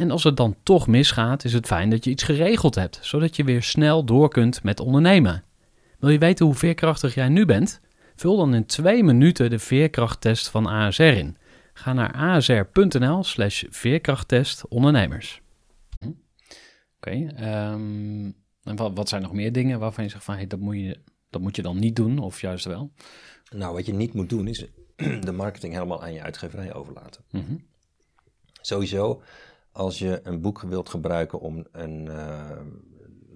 En 0.00 0.10
als 0.10 0.24
het 0.24 0.36
dan 0.36 0.56
toch 0.62 0.86
misgaat, 0.86 1.44
is 1.44 1.52
het 1.52 1.66
fijn 1.66 1.90
dat 1.90 2.04
je 2.04 2.10
iets 2.10 2.22
geregeld 2.22 2.74
hebt, 2.74 2.98
zodat 3.02 3.36
je 3.36 3.44
weer 3.44 3.62
snel 3.62 4.04
door 4.04 4.28
kunt 4.28 4.62
met 4.62 4.80
ondernemen. 4.80 5.44
Wil 5.98 6.10
je 6.10 6.18
weten 6.18 6.46
hoe 6.46 6.54
veerkrachtig 6.54 7.14
jij 7.14 7.28
nu 7.28 7.44
bent? 7.44 7.80
Vul 8.16 8.36
dan 8.36 8.54
in 8.54 8.66
twee 8.66 9.04
minuten 9.04 9.50
de 9.50 9.58
veerkrachttest 9.58 10.48
van 10.48 10.66
ASR 10.66 11.02
in. 11.02 11.36
Ga 11.72 11.92
naar 11.92 12.12
asr.nl 12.12 13.24
slash 13.24 13.64
veerkrachttest 13.68 14.68
ondernemers. 14.68 15.40
Oké, 16.96 17.26
ehm, 17.36 18.30
en 18.62 18.76
wat, 18.76 18.92
wat 18.94 19.08
zijn 19.08 19.22
nog 19.22 19.32
meer 19.32 19.52
dingen 19.52 19.78
waarvan 19.78 20.04
je 20.04 20.10
zegt 20.10 20.24
van 20.24 20.34
hey, 20.34 20.46
dat, 20.46 20.60
moet 20.60 20.76
je, 20.76 20.98
dat 21.30 21.40
moet 21.40 21.56
je 21.56 21.62
dan 21.62 21.78
niet 21.78 21.96
doen 21.96 22.18
of 22.18 22.40
juist 22.40 22.64
wel? 22.64 22.92
Nou, 23.50 23.74
wat 23.74 23.86
je 23.86 23.92
niet 23.92 24.14
moet 24.14 24.28
doen 24.28 24.46
is 24.46 24.66
de 25.26 25.32
marketing 25.32 25.72
helemaal 25.72 26.02
aan 26.02 26.12
je 26.12 26.22
uitgeverij 26.22 26.74
overlaten. 26.74 27.24
Mhm. 27.30 27.54
Sowieso, 28.60 29.22
als 29.72 29.98
je 29.98 30.20
een 30.22 30.40
boek 30.40 30.60
wilt 30.60 30.88
gebruiken 30.88 31.40
om 31.40 31.66
een, 31.72 32.08
eh, 32.08 32.60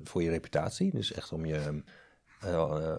voor 0.02 0.22
je 0.22 0.30
reputatie, 0.30 0.90
dus 0.90 1.12
echt 1.12 1.32
om 1.32 1.44
je, 1.46 1.82
eh, 2.40 2.54
eh, 2.54 2.94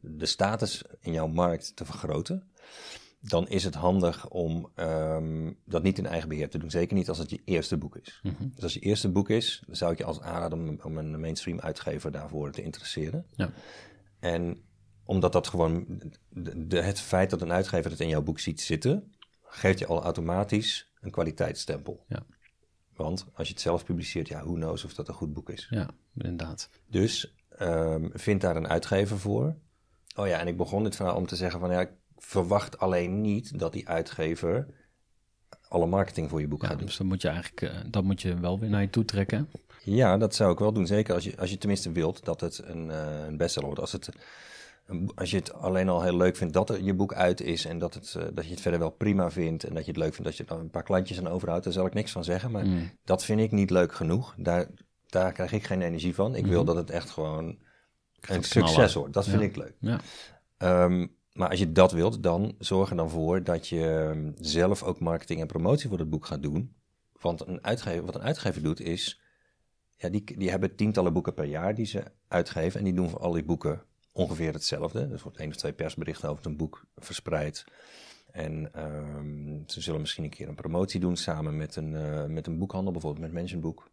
de 0.00 0.26
status 0.26 0.84
in 1.00 1.12
jouw 1.12 1.26
markt 1.28 1.76
te 1.76 1.84
vergroten, 1.84 2.50
dan 3.20 3.48
is 3.48 3.64
het 3.64 3.74
handig 3.74 4.28
om 4.28 4.70
ehm, 4.74 5.52
dat 5.64 5.82
niet 5.82 5.98
in 5.98 6.06
eigen 6.06 6.28
beheer 6.28 6.50
te 6.50 6.58
doen. 6.58 6.70
Zeker 6.70 6.96
niet 6.96 7.08
als 7.08 7.18
het 7.18 7.30
je 7.30 7.40
eerste 7.44 7.76
boek 7.76 7.96
is. 7.96 8.20
Mhm. 8.22 8.48
Dus 8.54 8.62
als 8.62 8.74
je 8.74 8.80
eerste 8.80 9.08
boek 9.08 9.28
is, 9.30 9.62
dan 9.66 9.76
zou 9.76 9.92
ik 9.92 9.98
je 9.98 10.04
als 10.04 10.20
aanraden 10.20 10.58
om, 10.58 10.80
om 10.82 10.98
een 10.98 11.20
mainstream 11.20 11.60
uitgever 11.60 12.10
daarvoor 12.12 12.50
te 12.50 12.62
interesseren. 12.62 13.26
Ja. 13.34 13.50
En 14.20 14.62
omdat 15.04 15.32
dat 15.32 15.46
gewoon, 15.48 15.84
de, 16.28 16.66
de- 16.66 16.82
het 16.82 17.00
feit 17.00 17.30
dat 17.30 17.42
een 17.42 17.52
uitgever 17.52 17.90
het 17.90 18.00
in 18.00 18.08
jouw 18.08 18.22
boek 18.22 18.38
ziet 18.38 18.60
zitten, 18.60 19.12
geeft 19.42 19.78
je 19.78 19.86
al 19.86 20.02
automatisch 20.02 20.92
een 21.00 21.10
kwaliteitsstempel. 21.10 22.04
Ja. 22.08 22.22
Want 23.02 23.26
als 23.34 23.46
je 23.48 23.52
het 23.52 23.62
zelf 23.62 23.84
publiceert, 23.84 24.28
ja, 24.28 24.42
who 24.42 24.52
knows 24.52 24.84
of 24.84 24.94
dat 24.94 25.08
een 25.08 25.14
goed 25.14 25.32
boek 25.32 25.50
is. 25.50 25.66
Ja, 25.70 25.88
inderdaad. 26.14 26.68
Dus 26.86 27.34
ehm, 27.48 28.08
vind 28.12 28.40
daar 28.40 28.56
een 28.56 28.68
uitgever 28.68 29.18
voor. 29.18 29.56
Oh 30.16 30.26
ja, 30.26 30.38
en 30.38 30.46
ik 30.46 30.56
begon 30.56 30.82
dit 30.82 30.96
verhaal 30.96 31.16
om 31.16 31.26
te 31.26 31.36
zeggen 31.36 31.60
van 31.60 31.70
ja, 31.70 31.80
ik 31.80 31.90
verwacht 32.16 32.78
alleen 32.78 33.20
niet 33.20 33.58
dat 33.58 33.72
die 33.72 33.88
uitgever 33.88 34.66
alle 35.68 35.86
marketing 35.86 36.30
voor 36.30 36.40
je 36.40 36.48
boek 36.48 36.62
Ja, 36.62 36.68
gaat 36.68 36.78
doen. 36.78 36.86
dus 36.86 36.96
dan 36.96 37.06
moet 37.06 37.22
je 37.22 37.28
eigenlijk 37.28 37.62
eh, 37.62 37.80
dat 37.86 38.04
moet 38.04 38.22
je 38.22 38.40
wel 38.40 38.58
weer 38.58 38.70
naar 38.70 38.80
je 38.80 38.90
toe 38.90 39.04
trekken. 39.04 39.48
Ja, 39.84 40.16
dat 40.18 40.34
zou 40.34 40.52
ik 40.52 40.58
wel 40.58 40.72
doen. 40.72 40.86
Zeker 40.86 41.14
als 41.14 41.24
je, 41.24 41.36
als 41.38 41.50
je 41.50 41.58
tenminste 41.58 41.92
wilt 41.92 42.24
dat 42.24 42.40
het 42.40 42.58
een, 42.64 42.90
eh, 42.90 43.24
een 43.26 43.36
bestseller 43.36 43.68
wordt. 43.68 43.80
Als, 43.82 43.92
het, 43.92 44.08
als 45.14 45.30
je 45.30 45.36
het 45.36 45.52
alleen 45.52 45.88
al 45.88 46.02
heel 46.02 46.16
leuk 46.16 46.36
vindt 46.36 46.54
dat 46.54 46.70
er 46.70 46.82
je 46.82 46.94
boek 46.94 47.14
uit 47.14 47.40
is 47.40 47.64
en 47.64 47.78
dat, 47.78 47.94
het, 47.94 48.14
eh, 48.14 48.22
dat 48.32 48.44
je 48.44 48.50
het 48.50 48.60
verder 48.60 48.80
wel 48.80 48.90
prima 48.90 49.30
vindt 49.30 49.64
en 49.64 49.74
dat 49.74 49.84
je 49.84 49.90
het 49.90 50.00
leuk 50.00 50.14
vindt 50.14 50.24
dat 50.24 50.36
je 50.36 50.44
er 50.54 50.60
een 50.60 50.70
paar 50.70 50.82
klantjes 50.82 51.18
aan 51.18 51.28
overhoudt, 51.28 51.64
daar 51.64 51.72
zal 51.72 51.86
ik 51.86 51.94
niks 51.94 52.12
van 52.12 52.24
zeggen. 52.24 52.50
Maar 52.50 52.66
Mm. 52.66 52.90
dat 53.04 53.24
vind 53.24 53.40
ik 53.40 53.50
niet 53.52 53.70
leuk 53.70 53.92
genoeg. 53.94 54.34
Daar, 54.38 54.66
daar 55.06 55.32
krijg 55.32 55.52
ik 55.52 55.64
geen 55.64 55.82
energie 55.82 56.14
van. 56.14 56.34
Ik 56.34 56.46
wil 56.46 56.56
Mhm. 56.58 56.66
dat 56.66 56.76
het 56.76 56.90
echt 56.90 57.10
gewoon 57.10 57.58
een 58.20 58.42
succes 58.44 58.94
wordt. 58.94 59.12
Dat 59.12 59.24
vind 59.28 59.40
Ja. 59.40 59.46
ik 59.46 59.56
leuk. 59.56 59.74
Ja. 59.80 60.00
Ehm, 60.56 61.06
maar 61.32 61.48
als 61.48 61.58
je 61.58 61.72
dat 61.72 61.92
wilt, 61.92 62.22
dan 62.22 62.54
zorg 62.58 62.90
er 62.90 62.96
dan 62.96 63.10
voor 63.10 63.42
dat 63.44 63.68
je 63.68 63.86
ehm, 63.88 64.30
zelf 64.38 64.82
ook 64.82 65.00
marketing 65.00 65.40
en 65.40 65.46
promotie 65.46 65.88
voor 65.88 65.98
het 65.98 66.10
boek 66.10 66.26
gaat 66.26 66.42
doen. 66.42 66.74
Want 67.20 67.46
een 67.46 67.64
uitgever, 67.64 68.04
wat 68.04 68.14
een 68.14 68.22
uitgever 68.22 68.62
doet 68.62 68.80
is, 68.80 69.20
ja, 69.96 70.08
die, 70.08 70.36
die 70.38 70.50
hebben 70.50 70.74
tientallen 70.76 71.12
boeken 71.12 71.34
per 71.34 71.44
jaar 71.44 71.74
die 71.74 71.86
ze 71.86 72.02
uitgeven. 72.28 72.78
En 72.78 72.84
die 72.84 72.94
doen 72.94 73.08
voor 73.10 73.20
al 73.20 73.32
die 73.32 73.44
boeken 73.44 73.82
ongeveer 74.12 74.52
hetzelfde. 74.52 75.08
Dus 75.08 75.22
wordt 75.22 75.38
één 75.38 75.48
of 75.48 75.56
twee 75.56 75.72
persberichten 75.72 76.28
over 76.28 76.46
een 76.46 76.56
boek 76.56 76.84
verspreid. 76.96 77.64
En 78.32 78.74
ehm, 78.74 79.58
ze 79.66 79.80
zullen 79.80 80.00
misschien 80.00 80.24
een 80.24 80.30
keer 80.30 80.48
een 80.48 80.54
promotie 80.54 81.00
doen 81.00 81.16
samen 81.16 81.56
met 81.56 81.76
een, 81.76 81.94
eh, 81.94 82.24
met 82.24 82.46
een 82.46 82.58
boekhandel, 82.58 82.92
bijvoorbeeld 82.92 83.24
met 83.24 83.32
Mentionboek. 83.32 83.90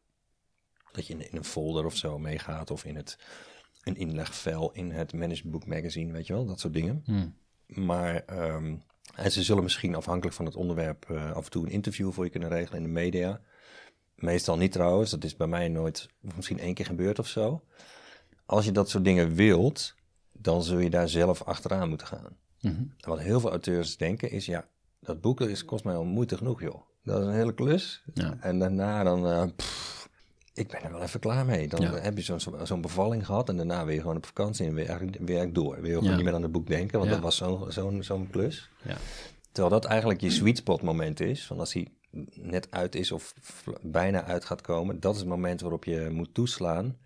Dat 0.92 1.08
je 1.08 1.14
in, 1.14 1.32
in 1.32 1.38
een 1.38 1.44
folder 1.44 1.86
of 1.86 1.96
zo 1.96 2.20
meegaat 2.20 2.72
of 2.72 2.86
in 2.86 2.96
het, 2.96 3.18
een 3.84 3.96
inlegvel 3.96 4.72
in 4.72 4.92
het 4.92 5.14
Managed 5.14 5.52
Book 5.52 5.66
Magazine, 5.66 6.12
weet 6.12 6.28
je 6.28 6.34
wel, 6.34 6.46
dat 6.46 6.60
soort 6.60 6.74
dingen. 6.74 7.04
Mm. 7.06 7.36
Maar 7.66 8.16
ehm, 8.26 8.76
en 9.16 9.32
ze 9.32 9.44
zullen 9.44 9.64
misschien 9.64 9.96
afhankelijk 9.96 10.36
van 10.36 10.46
het 10.46 10.56
onderwerp 10.56 11.10
eh, 11.10 11.32
af 11.32 11.46
en 11.46 11.52
toe 11.52 11.66
een 11.66 11.72
interview 11.72 12.12
voor 12.12 12.24
je 12.24 12.30
kunnen 12.30 12.50
regelen 12.50 12.78
in 12.78 12.84
de 12.84 12.94
media. 12.94 13.42
Meestal 14.16 14.58
niet 14.58 14.72
trouwens, 14.72 15.12
dat 15.12 15.24
is 15.24 15.36
bij 15.36 15.48
mij 15.48 15.68
nooit, 15.68 16.10
misschien 16.36 16.60
één 16.60 16.74
keer 16.74 16.86
gebeurd 16.86 17.20
of 17.20 17.28
zo. 17.28 17.64
Als 18.46 18.66
je 18.66 18.72
dat 18.72 18.90
soort 18.90 19.04
dingen 19.04 19.34
wilt, 19.34 19.96
dan 20.42 20.64
zul 20.64 20.80
je 20.80 20.90
daar 20.90 21.10
zelf 21.10 21.44
achteraan 21.44 21.90
moeten 21.90 22.08
gaan. 22.08 22.38
Mhm. 22.62 22.76
En 22.76 23.10
wat 23.10 23.20
heel 23.20 23.40
veel 23.40 23.50
auteurs 23.50 23.98
denken 23.98 24.32
is, 24.32 24.46
ja, 24.46 24.68
dat 25.00 25.22
boek 25.22 25.42
is, 25.42 25.66
kost 25.66 25.84
mij 25.84 25.96
al 25.96 26.04
moeite 26.06 26.38
genoeg, 26.38 26.62
joh. 26.62 26.82
Dat 27.04 27.20
is 27.22 27.26
een 27.28 27.34
hele 27.34 27.54
klus. 27.54 28.04
Ja. 28.14 28.38
En 28.40 28.60
daarna 28.60 29.04
dan, 29.04 29.28
eh, 29.28 29.44
pff, 29.56 30.10
ik 30.54 30.68
ben 30.68 30.84
er 30.84 30.92
wel 30.92 31.02
even 31.02 31.20
klaar 31.20 31.46
mee. 31.46 31.68
Dan 31.68 31.82
Ja. 31.82 31.94
heb 31.96 32.18
je 32.18 32.24
zo'n 32.24 32.40
zo, 32.66 32.78
bevalling 32.80 33.26
gehad 33.26 33.50
en 33.50 33.58
daarna 33.58 33.86
weer 33.86 33.96
je 33.96 34.02
gewoon 34.02 34.16
op 34.18 34.26
vakantie 34.26 34.68
en 34.68 34.74
weer 34.74 34.88
eigenlijk 34.90 35.54
door. 35.56 35.82
Weer 35.82 35.94
gewoon 35.94 36.10
Ja. 36.10 36.16
niet 36.16 36.26
meer 36.26 36.34
aan 36.34 36.42
het 36.42 36.52
boek 36.52 36.68
denken, 36.68 37.00
want 37.00 37.12
dat 37.12 37.20
was 37.20 37.36
zo'n 37.38 37.72
zo'n 37.72 38.04
zo'n 38.04 38.30
klus. 38.30 38.70
Ja. 38.84 38.98
Terwijl 39.52 39.82
dat 39.82 39.86
eigenlijk 39.86 40.22
je 40.22 40.30
sweet 40.30 40.58
spot 40.58 40.82
moment 40.82 41.20
is, 41.20 41.46
van 41.48 41.60
als 41.60 41.74
hij 41.74 41.88
net 42.34 42.72
uit 42.72 42.96
is 42.96 43.12
of 43.12 43.34
bijna 43.82 44.24
uit 44.24 44.46
gaat 44.46 44.62
komen, 44.62 45.00
dat 45.00 45.14
is 45.14 45.20
het 45.20 45.30
moment 45.30 45.62
waarop 45.62 45.84
je 45.84 46.10
moet 46.12 46.34
toeslaan 46.34 46.98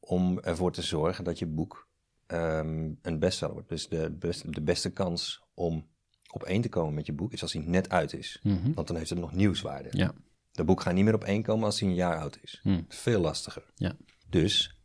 om 0.00 0.38
ervoor 0.38 0.72
te 0.72 0.82
zorgen 0.82 1.24
dat 1.24 1.38
je 1.38 1.46
boek 1.46 1.88
ehm, 2.30 2.90
een 3.02 3.18
bestseller 3.18 3.54
wordt. 3.54 3.68
Dus 3.68 3.88
de, 3.88 4.10
best- 4.18 4.54
de 4.54 4.62
beste 4.62 4.90
kans 4.90 5.42
om 5.54 5.88
op 6.32 6.42
één 6.42 6.60
te 6.62 6.68
komen 6.68 6.94
met 6.94 7.06
je 7.06 7.12
boek 7.12 7.32
is 7.32 7.42
als 7.42 7.52
hij 7.52 7.62
net 7.66 7.88
uit 7.88 8.12
is. 8.12 8.40
Mhm. 8.42 8.72
Want 8.72 8.86
dan 8.86 8.96
heeft 8.96 9.10
het 9.10 9.18
nog 9.18 9.32
nieuwswaarde. 9.32 9.88
Ja. 9.92 10.12
Dat 10.52 10.66
boek 10.66 10.80
gaat 10.80 10.94
niet 10.94 11.04
meer 11.04 11.14
op 11.14 11.24
één 11.24 11.42
komen 11.42 11.64
als 11.64 11.80
hij 11.80 11.88
een 11.88 11.94
jaar 11.94 12.18
oud 12.18 12.38
is. 12.42 12.60
Hm. 12.62 12.80
Is 12.88 12.98
veel 12.98 13.20
lastiger. 13.20 13.64
Ja. 13.74 13.92
Dus 14.28 14.80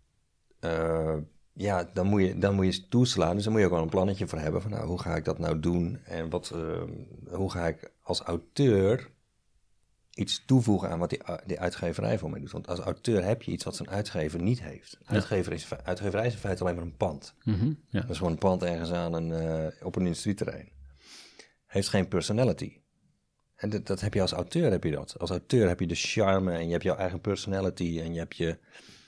eh, 0.60 1.17
ja, 1.53 1.89
dan 1.93 2.08
moet, 2.08 2.21
je, 2.21 2.38
dan 2.38 2.55
moet 2.55 2.75
je 2.75 2.88
toeslaan. 2.88 3.36
Dus 3.36 3.43
dan 3.43 3.51
moet 3.51 3.62
je 3.62 3.67
ook 3.67 3.73
wel 3.73 3.84
een 3.84 3.89
plannetje 3.89 4.27
voor 4.27 4.39
hebben. 4.39 4.62
Van 4.62 4.71
nou, 4.71 4.88
hoe 4.88 5.01
ga 5.01 5.15
ik 5.15 5.25
dat 5.25 5.39
nou 5.39 5.60
doen? 5.60 5.99
En 6.03 6.29
wat, 6.29 6.51
eh, 6.51 6.81
hoe 7.36 7.51
ga 7.51 7.67
ik 7.67 7.91
als 8.01 8.19
auteur 8.21 9.12
iets 10.15 10.43
toevoegen 10.45 10.89
aan 10.89 10.99
wat 10.99 11.10
die, 11.10 11.21
die 11.45 11.60
uitgeverij 11.60 12.17
voor 12.19 12.30
mij 12.30 12.39
doet? 12.39 12.51
Want 12.51 12.67
als 12.67 12.80
auteur 12.80 13.23
heb 13.23 13.41
je 13.41 13.51
iets 13.51 13.63
wat 13.63 13.75
zo'n 13.75 13.89
uitgever 13.89 14.41
niet 14.41 14.62
heeft. 14.62 14.97
Uitgever 15.06 15.54
is, 15.54 15.67
uitgeverij 15.84 16.25
is 16.25 16.34
in 16.34 16.39
feite 16.39 16.63
alleen 16.63 16.75
maar 16.75 16.84
een 16.84 16.97
pand. 16.97 17.34
Mhm. 17.43 17.65
Ja. 17.89 18.01
Dat 18.01 18.10
is 18.10 18.17
gewoon 18.17 18.32
een 18.32 18.38
pand 18.38 18.63
ergens 18.63 18.91
aan 18.91 19.13
een, 19.13 19.32
eh, 19.32 19.86
op 19.86 19.95
een 19.95 20.01
industrieterrein. 20.06 20.69
Heeft 21.65 21.88
geen 21.88 22.08
personality. 22.08 22.78
En 23.56 23.69
dat, 23.69 23.88
dat 23.88 24.01
heb 24.01 24.13
je 24.13 24.21
als 24.21 24.32
auteur, 24.32 24.71
heb 24.71 24.84
je 24.84 24.91
dat. 24.91 25.19
Als 25.19 25.30
auteur 25.30 25.67
heb 25.67 25.80
je 25.80 25.88
de 25.88 25.95
charme 25.95 26.51
en 26.54 26.65
je 26.65 26.71
hebt 26.71 26.84
jouw 26.84 26.95
eigen 26.95 27.21
personality 27.21 27.99
en 28.04 28.13
je 28.13 28.19
hebt 28.19 28.36
je 28.36 28.58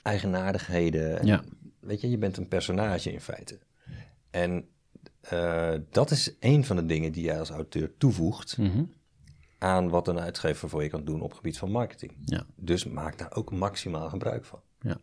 eigenaardigheden. 0.02 1.18
En, 1.18 1.26
Ja. 1.26 1.44
Weet 1.80 2.00
je, 2.00 2.10
je 2.10 2.18
bent 2.18 2.36
een 2.36 2.48
personage 2.48 3.12
in 3.12 3.20
feite. 3.20 3.58
En 4.30 4.68
eh, 5.20 5.74
dat 5.90 6.10
is 6.10 6.36
een 6.40 6.64
van 6.64 6.76
de 6.76 6.86
dingen 6.86 7.12
die 7.12 7.22
jij 7.24 7.38
als 7.38 7.50
auteur 7.50 7.96
toevoegt 7.96 8.58
Mhm. 8.58 8.84
Aan 9.58 9.88
wat 9.88 10.08
een 10.08 10.20
uitgever 10.20 10.68
voor 10.68 10.82
je 10.82 10.88
kan 10.88 11.04
doen 11.04 11.20
op 11.20 11.28
het 11.28 11.36
gebied 11.36 11.58
van 11.58 11.70
marketing. 11.70 12.12
Ja. 12.24 12.46
Dus 12.56 12.84
maak 12.84 13.18
daar 13.18 13.32
ook 13.34 13.52
maximaal 13.52 14.08
gebruik 14.08 14.44
van. 14.44 14.60
Ja. 14.80 14.96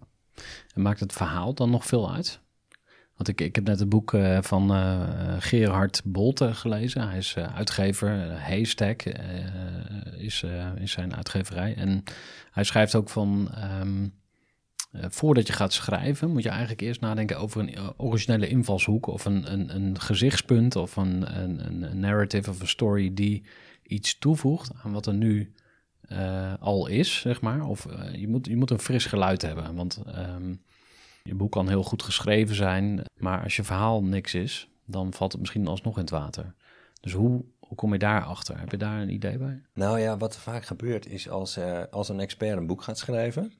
En 0.73 0.81
maakt 0.81 0.99
het 0.99 1.13
verhaal 1.13 1.53
dan 1.53 1.69
nog 1.69 1.85
veel 1.85 2.11
uit? 2.13 2.39
Want 3.15 3.27
ik, 3.29 3.41
ik 3.41 3.55
heb 3.55 3.65
net 3.67 3.79
het 3.79 3.89
boek 3.89 4.13
eh, 4.13 4.41
van 4.41 4.73
eh, 4.73 5.35
Gerard 5.39 6.01
Bolte 6.05 6.53
gelezen. 6.53 7.07
Hij 7.07 7.17
is 7.17 7.33
eh, 7.35 7.55
uitgever. 7.55 8.31
Haystack 8.41 9.03
is, 10.17 10.43
is 10.75 10.91
zijn 10.91 11.15
uitgeverij. 11.15 11.75
En 11.75 12.03
hij 12.51 12.63
schrijft 12.63 12.95
ook 12.95 13.09
van... 13.09 13.49
ehm, 13.53 14.07
eh, 14.91 15.05
voordat 15.09 15.47
je 15.47 15.53
gaat 15.53 15.73
schrijven, 15.73 16.31
moet 16.31 16.43
je 16.43 16.49
eigenlijk 16.49 16.81
eerst 16.81 17.01
nadenken 17.01 17.37
over 17.39 17.61
een 17.61 17.93
originele 17.97 18.47
invalshoek 18.47 19.07
of 19.07 19.25
een, 19.25 19.51
een, 19.53 19.75
een 19.75 19.99
gezichtspunt 19.99 20.75
of 20.75 20.95
een, 20.95 21.39
een- 21.41 21.83
een 21.83 21.99
narrative 21.99 22.49
of 22.49 22.59
een 22.59 22.67
story 22.67 23.13
die 23.13 23.45
iets 23.87 24.17
toevoegt 24.17 24.71
aan 24.83 24.91
wat 24.91 25.05
er 25.05 25.13
nu 25.13 25.53
eh, 26.01 26.53
al 26.59 26.87
is, 26.87 27.19
zeg 27.19 27.41
maar. 27.41 27.65
Of 27.65 27.85
eh, 27.85 28.15
je, 28.15 28.27
moet, 28.27 28.45
je 28.45 28.55
moet 28.55 28.71
een 28.71 28.79
fris 28.79 29.05
geluid 29.05 29.41
hebben, 29.41 29.75
want 29.75 30.01
ehm, 30.05 30.55
je 31.23 31.35
boek 31.35 31.51
kan 31.51 31.67
heel 31.67 31.83
goed 31.83 32.03
geschreven 32.03 32.55
zijn, 32.55 33.01
maar 33.17 33.43
als 33.43 33.55
je 33.55 33.63
verhaal 33.63 34.03
niks 34.03 34.33
is, 34.33 34.69
dan 34.85 35.13
valt 35.13 35.31
het 35.31 35.41
misschien 35.41 35.67
alsnog 35.67 35.95
in 35.95 36.01
het 36.01 36.09
water. 36.09 36.53
Dus 37.01 37.13
hoe, 37.13 37.45
hoe 37.59 37.77
kom 37.77 37.93
je 37.93 37.99
daarachter? 37.99 38.59
Heb 38.59 38.71
je 38.71 38.77
daar 38.77 39.01
een 39.01 39.13
idee 39.13 39.37
bij? 39.37 39.61
Nou 39.73 39.99
ja, 39.99 40.17
wat 40.17 40.35
er 40.35 40.41
vaak 40.41 40.65
gebeurt 40.65 41.07
is 41.07 41.29
als, 41.29 41.57
eh, 41.57 41.81
als 41.91 42.09
een 42.09 42.19
expert 42.19 42.57
een 42.57 42.67
boek 42.67 42.83
gaat 42.83 42.97
schrijven, 42.97 43.53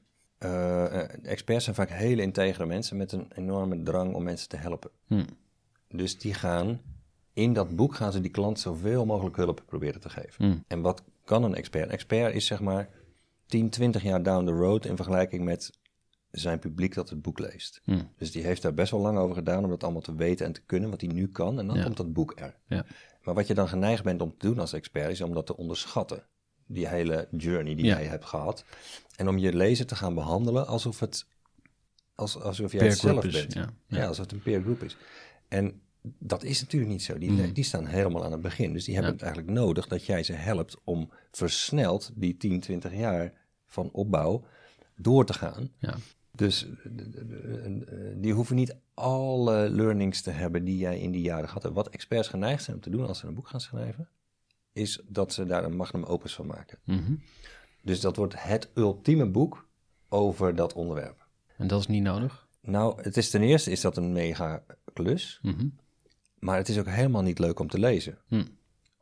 experts 1.22 1.64
zijn 1.64 1.76
vaak 1.76 1.90
hele 1.90 2.22
integere 2.22 2.66
mensen 2.66 2.96
met 2.96 3.12
een 3.12 3.26
enorme 3.34 3.82
drang 3.82 4.14
om 4.14 4.22
mensen 4.22 4.48
te 4.48 4.56
helpen. 4.56 4.90
Hm. 5.06 5.24
Dus 5.88 6.18
die 6.18 6.34
gaan 6.34 6.80
in 7.36 7.52
dat 7.52 7.76
boek 7.76 7.94
gaan 7.94 8.12
ze 8.12 8.20
die 8.20 8.30
klant 8.30 8.60
zoveel 8.60 9.04
mogelijk 9.06 9.36
hulp 9.36 9.62
proberen 9.66 10.00
te 10.00 10.08
geven. 10.08 10.44
Hm. 10.44 10.56
En 10.66 10.80
wat 10.80 11.02
kan 11.24 11.42
een 11.44 11.54
expert? 11.54 11.84
Een 11.84 11.90
expert 11.90 12.34
is 12.34 12.46
zeg 12.46 12.60
maar 12.60 12.88
10, 13.46 13.70
20 13.70 14.02
jaar 14.02 14.22
down 14.22 14.44
the 14.46 14.52
road 14.52 14.84
in 14.84 14.96
vergelijking 14.96 15.44
met 15.44 15.70
zijn 16.30 16.58
publiek 16.58 16.94
dat 16.94 17.10
het 17.10 17.22
boek 17.22 17.38
leest. 17.38 17.80
Hm. 17.84 17.98
Dus 18.16 18.32
die 18.32 18.42
heeft 18.42 18.62
daar 18.62 18.74
best 18.74 18.90
wel 18.90 19.00
lang 19.00 19.18
over 19.18 19.34
gedaan 19.36 19.64
om 19.64 19.70
dat 19.70 19.82
allemaal 19.82 20.00
te 20.00 20.14
weten 20.14 20.46
en 20.46 20.52
te 20.52 20.60
kunnen, 20.66 20.90
wat 20.90 21.00
hij 21.00 21.10
nu 21.10 21.28
kan. 21.28 21.58
En 21.58 21.66
dan 21.66 21.76
Ja. 21.76 21.82
komt 21.82 21.96
dat 21.96 22.12
boek 22.12 22.32
er. 22.40 22.54
Ja. 22.66 22.84
Maar 23.22 23.34
wat 23.34 23.46
je 23.46 23.54
dan 23.54 23.68
geneigd 23.68 24.04
bent 24.04 24.22
om 24.22 24.34
te 24.38 24.46
doen 24.46 24.58
als 24.58 24.72
expert, 24.72 25.10
is 25.10 25.20
om 25.20 25.34
dat 25.34 25.46
te 25.46 25.56
onderschatten. 25.56 26.22
Die 26.66 26.88
hele 26.88 27.28
journey 27.30 27.74
die 27.74 27.84
Ja. 27.84 27.96
jij 27.98 28.06
hebt 28.06 28.24
gehad. 28.24 28.64
En 29.16 29.28
om 29.28 29.38
je 29.38 29.52
lezer 29.56 29.86
te 29.86 29.96
gaan 29.96 30.14
behandelen 30.14 30.66
alsof 30.66 31.00
het 31.00 31.26
als, 32.14 32.40
alsof 32.40 32.70
jij 32.72 32.80
Peer 32.80 32.90
het 32.90 32.98
zelf 32.98 33.24
is, 33.24 33.46
bent. 33.46 33.70
Ja. 33.88 34.06
alsof 34.06 34.24
het 34.24 34.32
een 34.32 34.42
peer 34.42 34.60
group 34.60 34.82
is. 34.82 34.96
En 35.48 35.80
dat 36.18 36.42
is 36.44 36.60
natuurlijk 36.60 36.90
niet 36.92 37.02
zo. 37.02 37.18
Die, 37.18 37.30
Mm. 37.30 37.52
die 37.52 37.64
staan 37.64 37.86
helemaal 37.86 38.24
aan 38.24 38.32
het 38.32 38.40
begin. 38.40 38.72
Dus 38.72 38.84
die 38.84 38.94
hebben 38.94 39.12
Ja. 39.12 39.18
het 39.18 39.26
eigenlijk 39.26 39.58
nodig 39.58 39.86
dat 39.86 40.04
jij 40.06 40.22
ze 40.22 40.32
helpt 40.32 40.76
om 40.84 41.10
versneld 41.30 42.10
die 42.14 42.36
10, 42.36 42.60
20 42.60 42.94
jaar 42.94 43.32
van 43.66 43.88
opbouw 43.92 44.44
door 44.96 45.26
te 45.26 45.32
gaan. 45.32 45.70
Ja. 45.78 45.94
Dus 46.32 46.66
eh, 46.66 47.66
eh, 47.66 47.72
die 48.16 48.32
hoeven 48.32 48.56
niet 48.56 48.76
alle 48.94 49.70
learnings 49.70 50.22
te 50.22 50.30
hebben 50.30 50.64
die 50.64 50.76
jij 50.78 50.98
in 51.00 51.10
die 51.10 51.22
jaren 51.22 51.48
gehad 51.48 51.62
hebt. 51.62 51.74
Wat 51.74 51.88
experts 51.88 52.28
geneigd 52.28 52.64
zijn 52.64 52.76
om 52.76 52.82
te 52.82 52.90
doen 52.90 53.06
als 53.06 53.18
ze 53.18 53.26
een 53.26 53.34
boek 53.34 53.48
gaan 53.48 53.60
schrijven, 53.60 54.08
is 54.72 55.02
dat 55.08 55.32
ze 55.32 55.46
daar 55.46 55.64
een 55.64 55.76
magnum 55.76 56.04
opus 56.04 56.34
van 56.34 56.46
maken. 56.46 56.78
Mhm. 56.84 57.14
Dus 57.82 58.00
dat 58.00 58.16
wordt 58.16 58.34
het 58.42 58.70
ultieme 58.74 59.26
boek 59.30 59.68
over 60.08 60.54
dat 60.54 60.72
onderwerp. 60.72 61.26
En 61.56 61.66
dat 61.66 61.80
is 61.80 61.86
niet 61.86 62.02
nodig? 62.02 62.46
Nou, 62.60 63.02
het 63.02 63.16
is 63.16 63.30
ten 63.30 63.42
eerste 63.42 63.70
is 63.70 63.80
dat 63.80 63.96
een 63.96 64.12
mega 64.12 64.62
klus, 64.92 65.38
Mhm. 65.42 65.66
Maar 66.46 66.56
het 66.56 66.68
is 66.68 66.78
ook 66.78 66.88
helemaal 66.88 67.22
niet 67.22 67.38
leuk 67.38 67.58
om 67.58 67.68
te 67.68 67.78
lezen. 67.78 68.18
Hm. 68.28 68.44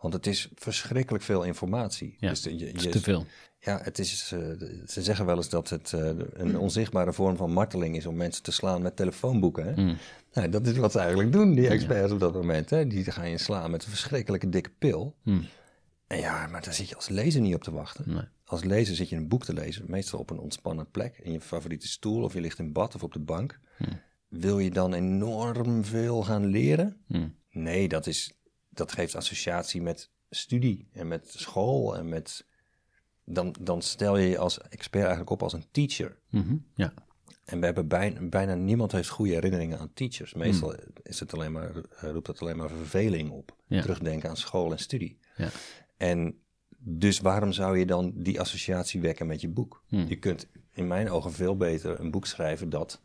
Want 0.00 0.14
het 0.14 0.26
is 0.26 0.48
verschrikkelijk 0.54 1.24
veel 1.24 1.42
informatie. 1.42 2.16
Ja, 2.18 2.28
dus 2.28 2.42
je, 2.42 2.72
is 2.72 2.82
te 2.82 3.00
veel. 3.00 3.26
Ja, 3.58 3.80
het 3.82 3.98
is, 3.98 4.32
eh, 4.32 4.38
ze 4.86 5.02
zeggen 5.02 5.26
wel 5.26 5.36
eens 5.36 5.48
dat 5.48 5.68
het 5.68 5.92
eh, 5.92 6.10
een 6.32 6.58
onzichtbare 6.58 7.12
vorm 7.12 7.36
van 7.36 7.52
marteling 7.52 7.96
is 7.96 8.06
om 8.06 8.16
mensen 8.16 8.42
te 8.42 8.52
slaan 8.52 8.82
met 8.82 8.96
telefoonboeken. 8.96 9.64
Hè? 9.64 9.72
Hm. 9.72 9.94
Nou, 10.32 10.48
dat 10.48 10.66
is 10.66 10.76
wat 10.76 10.92
ze 10.92 10.98
eigenlijk 10.98 11.32
doen, 11.32 11.54
die 11.54 11.68
experts 11.68 12.12
op 12.12 12.20
dat 12.20 12.34
moment. 12.34 12.70
Hè? 12.70 12.86
Die 12.86 13.04
gaan 13.04 13.30
je 13.30 13.38
slaan 13.38 13.70
met 13.70 13.84
een 13.84 13.90
verschrikkelijke 13.90 14.48
dikke 14.48 14.70
pil. 14.78 15.14
Hm. 15.22 15.40
En 16.06 16.18
ja, 16.18 16.46
maar 16.46 16.62
daar 16.62 16.74
zit 16.74 16.88
je 16.88 16.94
als 16.94 17.08
lezer 17.08 17.40
niet 17.40 17.54
op 17.54 17.62
te 17.62 17.72
wachten. 17.72 18.04
Nee. 18.06 18.24
Als 18.44 18.64
lezer 18.64 18.96
zit 18.96 19.08
je 19.08 19.16
een 19.16 19.28
boek 19.28 19.44
te 19.44 19.52
lezen, 19.52 19.84
meestal 19.88 20.18
op 20.18 20.30
een 20.30 20.38
ontspannen 20.38 20.90
plek, 20.90 21.18
in 21.22 21.32
je 21.32 21.40
favoriete 21.40 21.88
stoel 21.88 22.22
of 22.22 22.32
je 22.32 22.40
ligt 22.40 22.58
in 22.58 22.72
bad 22.72 22.94
of 22.94 23.02
op 23.02 23.12
de 23.12 23.18
bank. 23.18 23.60
Wil 24.38 24.58
je 24.58 24.70
dan 24.70 24.94
enorm 24.94 25.84
veel 25.84 26.22
gaan 26.22 26.46
leren? 26.46 26.96
Hm. 27.06 27.28
Nee, 27.50 27.88
dat, 27.88 28.06
is, 28.06 28.32
dat 28.68 28.92
geeft 28.92 29.14
associatie 29.14 29.82
met 29.82 30.10
studie 30.30 30.88
en 30.92 31.08
met 31.08 31.32
school 31.36 31.96
en 31.96 32.08
met... 32.08 32.46
Dan, 33.24 33.54
dan 33.60 33.82
stel 33.82 34.16
je 34.16 34.28
je 34.28 34.38
als 34.38 34.60
expert 34.60 35.02
eigenlijk 35.02 35.30
op 35.30 35.42
als 35.42 35.52
een 35.52 35.66
teacher. 35.70 36.18
Mhm. 36.30 36.56
Ja. 36.74 36.94
En 37.44 37.58
we 37.58 37.64
hebben 37.64 37.88
bijna, 37.88 38.20
bijna 38.28 38.54
niemand 38.54 38.92
heeft 38.92 39.08
goede 39.08 39.32
herinneringen 39.32 39.78
aan 39.78 39.92
teachers. 39.94 40.34
Meestal 40.34 40.74
is 41.02 41.20
het 41.20 41.34
alleen 41.34 41.52
maar, 41.52 41.76
eh, 41.76 42.10
roept 42.10 42.26
dat 42.26 42.40
alleen 42.40 42.56
maar 42.56 42.68
verveling 42.68 43.30
op. 43.30 43.56
Ja. 43.66 43.80
Terugdenken 43.80 44.28
aan 44.28 44.36
school 44.36 44.72
en 44.72 44.78
studie. 44.78 45.18
Ja. 45.36 45.48
En 45.96 46.38
dus 46.78 47.20
waarom 47.20 47.52
zou 47.52 47.78
je 47.78 47.86
dan 47.86 48.12
die 48.14 48.40
associatie 48.40 49.00
wekken 49.00 49.26
met 49.26 49.40
je 49.40 49.48
boek? 49.48 49.84
Hmm. 49.86 50.06
Je 50.08 50.16
kunt 50.16 50.48
in 50.72 50.86
mijn 50.86 51.10
ogen 51.10 51.32
veel 51.32 51.56
beter 51.56 52.00
een 52.00 52.10
boek 52.10 52.26
schrijven 52.26 52.70
dat 52.70 53.02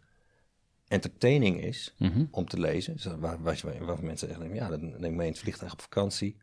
entertaining 0.90 1.64
is 1.64 1.94
Mhm. 1.98 2.26
om 2.32 2.46
te 2.48 2.60
lezen. 2.60 2.94
Dus 2.94 3.06
waar, 3.20 3.42
waar, 3.42 3.56
je- 3.64 3.86
waar 3.86 4.04
mensen 4.04 4.28
denken, 4.28 4.54
ja, 4.56 4.70
dan 4.70 4.82
neem 4.82 5.04
ik 5.12 5.18
mee 5.18 5.26
in 5.28 5.32
het 5.32 5.42
vliegtuig 5.42 5.72
op 5.74 5.82
vakantie. 5.82 6.38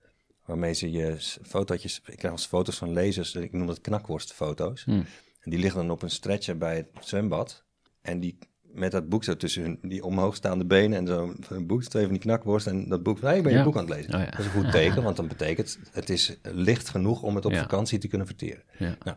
Waarmee 0.44 0.72
ze 0.74 0.90
je 0.90 1.16
fotootjes, 1.42 2.00
ik 2.06 2.16
krijg 2.16 2.32
als 2.34 2.46
foto's 2.46 2.76
van 2.78 2.92
lezers, 2.92 3.34
ik 3.34 3.52
noem 3.52 3.66
dat 3.66 3.80
knakworstfoto's. 3.80 4.84
Hmm. 4.84 5.04
En 5.40 5.50
die 5.50 5.58
liggen 5.60 5.80
dan 5.80 5.90
op 5.90 6.02
een 6.02 6.10
stretcher 6.10 6.58
bij 6.58 6.76
het 6.76 6.88
zwembad. 7.00 7.64
En 8.02 8.20
die 8.20 8.38
met 8.62 8.92
dat 8.92 9.08
boek 9.08 9.24
zo 9.24 9.36
tussen 9.36 9.62
hun, 9.62 9.78
die 9.82 10.04
omhoogstaande 10.04 10.64
benen 10.66 10.98
en 10.98 11.06
zo 11.06 11.34
een 11.48 11.66
boek, 11.66 11.82
twee 11.82 12.02
van 12.04 12.12
die 12.12 12.22
knakworst 12.22 12.66
en 12.66 12.88
dat 12.88 13.02
boek. 13.02 13.20
Nee, 13.20 13.36
ik 13.36 13.42
ben 13.42 13.52
je 13.52 13.58
Ja. 13.58 13.64
boek 13.64 13.76
aan 13.76 13.84
het 13.86 13.94
lezen. 13.94 14.14
Oh 14.14 14.20
ja. 14.20 14.30
Dat 14.30 14.38
is 14.38 14.44
een 14.46 14.50
goed 14.62 14.70
teken, 14.70 15.02
want 15.02 15.16
dan 15.16 15.28
betekent 15.28 15.78
het 15.92 16.10
is 16.10 16.36
licht 16.42 16.88
genoeg 16.88 17.22
om 17.22 17.34
het 17.34 17.44
op 17.44 17.52
Ja. 17.52 17.60
vakantie 17.60 17.98
te 17.98 18.08
kunnen 18.08 18.26
verteren. 18.26 18.62
Nou, 18.78 19.16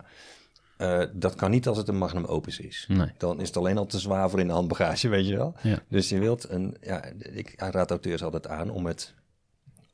eh, 0.80 1.04
dat 1.14 1.36
kan 1.36 1.52
niet 1.52 1.68
als 1.68 1.78
het 1.78 1.88
een 1.88 1.98
magnum 1.98 2.26
opus 2.26 2.60
is. 2.60 2.86
Nee. 2.88 3.12
Dan 3.18 3.42
is 3.42 3.48
het 3.48 3.58
alleen 3.58 3.78
al 3.78 3.86
te 3.86 4.00
zwaar 4.00 4.30
voor 4.30 4.40
in 4.40 4.48
de 4.48 4.54
handbagage, 4.54 5.08
weet 5.08 5.28
je 5.28 5.36
wel. 5.36 5.56
Ja. 5.62 5.80
Dus 5.88 6.10
je 6.10 6.20
wilt 6.20 6.50
een, 6.50 6.78
ja, 6.82 7.04
ik 7.18 7.54
raad 7.58 7.90
auteurs 7.90 8.24
altijd 8.24 8.48
aan 8.48 8.70
om 8.70 8.86
het, 8.86 9.14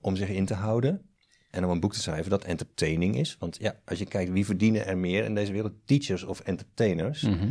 om 0.02 0.16
zich 0.16 0.30
in 0.30 0.46
te 0.46 0.54
houden 0.54 1.02
en 1.50 1.66
om 1.66 1.70
een 1.70 1.80
boek 1.80 1.94
te 1.94 2.02
schrijven 2.02 2.30
dat 2.30 2.44
entertaining 2.44 3.18
is. 3.18 3.36
Want 3.40 3.58
ja, 3.60 3.76
als 3.86 4.00
je 4.00 4.06
kijkt 4.06 4.32
wie 4.32 4.46
verdienen 4.46 4.86
er 4.86 4.98
meer 4.98 5.24
in 5.24 5.36
deze 5.36 5.52
wereld, 5.52 5.74
teachers 5.86 6.24
of 6.24 6.40
entertainers. 6.40 7.22
Mhm. 7.22 7.50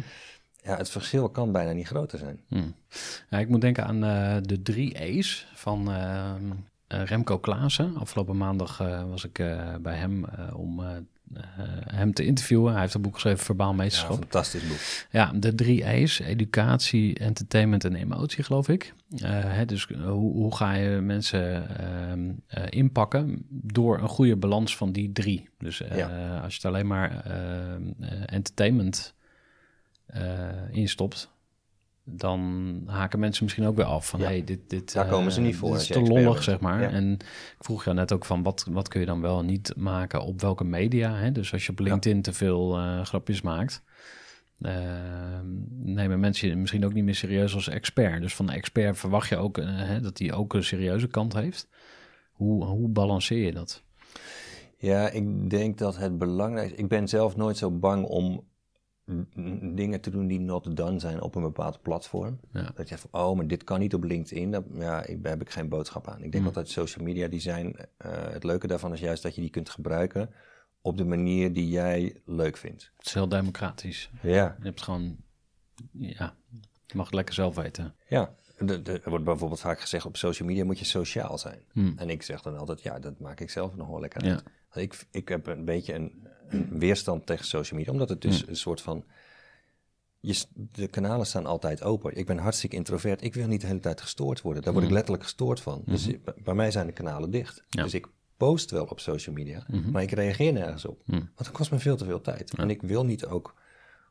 Ja, 0.62 0.76
het 0.76 0.90
verschil 0.90 1.28
kan 1.28 1.52
bijna 1.52 1.72
niet 1.72 1.86
groter 1.86 2.18
zijn. 2.18 2.40
Hm. 2.48 2.70
Ja, 3.30 3.38
ik 3.38 3.48
moet 3.48 3.60
denken 3.60 3.84
aan 3.84 4.04
eh, 4.04 4.36
de 4.42 4.62
drie 4.62 5.02
E's 5.02 5.46
van 5.54 5.90
ehm, 5.90 6.50
eh, 6.86 7.04
Remco 7.04 7.38
Klaassen. 7.38 7.96
Afgelopen 7.96 8.36
maandag 8.36 8.78
was 9.08 9.24
ik 9.24 9.32
bij 9.80 9.96
hem 9.96 10.24
om 10.52 10.82
hem 11.94 12.12
te 12.12 12.24
interviewen. 12.24 12.72
Hij 12.72 12.80
heeft 12.80 12.94
een 12.94 13.02
boek 13.02 13.14
geschreven, 13.14 13.44
Verbaal 13.44 13.70
Ja, 13.70 13.76
Meesterschap. 13.76 14.10
een 14.10 14.16
fantastisch 14.18 14.66
boek. 14.68 14.78
Ja, 15.10 15.32
de 15.34 15.54
drie 15.54 15.84
E's, 15.88 16.18
educatie, 16.18 17.18
entertainment 17.18 17.84
en 17.84 17.94
emotie, 17.94 18.44
geloof 18.44 18.68
ik. 18.68 18.94
Eh, 19.16 19.30
hè, 19.30 19.64
dus 19.66 19.86
eh, 19.86 20.00
hoe, 20.04 20.32
hoe 20.32 20.54
ga 20.56 20.72
je 20.74 21.00
mensen 21.00 21.68
ehm, 21.78 22.30
eh, 22.46 22.62
inpakken 22.68 23.46
door 23.48 23.98
een 24.00 24.08
goede 24.08 24.36
balans 24.36 24.76
van 24.76 24.92
die 24.92 25.12
drie? 25.12 25.48
Dus 25.58 25.82
eh, 25.82 25.96
Ja. 25.96 26.38
als 26.38 26.52
je 26.54 26.60
het 26.62 26.64
alleen 26.74 26.86
maar 26.86 27.10
ehm, 27.24 27.82
eh, 28.00 28.10
entertainment 28.26 29.14
eh, 30.06 30.48
instopt, 30.70 31.30
dan 32.04 32.82
haken 32.86 33.18
mensen 33.18 33.44
misschien 33.44 33.66
ook 33.66 33.76
weer 33.76 33.84
af. 33.84 34.08
Van, 34.08 34.20
Ja. 34.20 34.26
hey, 34.26 34.44
dit, 34.44 34.70
dit, 34.70 34.92
Daar 34.92 35.08
komen 35.08 35.32
ze 35.32 35.38
eh, 35.38 35.46
niet 35.46 35.56
voor 35.56 35.68
Dit 35.68 35.78
als 35.78 35.90
is 35.90 35.96
te 35.96 36.02
lollig, 36.02 36.42
zeg 36.42 36.60
maar. 36.60 36.80
Ja. 36.80 36.90
En 36.90 37.12
ik 37.12 37.56
vroeg 37.58 37.84
jou 37.84 37.96
net 37.96 38.12
ook 38.12 38.24
van, 38.24 38.42
wat, 38.42 38.66
wat 38.70 38.88
kun 38.88 39.00
je 39.00 39.06
dan 39.06 39.20
wel 39.20 39.42
niet 39.42 39.72
maken 39.76 40.22
op 40.22 40.40
welke 40.40 40.64
media? 40.64 41.14
Hè? 41.14 41.32
Dus 41.32 41.52
als 41.52 41.66
je 41.66 41.72
op 41.72 41.78
LinkedIn 41.78 42.22
te 42.22 42.32
veel 42.32 42.76
eh, 42.76 43.04
grapjes 43.04 43.42
maakt, 43.42 43.82
eh, 44.60 45.40
nemen 45.70 46.20
mensen 46.20 46.48
je 46.48 46.56
misschien 46.56 46.84
ook 46.84 46.92
niet 46.92 47.04
meer 47.04 47.14
serieus 47.14 47.54
als 47.54 47.68
expert. 47.68 48.20
Dus 48.20 48.34
van 48.34 48.46
de 48.46 48.52
expert 48.52 48.98
verwacht 48.98 49.28
je 49.28 49.36
ook 49.36 49.58
eh, 49.58 49.66
hè, 49.68 50.00
dat 50.00 50.18
hij 50.18 50.32
ook 50.32 50.54
een 50.54 50.64
serieuze 50.64 51.06
kant 51.06 51.32
heeft. 51.32 51.68
Hoe, 52.32 52.64
hoe 52.64 52.88
balanceer 52.88 53.44
je 53.44 53.52
dat? 53.52 53.82
Ja, 54.76 55.10
ik 55.10 55.50
denk 55.50 55.78
dat 55.78 55.96
het 55.96 56.18
belangrijkste... 56.18 56.76
Ik 56.76 56.88
ben 56.88 57.08
zelf 57.08 57.36
nooit 57.36 57.56
zo 57.56 57.70
bang 57.70 58.04
om 58.04 58.44
dingen 59.74 60.00
te 60.00 60.10
doen 60.10 60.26
die 60.26 60.40
not 60.40 60.76
done 60.76 60.98
zijn 60.98 61.20
op 61.22 61.34
een 61.34 61.42
bepaald 61.42 61.82
platform. 61.82 62.40
Ja. 62.52 62.70
Dat 62.74 62.88
je 62.88 62.98
van, 62.98 63.10
oh, 63.20 63.36
maar 63.36 63.46
dit 63.46 63.64
kan 63.64 63.78
niet 63.80 63.94
op 63.94 64.04
LinkedIn. 64.04 64.50
Dat, 64.50 64.64
ja, 64.74 65.04
ik, 65.06 65.22
daar 65.22 65.32
heb 65.32 65.40
ik 65.40 65.50
geen 65.50 65.68
boodschap 65.68 66.08
aan. 66.08 66.16
Ik 66.22 66.30
denk 66.32 66.34
Mm. 66.42 66.46
altijd 66.46 66.68
social 66.68 67.04
media, 67.04 67.28
die 67.28 67.40
zijn... 67.40 67.76
eh, 67.96 68.10
het 68.32 68.44
leuke 68.44 68.66
daarvan 68.66 68.92
is 68.92 69.00
juist 69.00 69.22
dat 69.22 69.34
je 69.34 69.40
die 69.40 69.50
kunt 69.50 69.70
gebruiken 69.70 70.30
op 70.80 70.96
de 70.96 71.04
manier 71.04 71.52
die 71.52 71.68
jij 71.68 72.20
leuk 72.24 72.56
vindt. 72.56 72.92
Het 72.96 73.06
is 73.06 73.14
heel 73.14 73.28
democratisch. 73.28 74.10
Ja, 74.22 74.56
Je 74.58 74.64
hebt 74.64 74.82
gewoon, 74.82 75.16
ja, 75.92 76.36
je 76.86 76.96
mag 76.96 77.06
het 77.06 77.14
lekker 77.14 77.34
zelf 77.34 77.54
weten. 77.54 77.94
ja. 78.08 78.34
Er 78.84 79.00
wordt 79.10 79.24
bijvoorbeeld 79.24 79.60
vaak 79.60 79.80
gezegd, 79.80 80.04
op 80.06 80.16
social 80.16 80.48
media 80.48 80.64
moet 80.64 80.78
je 80.78 80.84
sociaal 80.84 81.38
zijn. 81.38 81.62
Hmm. 81.72 81.94
En 81.96 82.10
ik 82.10 82.22
zeg 82.22 82.42
dan 82.42 82.56
altijd, 82.58 82.82
ja, 82.82 82.98
dat 82.98 83.18
maak 83.18 83.40
ik 83.40 83.50
zelf 83.50 83.76
nog 83.76 83.88
wel 83.88 84.00
lekker 84.00 84.24
Ja. 84.24 84.30
uit. 84.32 84.44
Ik, 84.84 85.06
ik 85.10 85.28
heb 85.28 85.46
een 85.46 85.64
beetje 85.64 85.94
een 85.94 86.26
weerstand 86.70 87.26
tegen 87.26 87.44
social 87.44 87.78
media, 87.78 87.92
omdat 87.92 88.08
het 88.08 88.20
dus 88.20 88.40
Hmm. 88.40 88.48
een 88.48 88.56
soort 88.56 88.80
van... 88.80 89.04
Je, 90.20 90.44
de 90.54 90.86
kanalen 90.88 91.26
staan 91.26 91.46
altijd 91.46 91.82
open. 91.82 92.16
Ik 92.16 92.26
ben 92.26 92.38
hartstikke 92.38 92.76
introvert. 92.76 93.22
Ik 93.24 93.34
wil 93.34 93.46
niet 93.46 93.60
de 93.60 93.66
hele 93.66 93.78
tijd 93.78 94.00
gestoord 94.00 94.40
worden. 94.40 94.62
Daar 94.62 94.72
word 94.72 94.84
ik 94.84 94.90
letterlijk 94.90 95.22
gestoord 95.22 95.60
van. 95.60 95.82
Dus 95.86 96.06
ik- 96.06 96.20
bij- 96.44 96.54
mij 96.54 96.70
zijn 96.70 96.86
de 96.86 96.92
kanalen 96.92 97.30
dicht. 97.30 97.54
Hmm. 97.56 97.64
Ja. 97.68 97.82
Dus 97.82 97.94
ik 97.94 98.06
post 98.36 98.70
wel 98.70 98.84
op 98.84 99.00
social 99.00 99.34
media, 99.34 99.66
maar 99.92 100.02
ik 100.02 100.10
reageer 100.10 100.52
nergens 100.52 100.84
op. 100.84 101.00
Hmm. 101.04 101.18
Want 101.18 101.36
dat 101.36 101.50
kost 101.50 101.70
me 101.70 101.78
veel 101.78 101.96
te 101.96 102.04
veel 102.04 102.20
tijd. 102.20 102.54
En 102.54 102.70
ik 102.70 102.82
wil 102.82 103.04
niet 103.04 103.26
ook 103.26 103.54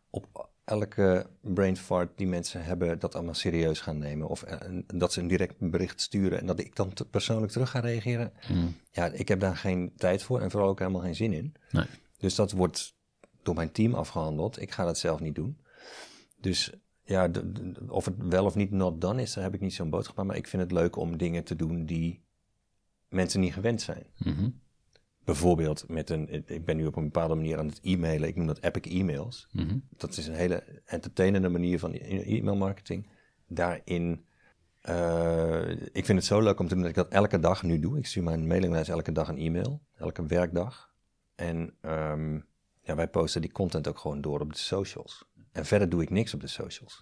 op 0.10 0.50
elke 0.64 1.28
brain 1.42 1.78
fart 1.78 2.18
die 2.18 2.28
mensen 2.28 2.64
hebben 2.64 3.00
dat 3.00 3.16
allemaal 3.16 3.34
serieus 3.34 3.80
gaan 3.80 3.98
nemen. 3.98 4.28
Of 4.28 4.44
eh, 4.44 4.58
dat 4.88 5.14
ze 5.14 5.20
een 5.20 5.28
direct 5.28 5.56
bericht 5.60 6.02
sturen 6.02 6.40
en 6.40 6.46
dat 6.46 6.60
ik 6.60 6.76
dan 6.76 6.94
te- 6.94 7.06
persoonlijk 7.06 7.52
terug 7.52 7.70
ga 7.70 7.80
reageren. 7.80 8.32
Hmm. 8.48 8.76
Ja, 8.92 9.06
ik 9.06 9.28
heb 9.28 9.40
daar 9.40 9.58
geen 9.58 9.94
tijd 9.98 10.24
voor 10.24 10.42
en 10.42 10.52
vooral 10.52 10.70
ook 10.70 10.80
helemaal 10.80 11.02
geen 11.02 11.16
zin 11.16 11.34
in. 11.34 11.54
Nee. 11.72 11.86
Dus 12.24 12.36
dat 12.36 12.52
wordt 12.52 12.96
door 13.42 13.56
mijn 13.56 13.72
team 13.72 13.94
afgehandeld. 13.94 14.62
Ik 14.62 14.72
ga 14.72 14.86
dat 14.86 14.98
zelf 14.98 15.20
niet 15.20 15.36
doen. 15.36 15.58
Dus 16.38 16.72
ja, 17.04 17.32
of 17.88 18.06
het 18.06 18.16
wel 18.18 18.46
of 18.46 18.56
niet 18.56 18.72
not 18.72 19.02
done 19.02 19.22
is, 19.22 19.34
daar 19.34 19.44
heb 19.44 19.54
ik 19.54 19.60
niet 19.60 19.74
zo'n 19.74 19.90
boodschap 19.90 20.20
aan. 20.20 20.26
Maar 20.26 20.36
ik 20.36 20.48
vind 20.48 20.62
het 20.62 20.72
leuk 20.72 20.96
om 20.96 21.18
dingen 21.18 21.44
te 21.44 21.56
doen 21.56 21.86
die 21.86 22.24
mensen 23.10 23.40
niet 23.40 23.54
gewend 23.54 23.82
zijn. 23.82 24.06
Mhm. 24.18 24.50
bijvoorbeeld 25.24 25.90
met 25.90 26.10
een, 26.10 26.44
ik 26.50 26.66
ben 26.66 26.78
nu 26.78 26.86
op 26.86 26.96
een 26.96 27.04
bepaalde 27.04 27.36
manier 27.36 27.58
aan 27.58 27.68
het 27.68 27.80
e-mailen, 27.82 28.28
ik 28.28 28.36
noem 28.36 28.48
dat 28.48 28.60
epic 28.60 28.92
e-mails. 28.92 29.48
Mhm. 29.52 29.78
Dat 29.98 30.18
is 30.18 30.28
een 30.28 30.34
hele 30.34 30.82
entertainende 30.86 31.50
manier 31.50 31.80
van 31.80 31.94
e- 31.94 32.38
e-mail 32.38 32.56
marketing. 32.56 33.10
Daarin, 33.48 34.26
eh, 34.82 35.70
ik 35.72 36.06
vind 36.06 36.18
het 36.18 36.26
zo 36.26 36.42
leuk 36.42 36.60
om 36.60 36.68
te 36.68 36.74
doen 36.74 36.84
dat 36.84 36.92
ik 36.92 36.96
dat 36.96 37.12
elke 37.12 37.40
dag 37.40 37.64
nu 37.64 37.80
doe. 37.80 37.98
Ik 37.98 38.06
stuur 38.06 38.24
mijn 38.24 38.48
mailinglijst 38.48 38.90
elke 38.90 39.12
dag 39.12 39.28
een 39.28 39.38
e-mail, 39.38 39.82
elke 39.96 40.26
werkdag. 40.26 40.93
En 41.44 41.74
ehm, 41.82 42.34
ja, 42.82 42.96
wij 42.96 43.08
posten 43.08 43.42
die 43.42 43.52
content 43.52 43.88
ook 43.88 43.98
gewoon 43.98 44.22
door 44.22 44.40
op 44.40 44.54
de 44.54 44.60
socials. 44.60 45.26
En 45.52 45.66
verder 45.66 45.90
doe 45.90 46.02
ik 46.02 46.10
niks 46.10 46.34
op 46.34 46.42
de 46.42 46.48
socials. 46.48 47.00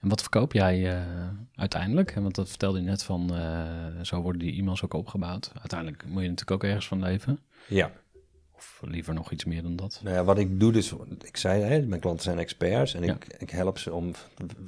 En 0.00 0.08
wat 0.08 0.20
verkoop 0.20 0.52
jij 0.52 0.96
eh, 0.96 1.28
uiteindelijk? 1.54 2.14
Want 2.14 2.34
dat 2.34 2.48
vertelde 2.48 2.78
je 2.78 2.84
net 2.84 3.02
van, 3.02 3.34
eh, 3.34 4.00
zo 4.02 4.20
worden 4.20 4.40
die 4.40 4.58
e-mails 4.58 4.82
ook 4.82 4.94
opgebouwd. 4.94 5.52
Uiteindelijk 5.54 6.04
moet 6.04 6.22
je 6.22 6.28
natuurlijk 6.28 6.50
ook 6.50 6.70
ergens 6.70 6.88
van 6.88 7.00
leven. 7.00 7.38
Ja. 7.68 7.92
Of 8.62 8.80
liever 8.84 9.14
nog 9.14 9.30
iets 9.30 9.44
meer 9.44 9.62
dan 9.62 9.76
dat. 9.76 10.00
Nou 10.02 10.16
ja, 10.16 10.24
wat 10.24 10.38
ik 10.38 10.60
doe 10.60 10.72
dus, 10.72 10.94
ik 11.22 11.36
zei, 11.36 11.62
hè, 11.62 11.86
mijn 11.86 12.00
klanten 12.00 12.24
zijn 12.24 12.38
experts 12.38 12.94
en 12.94 13.02
Ja. 13.02 13.14
ik, 13.14 13.26
ik 13.38 13.50
help 13.50 13.78
ze 13.78 13.92
om 13.92 14.12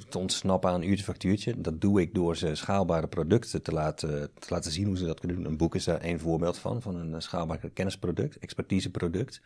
te 0.09 0.17
ontsnappen 0.17 0.69
aan 0.69 0.83
uurtje 0.83 1.03
factuurtje. 1.03 1.61
Dat 1.61 1.81
doe 1.81 2.01
ik 2.01 2.13
door 2.13 2.37
ze 2.37 2.55
schaalbare 2.55 3.07
producten 3.07 3.61
te 3.61 3.71
laten, 3.71 4.33
te 4.39 4.47
laten 4.49 4.71
zien 4.71 4.85
hoe 4.85 4.97
ze 4.97 5.05
dat 5.05 5.19
kunnen 5.19 5.37
doen. 5.37 5.45
Een 5.45 5.57
boek 5.57 5.75
is 5.75 5.83
daar 5.83 6.01
één 6.01 6.19
voorbeeld 6.19 6.57
van, 6.57 6.81
van 6.81 6.95
een 6.95 7.21
schaalbaar 7.21 7.59
kennisproduct, 7.73 8.37
expertiseproduct. 8.37 9.41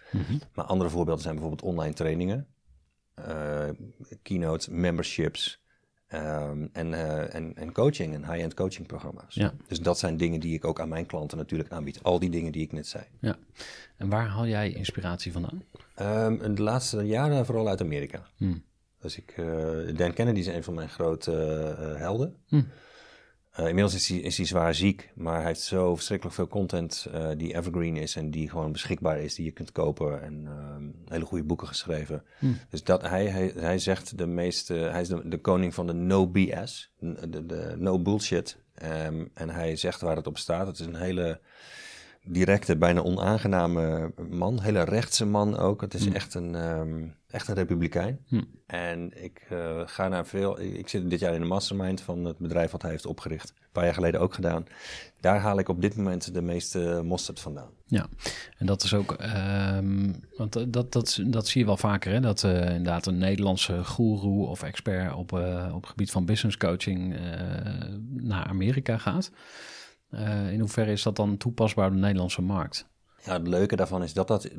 Maar 0.53 0.65
andere 0.65 0.89
voorbeelden 0.89 1.23
zijn 1.23 1.35
bijvoorbeeld 1.35 1.69
online 1.69 1.93
trainingen, 1.93 2.47
eh, 3.13 3.69
keynotes, 4.21 4.67
memberships 4.67 5.62
ehm, 6.09 6.67
en, 6.71 6.93
eh, 6.93 7.35
en, 7.35 7.55
en 7.55 7.71
coaching 7.71 8.13
en 8.13 8.25
high-end 8.31 8.53
coachingprogramma's. 8.53 9.35
Ja. 9.35 9.53
Dus 9.67 9.79
dat 9.79 9.99
zijn 9.99 10.17
dingen 10.17 10.39
die 10.39 10.53
ik 10.53 10.65
ook 10.65 10.79
aan 10.79 10.89
mijn 10.89 11.05
klanten 11.05 11.37
natuurlijk 11.37 11.71
aanbied. 11.71 12.03
Al 12.03 12.19
die 12.19 12.29
dingen 12.29 12.51
die 12.51 12.61
ik 12.61 12.71
net 12.71 12.87
zei. 12.87 13.03
Ja. 13.19 13.37
En 13.97 14.09
waar 14.09 14.27
haal 14.27 14.47
jij 14.47 14.71
inspiratie 14.71 15.31
vandaan? 15.31 15.63
Ehm, 15.95 16.55
de 16.55 16.61
laatste 16.61 17.01
jaren 17.01 17.45
vooral 17.45 17.67
uit 17.67 17.81
Amerika. 17.81 18.27
Hmm. 18.37 18.63
Dus 19.01 19.17
ik, 19.17 19.33
eh, 19.37 19.97
Dan 19.97 20.13
Kennedy 20.13 20.39
is 20.39 20.47
een 20.47 20.63
van 20.63 20.73
mijn 20.73 20.89
grote 20.89 21.31
eh, 21.79 21.95
helden. 21.95 22.35
Hm. 22.47 22.61
Eh, 23.49 23.67
inmiddels 23.67 23.93
is 23.93 24.07
hij, 24.07 24.17
is 24.17 24.38
hij 24.38 24.45
zwaar 24.45 24.75
ziek, 24.75 25.12
maar 25.15 25.35
hij 25.35 25.45
heeft 25.45 25.62
zo 25.62 25.95
verschrikkelijk 25.95 26.35
veel 26.35 26.47
content 26.47 27.07
eh, 27.12 27.29
die 27.38 27.55
evergreen 27.55 27.97
is 27.97 28.15
en 28.15 28.31
die 28.31 28.49
gewoon 28.49 28.71
beschikbaar 28.71 29.19
is, 29.19 29.35
die 29.35 29.45
je 29.45 29.51
kunt 29.51 29.71
kopen 29.71 30.21
en 30.21 30.47
ehm, 30.47 30.83
hele 31.05 31.25
goede 31.25 31.43
boeken 31.43 31.67
geschreven. 31.67 32.23
Dus 32.69 32.83
dat, 32.83 33.01
hij, 33.01 33.25
hij, 33.25 33.53
hij 33.55 33.79
zegt 33.79 34.17
de 34.17 34.27
meeste, 34.27 34.73
hij 34.73 35.01
is 35.01 35.07
de, 35.07 35.27
de 35.27 35.41
koning 35.41 35.73
van 35.73 35.88
de 35.88 35.93
no 35.93 36.27
BS, 36.27 36.93
de, 36.99 37.45
de, 37.45 37.75
no 37.77 37.99
bullshit. 37.99 38.57
Ehm, 38.73 39.25
en 39.33 39.49
hij 39.49 39.75
zegt 39.75 40.01
waar 40.01 40.15
het 40.15 40.27
op 40.27 40.38
staat. 40.38 40.67
Het 40.67 40.79
is 40.79 40.85
een 40.85 40.95
hele 40.95 41.39
directe, 42.23 42.77
bijna 42.77 43.01
onaangename 43.01 44.13
man. 44.29 44.62
Hele 44.62 44.83
rechtse 44.83 45.25
man 45.25 45.57
ook. 45.57 45.81
Het 45.81 45.93
is 45.93 46.09
echt, 46.09 46.33
een, 46.33 46.55
ehm, 46.55 47.07
echt 47.31 47.47
een 47.47 47.55
republikein. 47.55 48.19
Hm. 48.27 48.41
En 48.65 49.23
ik 49.23 49.45
eh, 49.49 49.81
ga 49.85 50.07
naar 50.07 50.25
veel... 50.25 50.59
Ik 50.59 50.87
zit 50.87 51.09
dit 51.09 51.19
jaar 51.19 51.33
in 51.33 51.41
de 51.41 51.47
mastermind 51.47 52.01
van 52.01 52.25
het 52.25 52.37
bedrijf 52.37 52.71
wat 52.71 52.81
hij 52.81 52.91
heeft 52.91 53.05
opgericht. 53.05 53.49
Een 53.49 53.67
paar 53.71 53.83
jaar 53.83 53.93
geleden 53.93 54.21
ook 54.21 54.33
gedaan. 54.33 54.65
Daar 55.19 55.39
haal 55.39 55.59
ik 55.59 55.69
op 55.69 55.81
dit 55.81 55.95
moment 55.95 56.33
de 56.33 56.41
meeste 56.41 57.01
mosterd 57.03 57.39
vandaan. 57.39 57.69
Ja, 57.85 58.07
en 58.57 58.65
dat 58.65 58.83
is 58.83 58.93
ook, 58.93 59.11
ehm, 59.13 60.13
want 60.37 60.55
eh, 60.55 60.63
dat, 60.67 60.91
dat, 60.91 61.19
dat 61.25 61.47
zie 61.47 61.61
je 61.61 61.67
wel 61.67 61.77
vaker, 61.77 62.11
hè? 62.11 62.19
dat 62.19 62.43
eh, 62.43 62.69
inderdaad 62.69 63.05
een 63.05 63.17
Nederlandse 63.17 63.85
goeroe 63.85 64.47
of 64.47 64.63
expert 64.63 65.13
op, 65.13 65.31
op 65.71 65.81
het 65.81 65.89
gebied 65.89 66.11
van 66.11 66.25
business 66.25 66.57
coaching 66.57 67.19
naar 68.09 68.45
Amerika 68.45 68.97
gaat. 68.97 69.31
In 70.51 70.59
hoeverre 70.59 70.91
is 70.91 71.03
dat 71.03 71.15
dan 71.15 71.37
toepasbaar 71.37 71.87
op 71.87 71.93
de 71.93 71.99
Nederlandse 71.99 72.41
markt? 72.41 72.87
Ja, 73.23 73.33
het 73.33 73.47
leuke 73.47 73.75
daarvan 73.75 74.03
is 74.03 74.13
dat 74.13 74.27
dat 74.27 74.49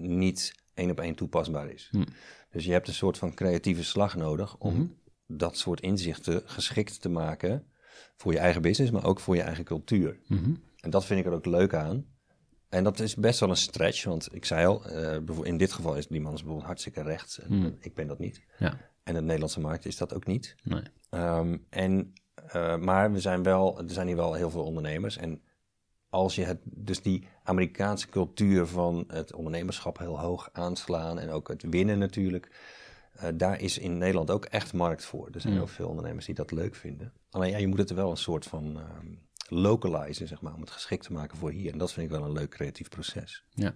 niet 0.00 0.54
één 0.80 0.90
op 0.90 1.00
één 1.00 1.14
toepasbaar 1.14 1.70
is. 1.70 1.88
Hm. 1.90 2.04
Dus 2.50 2.64
je 2.64 2.72
hebt 2.72 2.88
een 2.88 2.94
soort 2.94 3.18
van 3.18 3.34
creatieve 3.34 3.84
slag 3.84 4.16
nodig 4.16 4.56
om 4.58 4.98
dat 5.26 5.56
soort 5.56 5.80
inzichten 5.80 6.42
geschikt 6.44 7.00
te 7.00 7.08
maken 7.08 7.64
voor 8.16 8.32
je 8.32 8.38
eigen 8.38 8.62
business, 8.62 8.92
maar 8.92 9.04
ook 9.04 9.20
voor 9.20 9.36
je 9.36 9.42
eigen 9.42 9.64
cultuur. 9.64 10.18
Mhm. 10.26 10.54
En 10.80 10.90
dat 10.90 11.04
vind 11.06 11.20
ik 11.20 11.26
er 11.26 11.32
ook 11.32 11.46
leuk 11.46 11.74
aan. 11.74 12.06
En 12.68 12.84
dat 12.84 13.00
is 13.00 13.14
best 13.14 13.40
wel 13.40 13.48
een 13.48 13.56
stretch, 13.56 14.04
want 14.04 14.28
ik 14.34 14.44
zei 14.44 14.66
al, 14.66 14.80
bijvoorbeeld 14.90 15.44
in 15.46 15.56
dit 15.56 15.72
geval 15.72 15.96
is 15.96 16.06
die 16.06 16.20
man 16.20 16.32
is 16.32 16.38
bijvoorbeeld 16.38 16.66
hartstikke 16.66 17.02
rechts. 17.02 17.38
En 17.40 17.46
Hmm. 17.48 17.76
ik 17.80 17.94
ben 17.94 18.06
dat 18.06 18.18
niet. 18.18 18.40
Ja, 18.58 18.78
En 19.02 19.14
de 19.14 19.20
Nederlandse 19.22 19.60
markt 19.60 19.86
is 19.86 19.96
dat 19.96 20.14
ook 20.14 20.26
niet. 20.26 20.54
nee. 20.64 20.82
Ehm, 21.10 21.56
en, 21.70 22.12
eh, 22.34 22.76
maar 22.76 23.12
we 23.12 23.20
zijn 23.20 23.42
wel, 23.42 23.78
er 23.78 23.90
zijn 23.90 24.06
hier 24.06 24.16
wel 24.16 24.34
heel 24.34 24.50
veel 24.50 24.64
ondernemers. 24.64 25.16
En 25.16 25.42
als 26.10 26.34
je 26.34 26.44
het, 26.44 26.58
dus 26.64 27.02
die 27.02 27.28
Amerikaanse 27.44 28.08
cultuur 28.08 28.66
van 28.66 29.04
het 29.08 29.34
ondernemerschap 29.34 29.98
heel 29.98 30.18
hoog 30.20 30.48
aanslaan 30.52 31.18
en 31.18 31.30
ook 31.30 31.48
het 31.48 31.62
winnen 31.70 31.98
natuurlijk, 31.98 32.50
eh, 33.12 33.28
daar 33.34 33.60
is 33.60 33.78
in 33.78 33.98
Nederland 33.98 34.30
ook 34.30 34.44
echt 34.44 34.72
markt 34.72 35.04
voor. 35.04 35.28
Er 35.32 35.40
zijn 35.40 35.52
Mm. 35.52 35.58
heel 35.58 35.68
veel 35.68 35.88
ondernemers 35.88 36.26
die 36.26 36.34
dat 36.34 36.50
leuk 36.52 36.74
vinden. 36.74 37.12
Alleen 37.30 37.50
ja, 37.50 37.58
je 37.58 37.66
moet 37.66 37.78
het 37.78 37.90
er 37.90 37.96
wel 37.96 38.10
een 38.10 38.16
soort 38.16 38.46
van 38.46 38.76
ehm 38.78 39.06
localizen, 39.52 40.28
zeg 40.28 40.40
maar, 40.40 40.54
om 40.54 40.60
het 40.60 40.70
geschikt 40.70 41.04
te 41.04 41.12
maken 41.12 41.36
voor 41.38 41.50
hier. 41.50 41.72
En 41.72 41.78
dat 41.78 41.92
vind 41.92 42.06
ik 42.10 42.12
wel 42.18 42.24
een 42.24 42.32
leuk 42.32 42.50
creatief 42.50 42.88
proces. 42.88 43.44
Ja. 43.54 43.74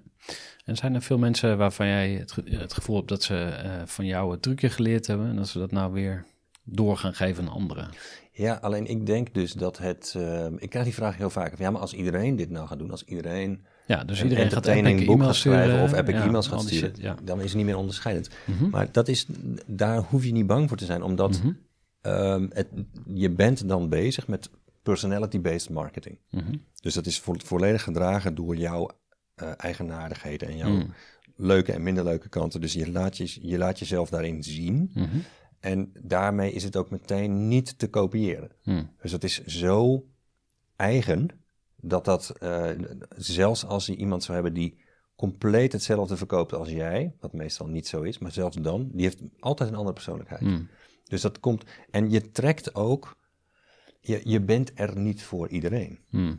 En 0.65 0.77
zijn 0.77 0.95
er 0.95 1.03
veel 1.03 1.19
mensen 1.19 1.59
waarvan 1.59 1.87
jij 1.87 2.11
het, 2.13 2.33
ge- 2.33 2.43
het 2.57 2.73
gevoel 2.73 2.97
hebt 2.97 3.09
dat 3.09 3.23
ze 3.23 3.37
eh, 3.45 3.83
van 3.87 4.07
jou 4.07 4.31
het 4.31 4.43
trucje 4.43 4.71
geleerd 4.71 5.07
hebben 5.07 5.27
en 5.29 5.37
dat 5.37 5.49
ze 5.49 5.59
dat 5.59 5.71
nou 5.71 5.93
weer 5.93 6.25
door 6.63 6.97
gaan 6.97 7.15
geven 7.15 7.45
aan 7.45 7.53
anderen? 7.53 7.91
Ja, 8.37 8.55
alleen 8.55 8.87
ik 8.87 9.07
denk 9.07 9.35
dus 9.35 9.53
dat 9.53 9.79
het. 9.79 10.15
ehm, 10.17 10.55
ik 10.59 10.71
krijg 10.71 10.85
die 10.85 10.95
vraag 10.95 11.17
heel 11.17 11.31
vaak. 11.31 11.51
Van, 11.57 11.65
ja, 11.65 11.71
maar 11.71 11.81
als 11.81 11.93
iedereen 11.95 12.37
dit 12.37 12.51
nou 12.51 12.67
gaat 12.67 12.79
doen, 12.79 12.91
als 12.91 13.05
iedereen 13.05 13.65
Ja, 13.87 14.05
dus 14.05 14.19
een 14.21 14.29
iedereen 14.29 14.51
gaat 14.51 14.67
epic 14.67 15.05
boek 15.07 15.23
gaat 15.23 15.35
schrijven 15.35 15.83
of 15.83 15.93
epic 15.93 16.15
ja, 16.15 16.25
e-mails 16.27 16.47
gaat 16.49 16.61
sturen, 16.61 16.89
shit, 16.89 16.99
ja. 17.03 17.17
dan 17.25 17.39
is 17.41 17.45
het 17.47 17.55
niet 17.57 17.65
meer 17.65 17.77
onderscheidend. 17.77 18.29
Mhm. 18.47 18.69
Maar 18.71 18.89
dat 18.93 19.09
is, 19.09 19.27
daar 19.67 19.99
hoef 19.99 20.25
je 20.25 20.33
niet 20.33 20.47
bang 20.47 20.69
voor 20.69 20.77
te 20.77 20.85
zijn, 20.85 21.03
omdat 21.03 21.39
Mhm. 21.43 21.53
ehm, 22.01 22.47
het, 22.53 22.67
je 23.15 23.31
bent 23.31 23.69
dan 23.69 23.89
bezig 23.89 24.27
met 24.29 24.51
personality-based 24.83 25.71
marketing. 25.71 26.19
Mhm. 26.31 26.55
Dus 26.81 26.95
dat 26.95 27.07
is 27.07 27.21
vo- 27.21 27.35
volledig 27.45 27.83
gedragen 27.83 28.35
door 28.35 28.57
jouw 28.57 28.91
eh, 29.35 29.51
eigenaardigheden 29.57 30.49
en 30.49 30.57
jouw 30.57 30.71
Mm. 30.71 30.93
leuke 31.37 31.73
en 31.73 31.83
minder 31.83 32.05
leuke 32.05 32.29
kanten. 32.29 32.61
Dus 32.61 32.73
je 32.73 32.91
laat, 32.91 33.17
je, 33.17 33.39
je 33.49 33.59
laat 33.59 33.79
jezelf 33.79 34.09
daarin 34.09 34.43
zien. 34.43 34.91
En 35.65 35.93
daarmee 36.03 36.53
is 36.53 36.65
het 36.65 36.77
ook 36.77 36.91
meteen 36.91 37.49
niet 37.49 37.79
te 37.79 37.89
kopiëren. 37.89 38.51
Mhm. 38.63 38.85
Dus 39.03 39.11
dat 39.11 39.25
is 39.25 39.45
zo 39.45 40.07
eigen 40.77 41.29
dat 41.77 42.05
dat, 42.05 42.31
eh, 42.39 42.71
zelfs 43.17 43.67
als 43.67 43.87
je 43.87 43.97
iemand 43.97 44.23
zou 44.23 44.35
hebben 44.35 44.55
die 44.55 44.83
compleet 45.17 45.73
hetzelfde 45.73 46.17
verkoopt 46.17 46.53
als 46.53 46.69
jij, 46.69 47.15
wat 47.21 47.33
meestal 47.33 47.67
niet 47.67 47.87
zo 47.87 48.03
is, 48.03 48.19
maar 48.19 48.33
zelfs 48.33 48.57
dan, 48.57 48.91
die 48.93 49.03
heeft 49.03 49.21
altijd 49.39 49.69
een 49.69 49.75
andere 49.75 49.95
persoonlijkheid. 49.95 50.41
Mhm. 50.41 50.63
Dus 51.05 51.21
dat 51.21 51.41
komt, 51.41 51.65
en 51.91 52.11
je 52.11 52.31
trekt 52.31 52.75
ook, 52.75 53.17
je, 54.01 54.21
je 54.25 54.41
bent 54.41 54.73
er 54.75 54.99
niet 54.99 55.23
voor 55.23 55.49
iedereen. 55.49 55.99
Mhm. 56.11 56.37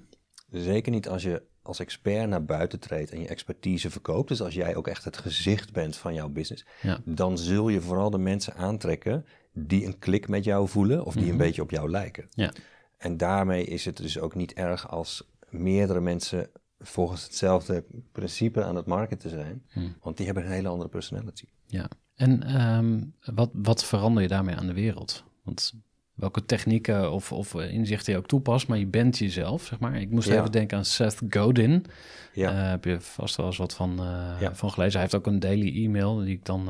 Zeker 0.49 0.91
niet 0.91 1.07
als 1.07 1.23
je 1.23 1.43
als 1.65 1.79
expert 1.79 2.29
naar 2.29 2.45
buiten 2.45 2.79
treedt 2.79 3.11
en 3.11 3.19
je 3.21 3.27
expertise 3.27 3.89
verkoopt. 3.89 4.27
Dus 4.27 4.41
als 4.41 4.53
jij 4.53 4.75
ook 4.75 4.87
echt 4.87 5.03
het 5.03 5.17
gezicht 5.17 5.73
bent 5.73 5.95
van 5.97 6.13
jouw 6.13 6.29
business, 6.29 6.65
Ja. 6.81 6.99
dan 7.05 7.37
zul 7.37 7.69
je 7.69 7.81
vooral 7.81 8.09
de 8.09 8.17
mensen 8.17 8.55
aantrekken 8.55 9.25
die 9.53 9.85
een 9.85 9.99
klik 9.99 10.27
met 10.27 10.43
jou 10.43 10.67
voelen 10.67 11.05
of 11.05 11.13
die 11.13 11.31
een 11.31 11.37
beetje 11.37 11.61
op 11.61 11.71
jou 11.71 11.89
lijken. 11.89 12.27
Ja. 12.29 12.51
En 12.97 13.17
daarmee 13.17 13.65
is 13.65 13.85
het 13.85 13.97
dus 13.97 14.19
ook 14.19 14.35
niet 14.35 14.53
erg 14.53 14.89
als 14.89 15.29
meerdere 15.49 16.01
mensen 16.01 16.49
volgens 16.79 17.23
hetzelfde 17.23 17.83
principe 18.11 18.63
aan 18.63 18.75
het 18.75 18.85
marketen 18.85 19.29
zijn, 19.29 19.65
want 20.01 20.17
die 20.17 20.25
hebben 20.25 20.45
een 20.45 20.51
hele 20.51 20.67
andere 20.67 20.89
personality. 20.89 21.45
Ja, 21.65 21.87
en 22.15 22.43
ehm, 22.43 23.01
wat, 23.35 23.49
wat 23.53 23.83
verander 23.85 24.21
je 24.21 24.29
daarmee 24.29 24.55
aan 24.55 24.67
de 24.67 24.73
wereld? 24.73 25.23
Want 25.43 25.73
welke 26.15 26.45
technieken 26.45 27.11
of, 27.11 27.31
of 27.31 27.55
eh, 27.55 27.73
inzichten 27.73 28.13
je 28.13 28.19
ook 28.19 28.27
toepast, 28.27 28.67
maar 28.67 28.77
je 28.77 28.85
bent 28.85 29.17
jezelf, 29.17 29.63
zeg 29.65 29.79
maar. 29.79 29.95
Ik 30.01 30.09
moest 30.09 30.27
Ja. 30.27 30.35
even 30.39 30.51
denken 30.51 30.77
aan 30.77 30.85
Seth 30.85 31.21
Godin. 31.29 31.85
Ja. 32.33 32.51
Eh, 32.51 32.69
heb 32.69 32.83
je 32.85 32.97
vast 33.01 33.35
wel 33.35 33.45
eens 33.45 33.57
wat 33.57 33.73
van, 33.73 33.99
eh, 33.99 34.41
Ja. 34.41 34.55
van 34.55 34.71
gelezen. 34.71 34.91
Hij 34.93 35.01
heeft 35.01 35.15
ook 35.15 35.25
een 35.27 35.39
daily 35.39 35.83
e-mail 35.85 36.15
die 36.17 36.33
ik 36.35 36.45
dan 36.45 36.69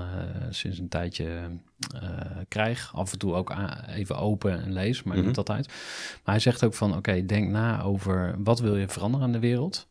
sinds 0.50 0.80
een 0.80 0.88
tijdje 0.90 1.28
krijg. 2.48 2.92
Af 2.96 3.12
en 3.12 3.18
toe 3.20 3.34
ook 3.34 3.56
even 3.96 4.18
open 4.18 4.64
en 4.64 4.74
lees, 4.74 5.04
maar 5.04 5.18
Mhm. 5.18 5.26
niet 5.28 5.38
altijd. 5.38 5.68
Maar 6.24 6.34
hij 6.34 6.40
zegt 6.40 6.64
ook 6.66 6.74
van, 6.74 6.96
oké, 6.96 7.26
denk 7.26 7.50
na 7.50 7.82
over 7.82 8.36
wat 8.44 8.60
wil 8.60 8.76
je 8.78 8.88
veranderen 8.88 9.26
aan 9.26 9.32
de 9.32 9.40
wereld. 9.40 9.88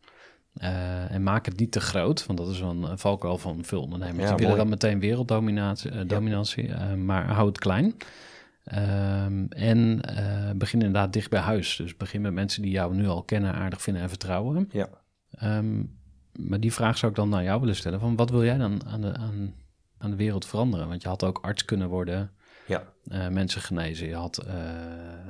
En 1.09 1.23
maak 1.23 1.47
het 1.47 1.59
niet 1.59 1.73
te 1.73 1.81
groot, 1.81 2.27
want 2.27 2.38
dat 2.38 2.49
is 2.49 2.61
een 2.61 2.99
valkuil 2.99 3.38
van 3.38 3.64
veel 3.64 3.83
ondernemers. 3.83 4.23
Ja, 4.23 4.29
Die 4.29 4.38
willen 4.47 4.57
dan 4.57 4.69
meteen 4.69 5.01
werelddominatie, 5.01 6.07
dominantie, 6.07 6.69
eh, 6.73 6.95
maar 6.95 7.27
hou 7.33 7.49
het 7.49 7.59
klein. 7.59 7.95
Ehm, 8.64 9.44
en 9.48 10.00
eh, 10.00 10.50
begin 10.57 10.81
inderdaad 10.81 11.12
dicht 11.12 11.31
bij 11.31 11.40
huis. 11.40 11.77
Dus 11.77 11.96
begin 11.96 12.20
met 12.20 12.33
mensen 12.33 12.62
die 12.62 12.70
jou 12.70 12.94
nu 12.94 13.07
al 13.07 13.22
kennen, 13.22 13.55
aardig 13.55 13.83
vinden 13.83 14.03
en 14.03 14.09
vertrouwen. 14.09 14.68
Ja. 14.72 14.88
Ehm, 15.31 15.83
maar 16.33 16.61
die 16.61 16.72
vraag 16.72 16.98
zou 16.98 17.12
ik 17.12 17.18
dan 17.18 17.29
naar 17.29 17.42
jou 17.42 17.61
willen 17.61 17.77
stellen. 17.77 18.00
Van 18.00 18.16
wat 18.16 18.31
wil 18.31 18.44
jij 18.44 18.59
dan 18.59 18.87
aan 18.87 19.00
de, 19.00 19.14
aan, 19.14 19.55
aan 19.98 20.11
de 20.11 20.16
wereld 20.16 20.46
veranderen? 20.46 20.88
Want 20.88 21.03
je 21.03 21.09
had 21.09 21.25
ook 21.25 21.38
arts 21.42 21.65
kunnen 21.65 21.88
worden. 21.88 22.31
Ja, 22.67 22.83
eh, 23.08 23.29
mensen 23.29 23.60
genezen. 23.60 24.08
Je 24.08 24.15
had 24.15 24.38
eh, 24.38 24.54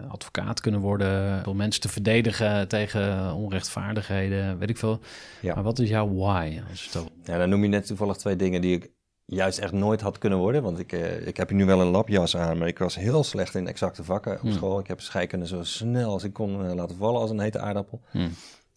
advocaat 0.08 0.60
kunnen 0.60 0.80
worden 0.80 1.46
om 1.46 1.56
mensen 1.56 1.80
te 1.80 1.88
verdedigen 1.88 2.68
tegen 2.68 3.34
onrechtvaardigheden, 3.34 4.58
weet 4.58 4.70
ik 4.70 4.78
veel. 4.78 5.00
Ja. 5.40 5.54
Maar 5.54 5.64
wat 5.64 5.78
is 5.78 5.88
jouw 5.88 6.14
why? 6.14 6.60
Als 6.70 6.90
het 6.92 7.10
Ja, 7.24 7.38
dan 7.38 7.48
noem 7.48 7.62
je 7.62 7.68
net 7.68 7.86
toevallig 7.86 8.16
twee 8.16 8.36
dingen 8.36 8.60
die 8.60 8.76
ik 8.76 8.90
juist 9.26 9.58
echt 9.58 9.72
nooit 9.72 10.00
had 10.00 10.18
kunnen 10.18 10.38
worden. 10.38 10.62
Want 10.62 10.78
ik, 10.78 10.92
eh, 10.92 11.26
ik 11.26 11.36
heb 11.36 11.50
nu 11.50 11.64
wel 11.64 11.80
een 11.80 11.86
labjas 11.90 12.36
aan, 12.36 12.58
maar 12.58 12.68
ik 12.68 12.78
was 12.78 12.94
heel 12.94 13.24
slecht 13.24 13.54
in 13.54 13.66
exacte 13.68 14.04
vakken 14.04 14.32
op 14.32 14.40
Hmm. 14.40 14.52
school. 14.52 14.78
Ik 14.78 14.86
heb 14.86 15.00
scheikunde 15.00 15.46
zo 15.46 15.62
snel 15.62 16.10
als 16.10 16.24
ik 16.24 16.32
kon 16.32 16.64
eh, 16.66 16.74
laten 16.74 16.96
vallen 16.96 17.20
als 17.20 17.30
een 17.30 17.40
hete 17.40 17.58
aardappel. 17.58 18.00
Hmm. 18.10 18.30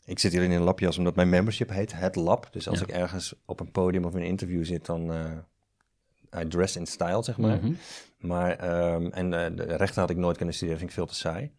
Ik 0.06 0.20
zit 0.20 0.32
hier 0.32 0.44
in 0.44 0.52
een 0.52 0.62
labjas 0.62 0.98
omdat 0.98 1.16
mijn 1.16 1.30
membership 1.30 1.70
heet 1.70 1.94
Het 1.94 2.16
Lab. 2.16 2.48
Dus 2.52 2.68
als 2.70 2.80
Ja. 2.80 2.86
ik 2.86 2.92
ergens 2.92 3.34
op 3.46 3.60
een 3.60 3.72
podium 3.72 4.06
of 4.06 4.14
in 4.14 4.20
een 4.22 4.26
interview 4.28 4.66
zit, 4.66 4.86
dan 4.86 5.12
eh 5.12 6.42
I 6.42 6.48
dress 6.48 6.76
in 6.76 6.86
style, 6.86 7.24
zeg 7.24 7.38
maar. 7.38 7.56
Mhm. 7.58 7.74
Maar, 8.20 8.52
ehm, 8.56 9.06
en 9.06 9.34
eh, 9.34 9.56
de 9.56 9.64
rechten 9.76 10.02
had 10.02 10.10
ik 10.10 10.18
nooit 10.18 10.38
kunnen 10.38 10.56
studeren, 10.56 10.80
vind 10.80 10.90
ik 10.92 10.98
veel 10.98 11.06
te 11.08 11.16
saai. 11.16 11.52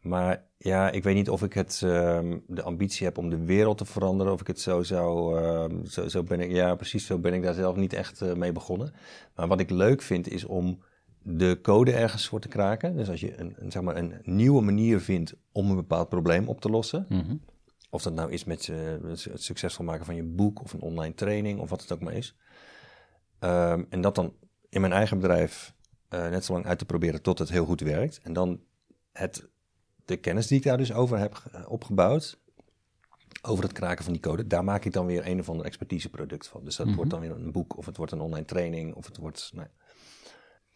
Maar 0.00 0.44
ja, 0.56 0.90
ik 0.90 1.02
weet 1.02 1.14
niet 1.14 1.30
of 1.30 1.42
ik 1.42 1.52
het, 1.52 1.80
ehm, 1.84 2.38
de 2.46 2.62
ambitie 2.62 3.06
heb 3.06 3.18
om 3.18 3.30
de 3.30 3.44
wereld 3.44 3.78
te 3.78 3.84
veranderen. 3.84 4.32
Of 4.32 4.40
ik 4.40 4.46
het 4.46 4.60
zo 4.60 4.82
zou, 4.82 5.38
ehm, 5.38 5.84
zo, 5.84 6.08
zo 6.08 6.22
ben 6.22 6.40
ik, 6.40 6.50
ja 6.50 6.74
precies, 6.74 7.06
zo 7.06 7.18
ben 7.18 7.34
ik 7.34 7.42
daar 7.42 7.54
zelf 7.54 7.76
niet 7.76 7.92
echt 7.92 8.20
eh, 8.20 8.34
mee 8.34 8.52
begonnen. 8.52 8.92
Maar 9.34 9.48
wat 9.48 9.60
ik 9.60 9.70
leuk 9.70 10.02
vind 10.02 10.28
is 10.28 10.44
om 10.44 10.82
de 11.22 11.58
code 11.62 11.92
ergens 11.92 12.28
voor 12.28 12.40
te 12.40 12.48
kraken. 12.48 12.96
Dus 12.96 13.08
als 13.08 13.20
je 13.20 13.38
een, 13.38 13.54
een, 13.56 13.70
zeg 13.70 13.82
maar 13.82 13.96
een 13.96 14.20
nieuwe 14.22 14.62
manier 14.62 15.00
vindt 15.00 15.34
om 15.52 15.70
een 15.70 15.76
bepaald 15.76 16.08
probleem 16.08 16.48
op 16.48 16.60
te 16.60 16.70
lossen. 16.70 17.06
Mhm. 17.08 17.36
Of 17.90 18.02
dat 18.02 18.14
nou 18.14 18.30
is 18.30 18.44
met 18.44 18.68
eh, 18.68 18.76
het 19.08 19.42
succesvol 19.42 19.84
maken 19.84 20.04
van 20.04 20.14
je 20.14 20.24
boek 20.24 20.62
of 20.62 20.72
een 20.72 20.80
online 20.80 21.14
training 21.14 21.60
of 21.60 21.70
wat 21.70 21.80
het 21.80 21.92
ook 21.92 22.00
maar 22.00 22.14
is. 22.14 22.36
Ehm, 23.38 23.84
en 23.88 24.00
dat 24.00 24.14
dan 24.14 24.34
in 24.68 24.80
mijn 24.80 24.92
eigen 24.92 25.18
bedrijf 25.18 25.74
eh, 26.08 26.28
net 26.28 26.44
zo 26.44 26.52
lang 26.52 26.66
uit 26.66 26.78
te 26.78 26.84
proberen 26.84 27.22
tot 27.22 27.38
het 27.38 27.50
heel 27.50 27.64
goed 27.64 27.80
werkt. 27.80 28.20
En 28.22 28.32
dan 28.32 28.60
het, 29.12 29.48
de 30.10 30.16
kennis 30.20 30.46
die 30.46 30.58
ik 30.58 30.64
daar 30.64 30.76
dus 30.76 30.92
over 30.92 31.18
heb 31.18 31.34
ge- 31.34 31.68
opgebouwd, 31.68 32.38
over 33.42 33.64
het 33.64 33.72
kraken 33.72 34.04
van 34.04 34.12
die 34.12 34.22
code, 34.22 34.46
daar 34.46 34.64
maak 34.64 34.84
ik 34.84 34.92
dan 34.92 35.06
weer 35.06 35.26
een 35.26 35.40
of 35.40 35.48
ander 35.48 35.66
expertiseproduct 35.66 36.46
van. 36.48 36.64
Dus 36.64 36.76
dat 36.76 36.86
Mhm. 36.86 36.94
wordt 36.96 37.10
dan 37.10 37.20
weer 37.20 37.30
een 37.30 37.52
boek 37.52 37.76
of 37.76 37.86
het 37.86 37.96
wordt 37.96 38.12
een 38.12 38.20
online 38.20 38.44
training 38.44 38.94
of 38.94 39.06
het 39.06 39.16
wordt... 39.16 39.50
Nou, 39.54 39.68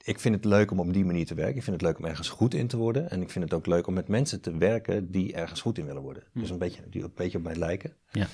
ik 0.04 0.20
vind 0.20 0.34
het 0.34 0.44
leuk 0.44 0.70
om 0.70 0.80
op 0.80 0.92
die 0.92 1.04
manier 1.04 1.26
te 1.26 1.34
werken. 1.34 1.56
Ik 1.56 1.62
vind 1.62 1.76
het 1.80 1.84
leuk 1.90 1.98
om 1.98 2.04
ergens 2.04 2.28
goed 2.28 2.54
in 2.54 2.66
te 2.66 2.76
worden. 2.76 3.10
En 3.10 3.22
ik 3.22 3.30
vind 3.30 3.44
het 3.44 3.54
ook 3.54 3.66
leuk 3.66 3.86
om 3.86 3.94
met 3.94 4.08
mensen 4.08 4.40
te 4.40 4.56
werken 4.56 5.10
die 5.10 5.32
ergens 5.34 5.60
goed 5.60 5.78
in 5.78 5.86
willen 5.86 6.02
worden. 6.02 6.22
Dus 6.34 6.50
een 6.50 6.58
beetje, 6.58 6.88
die 6.88 7.02
een 7.02 7.12
beetje 7.14 7.38
op 7.38 7.44
mij 7.44 7.56
lijken. 7.56 7.96
Ja. 8.10 8.26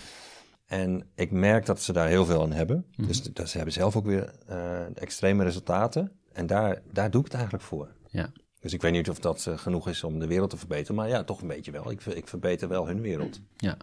En 0.66 1.10
ik 1.14 1.30
merk 1.30 1.66
dat 1.66 1.82
ze 1.82 1.92
daar 1.92 2.08
heel 2.08 2.24
veel 2.24 2.42
aan 2.42 2.52
hebben. 2.52 2.86
Dus 2.96 3.22
dat 3.22 3.48
ze 3.48 3.56
hebben 3.56 3.74
zelf 3.74 3.96
ook 3.96 4.06
weer 4.06 4.34
eh, 4.46 4.96
extreme 4.96 5.44
resultaten. 5.44 6.12
En 6.32 6.46
daar, 6.46 6.82
daar 6.92 7.10
doe 7.10 7.20
ik 7.20 7.26
het 7.26 7.34
eigenlijk 7.34 7.64
voor. 7.64 7.94
Ja. 8.08 8.32
Dus 8.60 8.72
ik 8.72 8.82
weet 8.82 8.92
niet 8.92 9.10
of 9.10 9.18
dat 9.18 9.46
eh, 9.46 9.58
genoeg 9.58 9.88
is 9.88 10.04
om 10.04 10.18
de 10.18 10.26
wereld 10.26 10.50
te 10.50 10.56
verbeteren. 10.56 10.94
Maar 10.94 11.08
ja, 11.08 11.24
toch 11.24 11.40
een 11.40 11.48
beetje 11.48 11.70
wel. 11.70 11.90
Ik, 11.90 12.04
ik 12.04 12.28
verbeter 12.28 12.68
wel 12.68 12.86
hun 12.86 13.00
wereld. 13.00 13.40
Ja. 13.56 13.76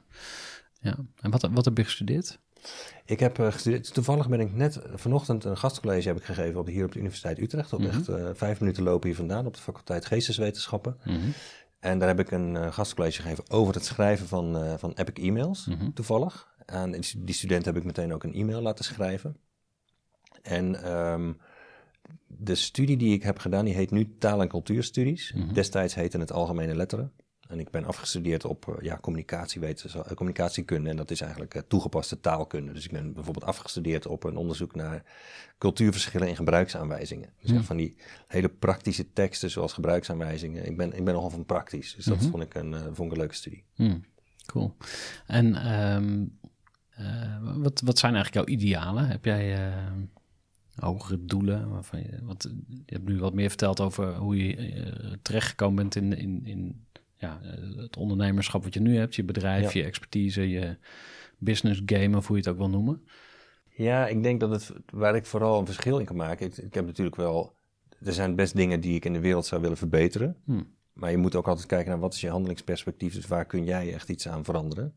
ja. 0.79 0.97
En 1.21 1.31
wat, 1.31 1.49
wat 1.51 1.65
heb 1.65 1.77
je 1.77 1.83
gestudeerd? 1.83 2.39
Ik 3.05 3.19
heb 3.19 3.39
eh, 3.39 3.51
gestudeerd. 3.51 3.93
Toevallig 3.93 4.29
ben 4.29 4.39
ik 4.39 4.53
net 4.53 4.79
vanochtend 4.93 5.43
een 5.43 5.57
gastcollege 5.57 6.07
heb 6.07 6.17
ik 6.17 6.23
gegeven 6.23 6.59
op, 6.59 6.67
hier 6.67 6.85
op 6.85 6.91
de 6.91 6.99
Universiteit 6.99 7.39
Utrecht. 7.39 7.73
Op 7.73 7.81
echt 7.81 8.07
eh, 8.07 8.29
vijf 8.33 8.59
minuten 8.59 8.83
lopen 8.83 9.07
hier 9.07 9.17
vandaan 9.17 9.45
op 9.45 9.53
de 9.53 9.61
faculteit 9.61 10.05
Geesteswetenschappen. 10.05 10.97
Mhm. 11.03 11.29
En 11.79 11.99
daar 11.99 12.07
heb 12.07 12.19
ik 12.19 12.31
een 12.31 12.55
eh, 12.55 12.71
gastcollege 12.71 13.21
gegeven 13.21 13.49
over 13.49 13.73
het 13.73 13.85
schrijven 13.85 14.27
van, 14.27 14.57
eh, 14.57 14.73
van 14.77 14.93
epic 14.93 15.23
e-mails, 15.23 15.69
toevallig. 15.93 16.55
En 16.65 16.91
die 16.91 17.23
die 17.23 17.35
student 17.35 17.65
heb 17.65 17.77
ik 17.77 17.83
meteen 17.83 18.13
ook 18.13 18.23
een 18.23 18.33
e-mail 18.33 18.61
laten 18.61 18.85
schrijven. 18.85 19.37
En 20.41 20.83
ehm, 20.83 21.33
de 22.27 22.55
studie 22.55 22.97
die 22.97 23.13
ik 23.13 23.23
heb 23.23 23.39
gedaan, 23.39 23.65
die 23.65 23.73
heet 23.73 23.91
nu 23.91 24.15
taal- 24.19 24.41
en 24.41 24.47
cultuurstudies. 24.47 25.33
Destijds 25.53 25.95
heette 25.95 26.17
het 26.19 26.31
algemene 26.31 26.75
letteren. 26.75 27.11
En 27.47 27.59
ik 27.59 27.69
ben 27.69 27.85
afgestudeerd 27.85 28.45
op 28.45 28.67
eh, 28.67 28.83
ja, 28.83 28.99
eh, 29.01 30.15
communicatiekunde. 30.15 30.89
En 30.89 30.95
dat 30.95 31.11
is 31.11 31.21
eigenlijk 31.21 31.53
eh, 31.53 31.61
toegepaste 31.67 32.19
taalkunde. 32.19 32.71
Dus 32.73 32.85
ik 32.85 32.91
ben 32.91 33.13
bijvoorbeeld 33.13 33.45
afgestudeerd 33.45 34.05
op 34.05 34.23
een 34.23 34.35
onderzoek 34.35 34.75
naar 34.75 35.03
cultuurverschillen 35.57 36.27
in 36.27 36.35
gebruiksaanwijzingen. 36.35 37.29
Dus 37.41 37.51
echt 37.51 37.65
van 37.65 37.77
die 37.77 37.95
hele 38.27 38.49
praktische 38.49 39.13
teksten 39.13 39.49
zoals 39.51 39.73
gebruiksaanwijzingen. 39.73 40.65
Ik 40.65 40.77
ben, 40.77 40.93
ik 40.93 41.03
ben 41.05 41.13
nogal 41.13 41.29
van 41.29 41.45
praktisch. 41.45 41.95
Dus 41.95 42.05
dat 42.05 42.25
vond, 42.25 42.43
ik 42.43 42.53
een, 42.53 42.73
vond 42.73 42.99
ik 42.99 43.11
een 43.11 43.17
leuke 43.17 43.35
studie. 43.35 43.63
Hmm, 43.75 44.03
cool. 44.45 44.75
En 45.25 45.55
ehm, 45.55 46.25
eh, 46.89 47.37
wat, 47.41 47.81
wat 47.81 47.99
zijn 47.99 48.13
eigenlijk 48.15 48.45
jouw 48.45 48.55
idealen? 48.55 49.07
Heb 49.07 49.25
jij 49.25 49.55
eh, 49.55 49.91
hogere 50.79 51.25
doelen? 51.25 51.69
Waarvan 51.69 51.99
je, 51.99 52.19
want 52.23 52.45
eh, 52.45 52.51
je 52.67 52.93
hebt 52.93 53.07
nu 53.07 53.19
wat 53.19 53.33
meer 53.33 53.49
verteld 53.49 53.79
over 53.79 54.15
hoe 54.15 54.37
je 54.47 54.55
eh, 54.55 55.13
terechtgekomen 55.21 55.75
bent 55.75 55.95
in, 55.95 56.17
in, 56.17 56.45
in 56.45 56.85
ja, 57.15 57.39
eh, 57.41 57.77
het 57.77 57.97
ondernemerschap 57.97 58.63
wat 58.63 58.73
je 58.73 58.81
nu 58.81 58.97
hebt. 58.97 59.15
Je 59.15 59.23
bedrijf, 59.23 59.73
Ja. 59.73 59.79
je 59.79 59.85
expertise, 59.85 60.49
je 60.49 60.77
business 61.37 61.81
game, 61.85 62.17
of 62.17 62.27
hoe 62.27 62.37
je 62.37 62.41
het 62.41 62.51
ook 62.51 62.57
wil 62.57 62.69
noemen. 62.69 63.03
Ja, 63.69 64.07
ik 64.07 64.23
denk 64.23 64.39
dat 64.39 64.49
het 64.49 64.73
waar 64.93 65.15
ik 65.15 65.25
vooral 65.25 65.59
een 65.59 65.65
verschil 65.65 65.99
in 65.99 66.05
kan 66.05 66.15
maken. 66.15 66.45
Ik, 66.45 66.57
ik 66.57 66.73
heb 66.73 66.85
natuurlijk 66.85 67.15
wel. 67.15 67.55
Er 68.03 68.13
zijn 68.13 68.35
best 68.35 68.55
dingen 68.55 68.79
die 68.79 68.95
ik 68.95 69.05
in 69.05 69.13
de 69.13 69.19
wereld 69.19 69.45
zou 69.45 69.61
willen 69.61 69.77
verbeteren. 69.77 70.37
Hmm. 70.45 70.75
Maar 70.93 71.11
je 71.11 71.17
moet 71.17 71.35
ook 71.35 71.47
altijd 71.47 71.67
kijken 71.67 71.89
naar 71.89 71.99
wat 71.99 72.13
is 72.13 72.21
je 72.21 72.29
handelingsperspectief. 72.29 73.13
Dus 73.13 73.27
waar 73.27 73.45
kun 73.45 73.63
jij 73.63 73.93
echt 73.93 74.09
iets 74.09 74.27
aan 74.27 74.43
veranderen? 74.43 74.95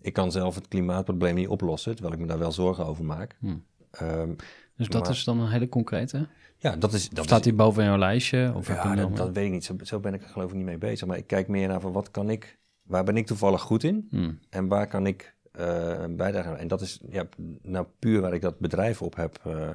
Ik 0.00 0.12
kan 0.12 0.32
zelf 0.32 0.54
het 0.54 0.68
klimaatprobleem 0.68 1.34
niet 1.34 1.48
oplossen, 1.48 1.92
terwijl 1.92 2.14
ik 2.14 2.20
me 2.20 2.26
daar 2.26 2.38
wel 2.38 2.52
zorgen 2.52 2.86
over 2.86 3.04
maak. 3.04 3.36
Hmm. 3.40 3.64
Ehm, 3.90 4.32
Dus 4.76 4.88
dat 4.88 5.02
Maar- 5.02 5.10
is 5.10 5.24
dan 5.24 5.40
een 5.40 5.50
hele 5.50 5.68
concrete. 5.68 6.26
ja, 6.56 6.76
dat 6.76 6.92
is. 6.92 7.08
Dat 7.08 7.24
Staat 7.24 7.38
is, 7.38 7.44
die 7.44 7.54
boven 7.54 7.84
jouw 7.84 7.98
lijstje? 7.98 8.52
Of 8.54 8.66
ja, 8.66 8.94
dat, 8.94 9.16
dat 9.16 9.32
weet 9.32 9.46
ik 9.46 9.50
niet. 9.52 9.64
Zo, 9.64 9.76
zo 9.82 10.00
ben 10.00 10.14
ik 10.14 10.22
er 10.22 10.28
geloof 10.28 10.50
ik 10.50 10.56
niet 10.56 10.64
mee 10.64 10.78
bezig. 10.78 11.06
Maar 11.06 11.16
ik 11.16 11.26
kijk 11.26 11.48
meer 11.48 11.68
naar 11.68 11.80
van 11.80 11.92
wat 11.92 12.10
kan 12.10 12.30
ik. 12.30 12.58
Waar 12.82 13.04
ben 13.04 13.16
ik 13.16 13.26
toevallig 13.26 13.60
goed 13.60 13.84
in? 13.84 14.06
Hmm. 14.10 14.38
En 14.50 14.68
waar 14.68 14.86
kan 14.86 15.06
ik 15.06 15.34
eh, 15.52 15.94
een 15.98 16.16
bijdrage 16.16 16.48
aan? 16.48 16.56
En 16.56 16.68
dat 16.68 16.80
is 16.80 17.00
ja, 17.10 17.24
nou 17.62 17.86
puur 17.98 18.20
waar 18.20 18.34
ik 18.34 18.40
dat 18.40 18.58
bedrijf 18.58 19.02
op 19.02 19.16
heb. 19.16 19.40
eh, 19.44 19.68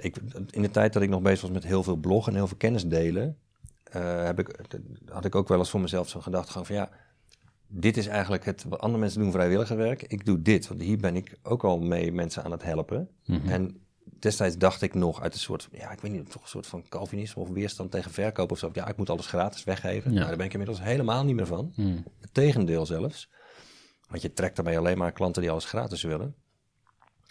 ik, 0.00 0.16
in 0.50 0.62
de 0.62 0.70
tijd 0.70 0.92
dat 0.92 1.02
ik 1.02 1.08
nog 1.08 1.22
bezig 1.22 1.40
was 1.40 1.50
met 1.50 1.64
heel 1.64 1.82
veel 1.82 1.96
bloggen 1.96 2.32
en 2.32 2.38
heel 2.38 2.48
veel 2.48 2.56
kennis 2.56 2.86
delen, 2.86 3.38
eh, 3.82 4.24
heb 4.24 4.38
ik, 4.38 4.60
had 5.08 5.24
ik 5.24 5.34
ook 5.34 5.48
wel 5.48 5.58
eens 5.58 5.70
voor 5.70 5.80
mezelf 5.80 6.08
zo 6.08 6.20
gedacht 6.20 6.50
van 6.52 6.64
ja, 6.68 6.90
dit 7.66 7.96
is 7.96 8.06
eigenlijk 8.06 8.44
het, 8.44 8.64
wat 8.68 8.80
andere 8.80 9.00
mensen 9.00 9.20
doen 9.20 9.30
vrijwilligerwerk. 9.32 10.02
Ik 10.02 10.24
doe 10.24 10.42
dit, 10.42 10.68
want 10.68 10.80
hier 10.80 10.98
ben 10.98 11.16
ik 11.16 11.38
ook 11.42 11.64
al 11.64 11.78
mee 11.80 12.12
mensen 12.12 12.44
aan 12.44 12.50
het 12.50 12.62
helpen. 12.62 13.08
En 13.46 13.80
destijds 14.18 14.58
dacht 14.58 14.82
ik 14.82 14.94
nog 14.94 15.20
uit 15.22 15.34
een 15.34 15.40
soort, 15.40 15.68
ja, 15.72 15.90
ik 15.90 16.00
weet 16.00 16.12
niet, 16.12 16.30
toch 16.30 16.42
een 16.42 16.48
soort 16.48 16.66
van 16.66 16.88
Calvinisme 16.88 17.42
of 17.42 17.48
weerstand 17.48 17.90
tegen 17.90 18.10
verkoop 18.10 18.50
of 18.50 18.58
zo. 18.58 18.70
Ja, 18.72 18.88
ik 18.88 18.96
moet 18.96 19.10
alles 19.10 19.26
gratis 19.26 19.64
weggeven. 19.64 20.10
Ja. 20.10 20.16
Nou, 20.16 20.28
daar 20.28 20.36
ben 20.36 20.46
ik 20.46 20.52
inmiddels 20.52 20.82
helemaal 20.82 21.24
niet 21.24 21.36
meer 21.36 21.46
van. 21.46 21.72
Hmm. 21.74 22.04
Het 22.20 22.34
tegendeel 22.34 22.86
zelfs. 22.86 23.30
Want 24.08 24.22
je 24.22 24.32
trekt 24.32 24.56
daarbij 24.56 24.78
alleen 24.78 24.98
maar 24.98 25.12
klanten 25.12 25.42
die 25.42 25.50
alles 25.50 25.64
gratis 25.64 26.02
willen. 26.02 26.34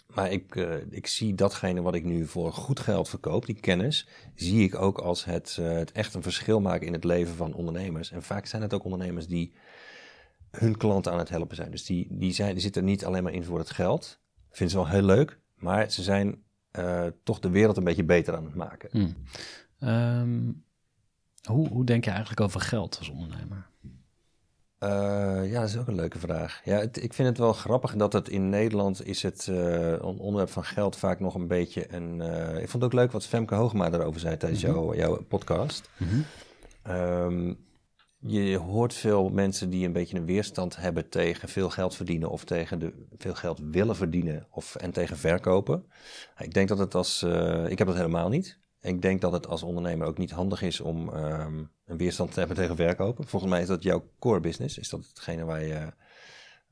Maar 0.06 0.32
ik, 0.32 0.56
eh, 0.56 0.74
ik 0.90 1.06
zie 1.06 1.34
datgene 1.34 1.82
wat 1.82 1.94
ik 1.94 2.04
nu 2.04 2.26
voor 2.26 2.52
goed 2.52 2.80
geld 2.80 3.08
verkoop, 3.08 3.46
die 3.46 3.60
kennis, 3.60 4.08
zie 4.34 4.62
ik 4.62 4.74
ook 4.74 4.98
als 4.98 5.24
het, 5.24 5.56
eh, 5.60 5.72
het 5.72 5.92
echt 5.92 6.14
een 6.14 6.22
verschil 6.22 6.60
maken 6.60 6.86
in 6.86 6.92
het 6.92 7.04
leven 7.04 7.34
van 7.34 7.54
ondernemers. 7.54 8.10
En 8.10 8.22
vaak 8.22 8.46
zijn 8.46 8.62
het 8.62 8.74
ook 8.74 8.84
ondernemers 8.84 9.26
die 9.26 9.54
hun 10.50 10.76
klanten 10.76 11.12
aan 11.12 11.18
het 11.18 11.28
helpen 11.28 11.56
zijn. 11.56 11.70
Dus 11.70 11.84
die, 11.84 12.06
die, 12.10 12.32
zijn, 12.32 12.52
die 12.52 12.62
zitten 12.62 12.84
niet 12.84 13.04
alleen 13.04 13.22
maar 13.22 13.32
in 13.32 13.44
voor 13.44 13.58
het 13.58 13.70
geld. 13.70 14.20
Vinden 14.50 14.76
ze 14.76 14.82
wel 14.82 14.92
heel 14.92 15.06
leuk, 15.06 15.40
maar 15.54 15.90
ze 15.90 16.02
zijn 16.02 16.44
eh, 16.76 17.06
toch 17.22 17.38
de 17.38 17.50
wereld 17.50 17.76
een 17.76 17.84
beetje 17.84 18.04
beter 18.04 18.36
aan 18.36 18.44
het 18.44 18.54
maken. 18.54 18.88
Hmm. 18.92 19.14
Ehm, 19.78 20.52
hoe, 21.52 21.68
hoe 21.68 21.84
denk 21.84 22.04
je 22.04 22.10
eigenlijk 22.10 22.40
over 22.40 22.60
geld 22.60 22.98
als 22.98 23.08
ondernemer? 23.08 23.66
Eh, 24.78 25.50
ja, 25.50 25.60
dat 25.60 25.68
is 25.68 25.76
ook 25.76 25.88
een 25.88 25.94
leuke 25.94 26.18
vraag. 26.18 26.60
Ja, 26.64 26.78
het- 26.78 27.02
ik 27.02 27.12
vind 27.12 27.28
het 27.28 27.38
wel 27.38 27.52
grappig 27.52 27.96
dat 27.96 28.12
het 28.12 28.28
in 28.28 28.48
Nederland 28.48 29.06
is 29.06 29.22
het 29.22 29.48
eh, 29.48 29.94
onderwerp 30.02 30.50
van 30.50 30.64
geld 30.64 30.96
vaak 30.96 31.20
nog 31.20 31.34
een 31.34 31.46
beetje 31.46 31.94
een... 31.94 32.20
ik 32.60 32.68
vond 32.68 32.72
het 32.72 32.84
ook 32.84 32.92
leuk 32.92 33.12
wat 33.12 33.26
Femke 33.26 33.54
Hoogma 33.54 33.90
daarover 33.90 34.20
zei 34.20 34.36
tijdens 34.36 34.60
jouw, 34.60 34.94
jouw 34.94 35.22
podcast. 35.22 35.90
Ehm, 36.82 37.54
je 38.20 38.56
hoort 38.56 38.94
veel 38.94 39.28
mensen 39.28 39.70
die 39.70 39.86
een 39.86 39.92
beetje 39.92 40.16
een 40.16 40.26
weerstand 40.26 40.76
hebben 40.76 41.08
tegen 41.08 41.48
veel 41.48 41.70
geld 41.70 41.94
verdienen 41.94 42.30
of 42.30 42.44
tegen 42.44 42.78
de, 42.78 43.06
veel 43.18 43.34
geld 43.34 43.60
willen 43.70 43.96
verdienen 43.96 44.46
of, 44.50 44.74
en 44.74 44.90
tegen 44.90 45.16
verkopen. 45.16 45.86
Ik 46.38 46.54
denk 46.54 46.68
dat 46.68 46.78
het 46.78 46.94
als, 46.94 47.22
eh, 47.22 47.68
ik 47.68 47.78
heb 47.78 47.86
dat 47.86 47.96
helemaal 47.96 48.28
niet. 48.28 48.58
Ik 48.80 49.02
denk 49.02 49.20
dat 49.20 49.32
het 49.32 49.46
als 49.46 49.62
ondernemer 49.62 50.06
ook 50.06 50.18
niet 50.18 50.30
handig 50.30 50.62
is 50.62 50.80
om 50.80 51.14
ehm, 51.14 51.64
een 51.84 51.96
weerstand 51.96 52.32
te 52.32 52.38
hebben 52.38 52.56
tegen 52.56 52.76
verkopen. 52.76 53.26
Volgens 53.26 53.50
mij 53.50 53.60
is 53.60 53.66
dat 53.66 53.82
jouw 53.82 54.10
core 54.18 54.40
business. 54.40 54.78
Is 54.78 54.88
dat 54.88 55.06
hetgene 55.08 55.44
waar 55.44 55.64
je, 55.64 55.92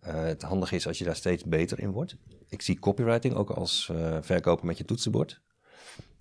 eh, 0.01 0.23
het 0.23 0.43
handig 0.43 0.73
is 0.73 0.87
als 0.87 0.99
je 0.99 1.05
daar 1.05 1.17
steeds 1.17 1.45
beter 1.45 1.81
in 1.81 1.91
wordt. 1.91 2.17
Ik 2.49 2.63
zie 2.63 2.79
copywriting 2.79 3.35
ook 3.35 3.51
als 3.51 3.89
eh, 3.93 4.19
verkopen 4.21 4.67
met 4.67 4.79
je 4.79 4.85
toetsenbord. 4.85 5.41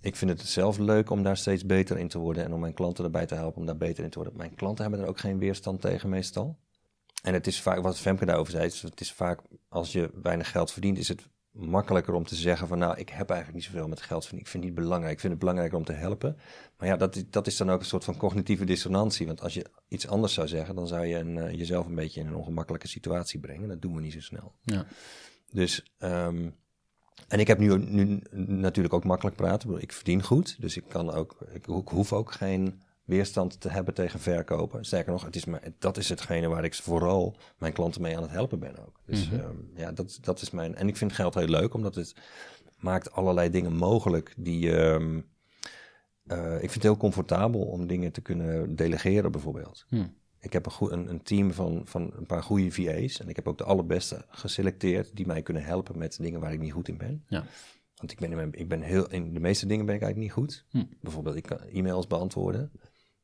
Ik 0.04 0.16
vind 0.16 0.32
het 0.32 0.42
zelf 0.42 0.78
leuk 0.78 1.10
om 1.10 1.24
daar 1.24 1.38
steeds 1.38 1.66
beter 1.66 1.98
in 1.98 2.08
te 2.08 2.18
worden 2.20 2.44
en 2.44 2.54
om 2.54 2.60
mijn 2.60 2.74
klanten 2.74 3.04
erbij 3.04 3.26
te 3.26 3.36
helpen 3.36 3.60
om 3.60 3.66
daar 3.66 3.78
beter 3.78 4.04
in 4.04 4.10
te 4.10 4.18
worden. 4.20 4.38
Mijn 4.38 4.56
klanten 4.56 4.84
hebben 4.84 5.02
er 5.04 5.08
ook 5.10 5.20
geen 5.20 5.38
weerstand 5.40 5.82
tegen 5.82 6.10
meestal. 6.10 6.58
En 7.24 7.34
het 7.34 7.48
is 7.48 7.62
vaak, 7.62 7.82
wat 7.82 8.00
Femke 8.00 8.26
daarover 8.26 8.52
zei, 8.52 8.72
het 8.82 9.02
is 9.02 9.14
vaak 9.14 9.40
als 9.70 9.92
je 9.92 10.10
weinig 10.22 10.52
geld 10.52 10.72
verdient, 10.72 10.98
is 10.98 11.08
het 11.08 11.28
makkelijker 11.52 12.14
om 12.14 12.26
te 12.26 12.36
zeggen 12.36 12.68
van 12.68 12.78
nou, 12.78 12.98
ik 12.98 13.10
heb 13.10 13.30
eigenlijk 13.30 13.60
niet 13.64 13.72
zoveel 13.74 13.88
met 13.88 14.02
geld. 14.02 14.24
Ik 14.24 14.30
vind 14.30 14.52
het 14.54 14.64
niet 14.64 14.74
belangrijk. 14.76 15.14
Ik 15.14 15.20
vind 15.20 15.32
het 15.32 15.40
belangrijker 15.42 15.78
om 15.78 15.84
te 15.86 15.92
helpen. 15.94 16.38
Maar 16.78 16.88
ja, 16.88 16.96
dat, 16.98 17.16
is- 17.16 17.24
dat 17.30 17.48
is 17.48 17.58
dan 17.58 17.72
ook 17.72 17.80
een 17.80 17.86
soort 17.86 18.04
van 18.04 18.18
cognitieve 18.18 18.66
dissonantie. 18.66 19.26
Want 19.28 19.42
als 19.42 19.54
je 19.54 19.66
iets 19.88 20.08
anders 20.08 20.34
zou 20.34 20.48
zeggen, 20.48 20.76
dan 20.76 20.88
zou 20.88 21.06
je 21.06 21.16
een, 21.18 21.38
eh, 21.38 21.54
jezelf 21.58 21.86
een 21.86 21.96
beetje 21.96 22.20
in 22.20 22.28
een 22.28 22.36
ongemakkelijke 22.36 22.88
situatie 22.88 23.40
brengen. 23.40 23.68
Dat 23.68 23.82
doen 23.82 23.96
we 23.96 24.02
niet 24.02 24.14
zo 24.14 24.20
snel. 24.22 24.54
Ja. 24.64 24.86
Dus, 25.52 25.84
ehm, 25.98 26.50
en 27.28 27.40
ik 27.40 27.48
heb 27.48 27.60
nu, 27.60 27.78
nu 27.78 28.20
natuurlijk 28.32 28.94
ook 28.94 29.04
makkelijk 29.04 29.36
praten. 29.36 29.82
Ik 29.82 29.92
verdien 29.94 30.24
goed, 30.24 30.56
dus 30.62 30.78
ik 30.78 30.84
kan 30.88 31.12
ook, 31.12 31.36
ik, 31.54 31.66
ho- 31.66 31.80
ik 31.80 31.88
hoef 31.88 32.14
ook 32.14 32.32
geen 32.32 32.82
weerstand 33.04 33.60
te 33.62 33.70
hebben 33.70 33.94
tegen 33.94 34.20
verkopen. 34.20 34.86
Sterker 34.86 35.12
nog, 35.12 35.26
het 35.26 35.36
is 35.36 35.46
maar, 35.46 35.62
dat 35.80 35.98
is 35.98 36.10
hetgene 36.10 36.48
waar 36.48 36.64
ik 36.64 36.76
vooral 36.76 37.36
mijn 37.58 37.74
klanten 37.74 38.02
mee 38.02 38.16
aan 38.16 38.22
het 38.22 38.32
helpen 38.32 38.60
ben 38.60 38.78
ook. 38.86 39.00
Dus 39.06 39.30
Mhm. 39.30 39.40
ehm, 39.40 39.56
ja, 39.76 39.92
dat, 39.92 40.18
dat 40.22 40.42
is 40.42 40.52
mijn. 40.52 40.76
En 40.76 40.88
ik 40.88 40.98
vind 40.98 41.14
geld 41.14 41.34
heel 41.34 41.48
leuk, 41.48 41.74
omdat 41.74 41.96
het 41.96 42.16
maakt 42.80 43.12
allerlei 43.12 43.50
dingen 43.50 43.74
mogelijk 43.76 44.34
die. 44.38 44.76
ehm, 44.78 45.20
eh, 46.28 46.54
ik 46.54 46.60
vind 46.60 46.74
het 46.74 46.84
heel 46.84 46.98
comfortabel 46.98 47.62
om 47.62 47.88
dingen 47.88 48.12
te 48.12 48.22
kunnen 48.22 48.76
delegeren, 48.76 49.32
bijvoorbeeld. 49.32 49.86
Hm. 49.90 50.04
Ik 50.44 50.54
heb 50.54 50.66
een, 50.66 50.72
goe- 50.72 50.92
een, 50.92 51.10
een 51.10 51.22
team 51.24 51.54
van, 51.54 51.82
van 51.86 52.12
een 52.16 52.26
paar 52.26 52.44
goede 52.44 52.72
VA's. 52.72 53.20
En 53.20 53.30
ik 53.30 53.36
heb 53.36 53.48
ook 53.48 53.58
de 53.58 53.64
allerbeste 53.64 54.26
geselecteerd 54.30 55.16
die 55.16 55.26
mij 55.26 55.42
kunnen 55.42 55.64
helpen 55.64 55.98
met 55.98 56.18
dingen 56.22 56.40
waar 56.40 56.54
ik 56.54 56.60
niet 56.60 56.72
goed 56.72 56.88
in 56.88 56.98
ben. 56.98 57.24
Ja. 57.28 57.44
Want 57.96 58.12
ik 58.12 58.20
ben, 58.20 58.30
in, 58.30 58.36
mijn- 58.36 58.54
ik 58.54 58.68
ben 58.68 58.82
heel, 58.82 59.10
in 59.10 59.34
de 59.34 59.40
meeste 59.40 59.66
dingen 59.66 59.86
ben 59.86 59.96
ik 59.96 60.02
eigenlijk 60.02 60.36
niet 60.36 60.46
goed. 60.46 60.66
Hm. 60.70 60.84
Bijvoorbeeld, 61.02 61.36
ik 61.36 61.44
kan 61.44 61.60
e-mails 61.60 62.08
beantwoorden. 62.08 62.72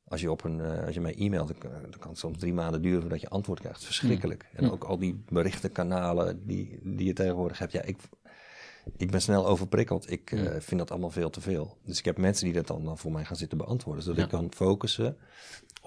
Als 0.05 0.21
je, 0.21 0.31
op 0.31 0.43
een, 0.43 0.59
eh, 0.61 0.85
als 0.85 0.93
je 0.93 1.01
mij 1.01 1.15
e-mailt, 1.17 1.47
dan, 1.47 1.57
kan- 1.57 1.81
dan 1.81 1.99
kan 1.99 2.09
het 2.09 2.19
soms 2.19 2.37
drie 2.37 2.53
maanden 2.53 2.81
duren 2.81 3.01
voordat 3.01 3.21
je 3.21 3.29
antwoord 3.29 3.59
krijgt. 3.59 3.83
Verschrikkelijk. 3.83 4.49
En 4.53 4.65
Hm. 4.65 4.71
ook 4.71 4.83
al 4.83 4.97
die 4.99 5.23
berichtenkanalen 5.29 6.45
die, 6.47 6.79
die 6.83 7.05
je 7.05 7.13
tegenwoordig 7.13 7.59
hebt. 7.59 7.71
Ja, 7.71 7.81
ik, 7.81 7.97
ik 8.97 9.11
ben 9.11 9.21
snel 9.21 9.47
overprikkeld. 9.47 10.11
Ik 10.11 10.31
eh, 10.31 10.39
Hm. 10.39 10.59
vind 10.59 10.79
dat 10.79 10.91
allemaal 10.91 11.09
veel 11.09 11.29
te 11.29 11.41
veel. 11.41 11.77
Dus 11.83 11.99
ik 11.99 12.05
heb 12.05 12.17
mensen 12.17 12.45
die 12.45 12.53
dat 12.53 12.67
dan, 12.67 12.83
dan 12.83 12.97
voor 12.97 13.11
mij 13.11 13.25
gaan 13.25 13.35
zitten 13.35 13.57
beantwoorden. 13.57 14.03
Zodat 14.03 14.17
Ja. 14.19 14.23
ik 14.25 14.29
kan 14.29 14.51
focussen 14.53 15.17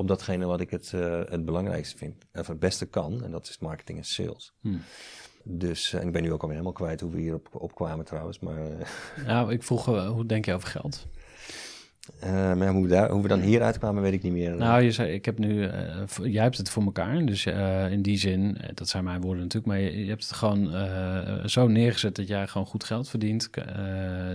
op 0.03 0.09
datgene 0.09 0.47
wat 0.47 0.61
ik 0.61 0.71
het, 0.71 0.93
eh, 0.95 1.21
het 1.29 1.45
belangrijkste 1.45 1.97
vind. 1.97 2.15
Of 2.33 2.47
het 2.47 2.59
beste 2.59 2.87
kan. 2.87 3.25
En 3.25 3.31
dat 3.31 3.49
is 3.49 3.59
marketing 3.59 3.99
en 3.99 4.05
sales. 4.05 4.53
Hm. 4.61 4.69
Dus, 5.45 5.93
eh, 5.93 6.01
en 6.01 6.07
ik 6.07 6.13
ben 6.13 6.23
nu 6.23 6.33
ook 6.33 6.43
alweer 6.43 6.57
helemaal 6.57 6.79
kwijt 6.79 7.01
hoe 7.01 7.11
we 7.11 7.21
hier 7.21 7.41
op, 7.53 7.75
kwamen 7.75 8.05
trouwens. 8.05 8.39
Maar, 8.39 8.57
eh, 8.57 9.27
Ja, 9.27 9.49
ik 9.51 9.63
vroeg, 9.63 9.85
hoe 9.85 10.27
denk 10.27 10.45
je 10.45 10.55
over 10.55 10.69
geld? 10.69 11.07
maar 12.21 12.69
hoe, 12.69 12.83
we 12.83 12.89
daar, 12.89 13.11
hoe 13.11 13.23
we 13.23 13.29
dan 13.29 13.41
hier 13.41 13.63
uitkwamen, 13.63 14.03
weet 14.03 14.13
ik 14.13 14.23
niet 14.23 14.33
meer. 14.33 14.57
Nou, 14.57 14.83
je 14.83 14.93
zei, 14.93 15.13
ik 15.13 15.25
heb 15.25 15.39
nu, 15.39 15.71
jij 16.23 16.43
hebt 16.43 16.57
het 16.57 16.71
voor 16.71 16.83
elkaar. 16.83 17.27
Dus 17.27 17.47
in 17.91 18.03
die 18.03 18.19
zin, 18.19 18.59
dat 18.75 18.89
zijn 18.89 19.05
mijn 19.05 19.21
woorden 19.21 19.43
natuurlijk, 19.43 19.73
maar 19.73 19.81
je, 19.81 20.05
je 20.05 20.09
hebt 20.09 20.23
het 20.29 20.33
gewoon 20.33 20.71
zo 21.49 21.69
neergezet 21.69 22.17
dat 22.17 22.29
jij 22.29 22.47
gewoon 22.47 22.67
goed 22.67 22.85
geld 22.85 23.09
verdient. 23.09 23.51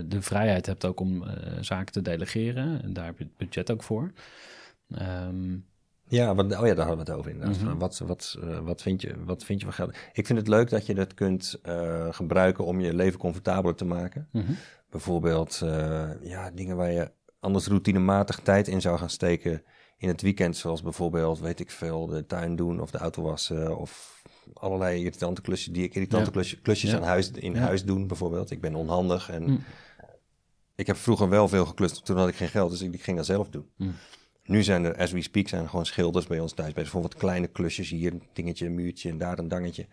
De 0.06 0.22
vrijheid 0.22 0.66
hebt 0.66 0.86
ook 0.86 1.00
om 1.00 1.24
zaken 1.62 1.94
te 1.94 2.02
delegeren. 2.02 2.84
En 2.84 2.94
daar 2.94 3.06
heb 3.06 3.18
je 3.18 3.24
het 3.24 3.38
budget 3.38 3.72
ook 3.72 3.84
voor. 3.84 4.12
Ehm, 4.90 5.58
Ja, 6.10 6.36
wat, 6.36 6.46
oh 6.46 6.66
ja, 6.68 6.74
daar 6.74 6.88
hadden 6.88 7.06
we 7.06 7.12
het 7.12 7.20
over 7.20 7.32
inderdaad. 7.32 7.62
Mhm. 7.62 7.78
Wat, 7.78 7.98
wat, 7.98 8.38
eh, 8.42 8.60
wat, 8.60 8.82
vind 8.82 9.02
je, 9.02 9.24
wat 9.26 9.44
vind 9.44 9.60
je 9.60 9.66
van 9.66 9.74
geld? 9.76 9.96
Ik 10.14 10.26
vind 10.26 10.40
het 10.40 10.48
leuk 10.48 10.70
dat 10.70 10.86
je 10.86 10.94
dat 10.96 11.14
kunt 11.14 11.60
eh, 11.64 12.08
gebruiken 12.14 12.66
om 12.66 12.80
je 12.80 12.94
leven 12.94 13.20
comfortabeler 13.20 13.76
te 13.76 13.86
maken. 13.86 14.28
mhm. 14.32 14.52
Bijvoorbeeld 14.90 15.62
eh, 15.64 16.10
ja, 16.22 16.52
dingen 16.52 16.76
waar 16.76 16.92
je 16.92 17.12
anders 17.40 17.68
routinematig 17.68 18.40
tijd 18.40 18.68
in 18.68 18.82
zou 18.82 18.98
gaan 18.98 19.10
steken 19.10 19.64
in 19.98 20.08
het 20.08 20.22
weekend. 20.22 20.58
Zoals 20.58 20.82
bijvoorbeeld, 20.82 21.40
weet 21.40 21.60
ik 21.60 21.72
veel, 21.72 22.08
de 22.08 22.26
tuin 22.26 22.56
doen 22.56 22.80
of 22.82 22.92
de 22.92 22.98
auto 22.98 23.22
wassen. 23.22 23.78
Of 23.78 24.22
allerlei 24.54 25.00
irritante 25.00 25.42
klusjes 25.42 25.74
die 25.74 25.84
ik 25.84 25.96
irritante 25.96 26.26
Ja. 26.26 26.32
klusjes, 26.32 26.62
klusjes 26.62 26.92
Ja. 26.92 26.98
aan 26.98 27.04
huis, 27.04 27.32
in 27.32 27.54
Ja. 27.54 27.60
huis 27.60 27.84
doen 27.86 28.08
bijvoorbeeld. 28.08 28.52
Ik 28.52 28.62
ben 28.62 28.76
onhandig 28.76 29.30
en 29.30 29.44
Mm. 29.44 29.64
ik 30.76 30.88
heb 30.88 30.96
vroeger 30.96 31.30
wel 31.30 31.48
veel 31.48 31.66
geklust. 31.66 32.06
Toen 32.06 32.18
had 32.18 32.28
ik 32.28 32.36
geen 32.36 32.48
geld, 32.50 32.70
dus 32.72 32.82
ik, 32.82 32.94
ik 32.94 33.02
ging 33.04 33.18
dat 33.18 33.26
zelf 33.26 33.50
doen. 33.50 33.70
Nu 34.48 34.64
zijn 34.64 34.86
er, 34.86 34.98
as 34.98 35.12
we 35.12 35.22
speak, 35.22 35.48
zijn 35.48 35.64
er 35.64 35.70
gewoon 35.70 35.86
schilders 35.86 36.28
bij 36.28 36.40
ons 36.40 36.54
thuis. 36.54 36.74
Bij 36.74 36.84
bijvoorbeeld 36.84 37.16
kleine 37.16 37.48
klusjes 37.48 37.90
hier, 37.90 38.12
een 38.12 38.24
dingetje, 38.34 38.66
een 38.66 38.76
muurtje 38.76 39.10
en 39.10 39.18
daar 39.18 39.40
een 39.40 39.48
dangetje. 39.48 39.86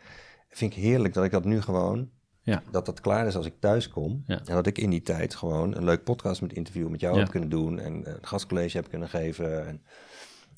Vind 0.50 0.76
ik 0.76 0.82
heerlijk 0.82 1.14
dat 1.14 1.24
ik 1.24 1.30
dat 1.30 1.44
nu 1.44 1.60
gewoon, 1.60 2.10
Ja. 2.42 2.62
dat 2.70 2.86
dat 2.86 3.00
klaar 3.00 3.26
is 3.26 3.36
als 3.36 3.46
ik 3.46 3.54
thuis 3.58 3.88
kom. 3.88 4.22
Ja. 4.26 4.38
En 4.44 4.54
dat 4.54 4.66
ik 4.66 4.78
in 4.78 4.90
die 4.90 5.02
tijd 5.02 5.34
gewoon 5.34 5.76
een 5.76 5.84
leuk 5.84 6.04
podcast 6.04 6.40
met 6.40 6.52
interview 6.52 6.88
met 6.88 7.00
jou 7.00 7.14
Ja. 7.14 7.20
heb 7.20 7.30
kunnen 7.30 7.48
doen. 7.48 7.78
En 7.78 8.04
eh, 8.04 8.12
een 8.12 8.26
gastcollege 8.26 8.76
heb 8.76 8.88
kunnen 8.88 9.08
geven. 9.08 9.66
En 9.66 9.82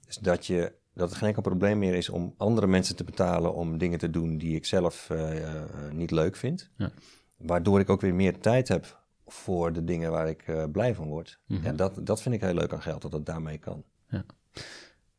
dus 0.06 0.16
dat, 0.16 0.46
je, 0.46 0.72
dat 0.94 1.08
het 1.08 1.18
geen 1.18 1.28
enkel 1.28 1.42
probleem 1.42 1.78
meer 1.78 1.94
is 1.94 2.08
om 2.08 2.34
andere 2.36 2.66
mensen 2.66 2.96
te 2.96 3.04
betalen 3.04 3.54
om 3.54 3.78
dingen 3.78 3.98
te 3.98 4.10
doen 4.10 4.38
die 4.38 4.56
ik 4.56 4.64
zelf 4.64 5.10
eh, 5.10 5.42
eh, 5.42 5.62
niet 5.92 6.10
leuk 6.10 6.36
vind. 6.36 6.70
Ja. 6.76 6.90
Waardoor 7.36 7.80
ik 7.80 7.90
ook 7.90 8.00
weer 8.00 8.14
meer 8.14 8.38
tijd 8.38 8.68
heb 8.68 9.04
voor 9.26 9.72
de 9.72 9.84
dingen 9.84 10.10
waar 10.10 10.28
ik 10.28 10.42
eh, 10.42 10.64
blij 10.72 10.94
van 10.94 11.06
word. 11.06 11.38
Mhm. 11.46 11.64
Ja, 11.64 11.72
dat, 11.72 12.06
dat 12.06 12.22
vind 12.22 12.34
ik 12.34 12.40
heel 12.40 12.54
leuk 12.54 12.72
aan 12.72 12.82
geld, 12.82 13.02
dat 13.02 13.12
het 13.12 13.26
daarmee 13.26 13.58
kan. 13.58 13.84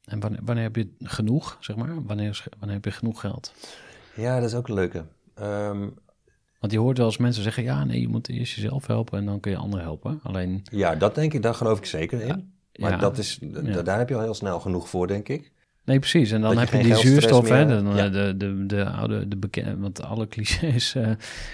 En 0.04 0.20
wanneer, 0.20 0.40
wanneer 0.44 0.64
heb 0.64 0.76
je 0.76 0.94
genoeg, 1.00 1.58
zeg 1.60 1.76
maar? 1.76 2.04
Wanneer, 2.04 2.44
wanneer 2.58 2.76
heb 2.76 2.86
je 2.86 2.92
genoeg 2.92 3.20
geld? 3.20 3.54
Ja, 4.16 4.40
dat 4.40 4.50
is 4.50 4.56
ook 4.56 4.68
een 4.68 4.74
leuke. 4.74 5.06
Ehm, 5.34 5.90
Want 6.60 6.72
je 6.72 6.80
hoort 6.80 6.98
wel 6.98 7.06
eens 7.06 7.18
mensen 7.18 7.44
zeggen, 7.44 7.64
ja, 7.64 7.84
nee, 7.84 8.02
je 8.02 8.08
moet 8.08 8.30
eerst 8.30 8.56
jezelf 8.56 8.88
helpen 8.88 9.20
en 9.20 9.26
dan 9.26 9.40
kun 9.40 9.52
je 9.52 9.58
anderen 9.58 9.86
helpen. 9.86 10.20
Alleen, 10.24 10.62
ja, 10.72 10.96
dat 10.96 11.16
denk 11.16 11.34
ik, 11.34 11.42
daar 11.42 11.54
geloof 11.54 11.78
ik 11.78 11.86
zeker 11.86 12.22
in. 12.22 12.54
Maar 12.76 12.92
ja, 12.92 12.98
dat 12.98 13.18
is, 13.18 13.40
ja. 13.64 13.82
daar 13.82 13.98
heb 13.98 14.10
je 14.10 14.16
al 14.16 14.22
heel 14.22 14.34
snel 14.34 14.60
genoeg 14.60 14.90
voor, 14.90 15.08
denk 15.08 15.30
ik. 15.30 15.52
Nee, 15.88 16.00
precies. 16.00 16.32
En 16.32 16.42
dan 16.42 16.54
je 16.54 16.60
heb 16.60 16.70
je 16.70 16.84
die 16.84 16.96
zuurstof, 16.96 17.50
hè? 17.50 17.62
ja. 17.62 18.06
eh, 18.06 18.12
de, 18.12 18.34
de, 18.38 18.66
de 18.66 18.90
oude, 18.90 19.28
de 19.28 19.38
bekende, 19.38 19.78
want 19.78 20.04
alle 20.04 20.28
clichés 20.34 20.96
eh, 20.96 21.10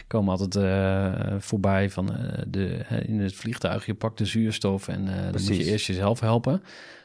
komen 0.07 0.31
altijd 0.38 0.55
eh, 0.55 1.36
voorbij 1.39 1.89
van 1.89 2.15
de, 2.47 2.86
in 3.05 3.19
het 3.19 3.34
vliegtuig, 3.34 3.86
je 3.86 3.93
pakt 3.93 4.17
de 4.17 4.25
zuurstof 4.25 4.88
en 4.88 5.05
dan 5.05 5.41
moet 5.41 5.57
je 5.57 5.63
eerst 5.63 5.86
jezelf 5.86 6.19
helpen. 6.19 6.63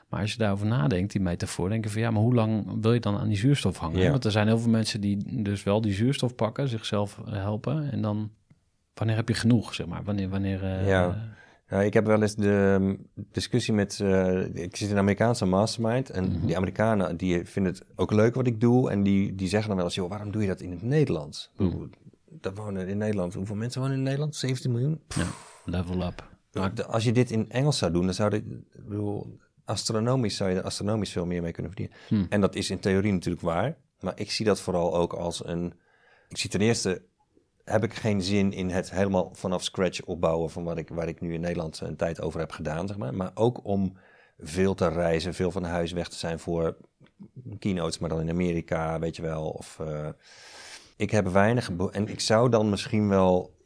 Maar 0.08 0.20
als 0.20 0.32
je 0.32 0.38
daarover 0.38 0.66
nadenkt, 0.66 1.12
die 1.12 1.20
metafoor, 1.20 1.68
denk 1.68 1.84
je 1.84 1.90
van 1.90 2.00
ja, 2.00 2.10
maar 2.10 2.22
hoe 2.22 2.34
lang 2.34 2.80
wil 2.80 2.92
je 2.92 3.00
dan 3.00 3.18
aan 3.18 3.28
die 3.28 3.36
zuurstof 3.36 3.78
hangen? 3.78 4.00
Ja. 4.00 4.10
Want 4.10 4.24
er 4.24 4.30
zijn 4.30 4.46
heel 4.46 4.58
veel 4.58 4.70
mensen 4.70 5.00
die 5.00 5.42
dus 5.42 5.62
wel 5.62 5.80
die 5.80 5.92
zuurstof 5.92 6.34
pakken, 6.34 6.68
zichzelf 6.68 7.20
helpen 7.30 7.90
en 7.92 8.02
dan, 8.02 8.30
wanneer 8.94 9.16
heb 9.16 9.28
je 9.28 9.34
genoeg, 9.34 9.74
zeg 9.74 9.86
maar? 9.86 10.02
Wanneer, 10.04 10.28
wanneer... 10.28 10.86
Ja. 10.86 11.36
Nou, 11.68 11.84
ik 11.84 11.94
heb 11.94 12.06
wel 12.06 12.22
eens 12.22 12.34
de 12.34 12.76
um, 12.80 13.06
discussie 13.32 13.74
met... 13.74 14.00
eh, 14.00 14.54
ik 14.54 14.76
zit 14.76 14.88
in 14.88 14.94
een 14.94 15.00
Amerikaanse 15.00 15.44
mastermind. 15.44 16.10
En 16.10 16.24
Mhm. 16.32 16.46
die 16.46 16.56
Amerikanen 16.56 17.16
die 17.16 17.44
vinden 17.44 17.72
het 17.72 17.84
ook 17.96 18.12
leuk 18.12 18.34
wat 18.34 18.46
ik 18.46 18.60
doe. 18.60 18.90
En 18.90 19.02
die, 19.02 19.34
die 19.34 19.48
zeggen 19.48 19.68
dan 19.68 19.76
wel 19.76 19.86
eens... 19.86 19.94
joh, 19.94 20.08
waarom 20.08 20.30
doe 20.30 20.42
je 20.42 20.48
dat 20.48 20.60
in 20.60 20.70
het 20.70 20.82
Nederlands? 20.82 21.50
Mhm. 21.56 21.70
bedoel, 21.70 21.88
Daar 22.40 22.54
wonen 22.54 22.88
in 22.88 22.98
Nederland... 22.98 23.34
Hoeveel 23.34 23.56
mensen 23.56 23.80
wonen 23.80 23.96
in 23.96 24.02
Nederland? 24.02 24.36
17 24.36 24.72
miljoen? 24.72 25.00
ja, 25.16 25.26
level 25.64 26.06
up. 26.06 26.28
Maar 26.52 26.84
als 26.84 27.04
je 27.04 27.12
dit 27.12 27.30
in 27.30 27.50
Engels 27.50 27.78
zou 27.78 27.92
doen... 27.92 28.04
dan 28.04 28.14
zou 28.14 28.30
dit... 28.30 28.42
Ik 28.72 28.84
bedoel, 28.88 29.38
astronomisch 29.64 30.36
zou 30.36 30.50
je 30.50 30.56
er 30.56 30.62
astronomisch 30.62 31.12
veel 31.12 31.26
meer 31.26 31.42
mee 31.42 31.52
kunnen 31.52 31.72
verdienen. 31.72 31.98
Hmm. 32.08 32.26
En 32.28 32.40
dat 32.40 32.54
is 32.54 32.70
in 32.70 32.78
theorie 32.78 33.12
natuurlijk 33.12 33.42
waar. 33.44 33.76
Maar 34.00 34.12
ik 34.20 34.30
zie 34.30 34.44
dat 34.46 34.60
vooral 34.60 34.94
ook 34.96 35.12
als 35.12 35.46
een... 35.46 35.74
Ik 36.28 36.36
zie 36.38 36.50
ten 36.50 36.60
eerste... 36.60 37.02
heb 37.68 37.84
ik 37.84 37.94
geen 37.94 38.22
zin 38.22 38.52
in 38.52 38.70
het 38.70 38.90
helemaal 38.90 39.30
vanaf 39.32 39.62
scratch 39.62 40.04
opbouwen... 40.04 40.50
van 40.50 40.64
wat 40.64 40.76
ik, 40.76 40.88
waar 40.88 41.08
ik 41.08 41.20
nu 41.20 41.34
in 41.34 41.40
Nederland 41.40 41.80
een 41.80 41.96
tijd 41.96 42.20
over 42.20 42.40
heb 42.40 42.50
gedaan, 42.50 42.86
zeg 42.86 42.96
maar. 42.96 43.14
Maar 43.14 43.30
ook 43.34 43.64
om 43.64 43.96
veel 44.38 44.74
te 44.74 44.88
reizen, 44.88 45.34
veel 45.34 45.50
van 45.50 45.64
huis 45.64 45.92
weg 45.92 46.08
te 46.08 46.16
zijn 46.16 46.38
voor 46.38 46.76
keynotes... 47.58 47.98
maar 47.98 48.08
dan 48.08 48.20
in 48.20 48.30
Amerika, 48.30 48.98
weet 48.98 49.16
je 49.16 49.22
wel. 49.22 49.48
Of, 49.48 49.78
eh, 49.80 50.08
ik 50.96 51.10
heb 51.10 51.26
weinig... 51.26 51.70
En 51.90 52.08
ik 52.08 52.20
zou 52.20 52.50
dan 52.50 52.70
misschien 52.70 53.08
wel 53.08 53.56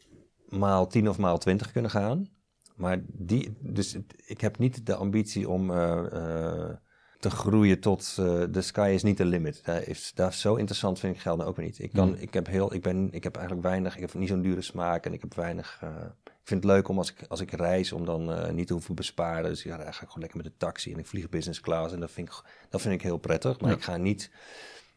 maal 0.49 0.87
10 0.87 1.09
of 1.09 1.19
maal 1.19 1.39
20 1.39 1.73
kunnen 1.73 1.91
gaan... 1.91 2.31
Maar 2.77 3.03
die, 3.07 3.57
dus 3.61 3.97
ik 4.27 4.41
heb 4.41 4.59
niet 4.59 4.87
de 4.87 4.95
ambitie 4.95 5.49
om 5.49 5.71
eh, 5.71 6.07
eh, 6.13 6.77
te 7.23 7.31
groeien 7.31 7.81
tot 7.81 8.17
uh, 8.21 8.43
the 8.43 8.61
sky 8.61 8.91
is 8.95 9.03
niet 9.03 9.17
the 9.17 9.25
limit. 9.25 9.61
Daar 9.65 9.87
is, 9.89 10.13
daar 10.15 10.33
zo 10.35 10.55
interessant 10.55 10.99
vind 10.99 11.15
ik 11.15 11.21
geld 11.21 11.37
nou 11.37 11.49
ook 11.51 11.57
weer 11.57 11.65
niet. 11.67 11.79
Ik, 11.79 11.93
kan, 11.93 12.09
Mm. 12.09 12.15
ik, 12.19 12.35
heb 12.35 12.47
heel, 12.47 12.75
ik, 12.75 12.83
ben, 12.83 13.09
ik 13.13 13.23
heb 13.25 13.35
eigenlijk 13.37 13.67
weinig, 13.67 13.95
ik 13.95 14.01
heb 14.01 14.15
niet 14.15 14.29
zo'n 14.29 14.43
dure 14.43 14.63
smaak 14.63 15.07
en 15.07 15.13
ik 15.13 15.21
heb 15.21 15.35
weinig... 15.35 15.79
eh, 15.81 15.89
ik 16.25 16.49
vind 16.49 16.63
het 16.63 16.73
leuk 16.73 16.89
om 16.89 16.99
als 16.99 17.11
ik, 17.11 17.17
als 17.29 17.41
ik 17.41 17.51
reis 17.51 17.93
om 17.93 18.05
dan 18.05 18.33
eh, 18.33 18.51
niet 18.53 18.67
te 18.67 18.73
hoeven 18.73 18.95
besparen. 18.95 19.51
Dus 19.51 19.63
ja, 19.63 19.77
dan 19.77 19.85
ga 19.85 19.91
ik 19.91 19.97
gewoon 20.09 20.21
lekker 20.21 20.37
met 20.37 20.47
de 20.47 20.53
taxi 20.57 20.93
en 20.93 20.99
ik 20.99 21.07
vlieg 21.07 21.29
business 21.29 21.61
class 21.61 21.95
en 21.95 22.01
dat 22.01 22.11
vind 22.11 22.29
ik, 22.29 22.43
dat 22.71 22.81
vind 22.81 22.95
ik 22.95 23.03
heel 23.03 23.17
prettig. 23.19 23.61
Maar 23.61 23.71
Ja. 23.71 23.77
ik 23.77 23.83
ga 23.83 23.97
niet... 23.97 24.31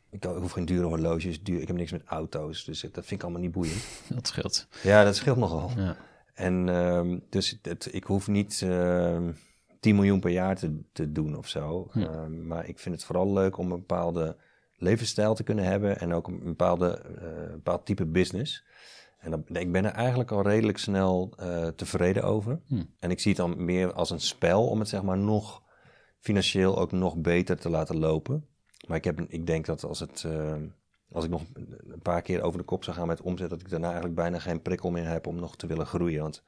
Ik 0.09 0.23
hoef 0.23 0.51
geen 0.51 0.65
dure 0.65 0.85
horloges, 0.85 1.43
duur, 1.43 1.61
ik 1.61 1.67
heb 1.67 1.75
niks 1.75 1.91
met 1.91 2.01
auto's, 2.05 2.63
dus 2.65 2.81
dat 2.81 2.91
vind 2.93 3.11
ik 3.11 3.21
allemaal 3.23 3.41
niet 3.41 3.51
boeiend. 3.51 3.83
Dat 4.15 4.27
scheelt. 4.27 4.67
Ja, 4.83 5.03
dat 5.03 5.15
scheelt 5.15 5.37
nogal. 5.37 5.71
Ja. 5.77 5.97
En 6.33 6.69
ehm, 6.69 7.17
dus 7.29 7.57
het, 7.61 7.87
ik 7.91 8.03
hoef 8.03 8.27
niet 8.27 8.61
ehm 8.63 9.31
10 9.85 9.95
miljoen 9.95 10.19
per 10.19 10.31
jaar 10.31 10.55
te, 10.55 10.81
te 10.91 11.11
doen 11.11 11.37
of 11.37 11.47
zo. 11.47 11.89
Ja. 11.93 12.07
Ehm, 12.07 12.47
maar 12.47 12.67
ik 12.67 12.79
vind 12.79 12.95
het 12.95 13.03
vooral 13.03 13.33
leuk 13.33 13.57
om 13.57 13.71
een 13.71 13.79
bepaalde 13.79 14.37
levensstijl 14.75 15.35
te 15.35 15.43
kunnen 15.43 15.65
hebben 15.65 15.99
en 15.99 16.13
ook 16.13 16.27
een 16.27 16.43
bepaalde, 16.43 16.97
eh, 16.97 17.51
bepaald 17.51 17.85
type 17.85 18.05
business. 18.05 18.65
En 19.19 19.31
dan, 19.31 19.43
ik 19.47 19.71
ben 19.71 19.85
er 19.85 19.91
eigenlijk 19.91 20.31
al 20.31 20.41
redelijk 20.41 20.77
snel 20.77 21.33
eh, 21.37 21.67
tevreden 21.67 22.23
over. 22.23 22.59
Hm. 22.67 22.83
En 22.99 23.11
ik 23.11 23.19
zie 23.19 23.31
het 23.31 23.39
dan 23.39 23.65
meer 23.65 23.93
als 23.93 24.09
een 24.09 24.19
spel 24.19 24.67
om 24.67 24.79
het 24.79 24.89
zeg 24.89 25.03
maar 25.03 25.17
nog 25.17 25.61
financieel 26.19 26.77
ook 26.77 26.91
nog 26.91 27.17
beter 27.17 27.57
te 27.57 27.69
laten 27.69 27.97
lopen. 27.97 28.45
Maar 28.87 28.97
ik, 28.97 29.03
heb, 29.03 29.21
ik 29.21 29.47
denk 29.47 29.65
dat 29.65 29.83
als 29.83 29.99
het, 29.99 30.23
ehm, 30.25 30.67
als 31.11 31.23
ik 31.23 31.29
nog 31.29 31.43
een 31.87 32.01
paar 32.01 32.21
keer 32.21 32.41
over 32.41 32.59
de 32.59 32.65
kop 32.65 32.83
zou 32.83 32.97
gaan 32.97 33.07
met 33.07 33.21
omzet, 33.21 33.49
dat 33.49 33.61
ik 33.61 33.69
daarna 33.69 33.87
eigenlijk 33.87 34.15
bijna 34.15 34.39
geen 34.39 34.61
prikkel 34.61 34.91
meer 34.91 35.07
heb 35.07 35.27
om 35.27 35.35
nog 35.35 35.55
te 35.55 35.67
willen 35.67 35.85
groeien. 35.85 36.21
Want 36.21 36.43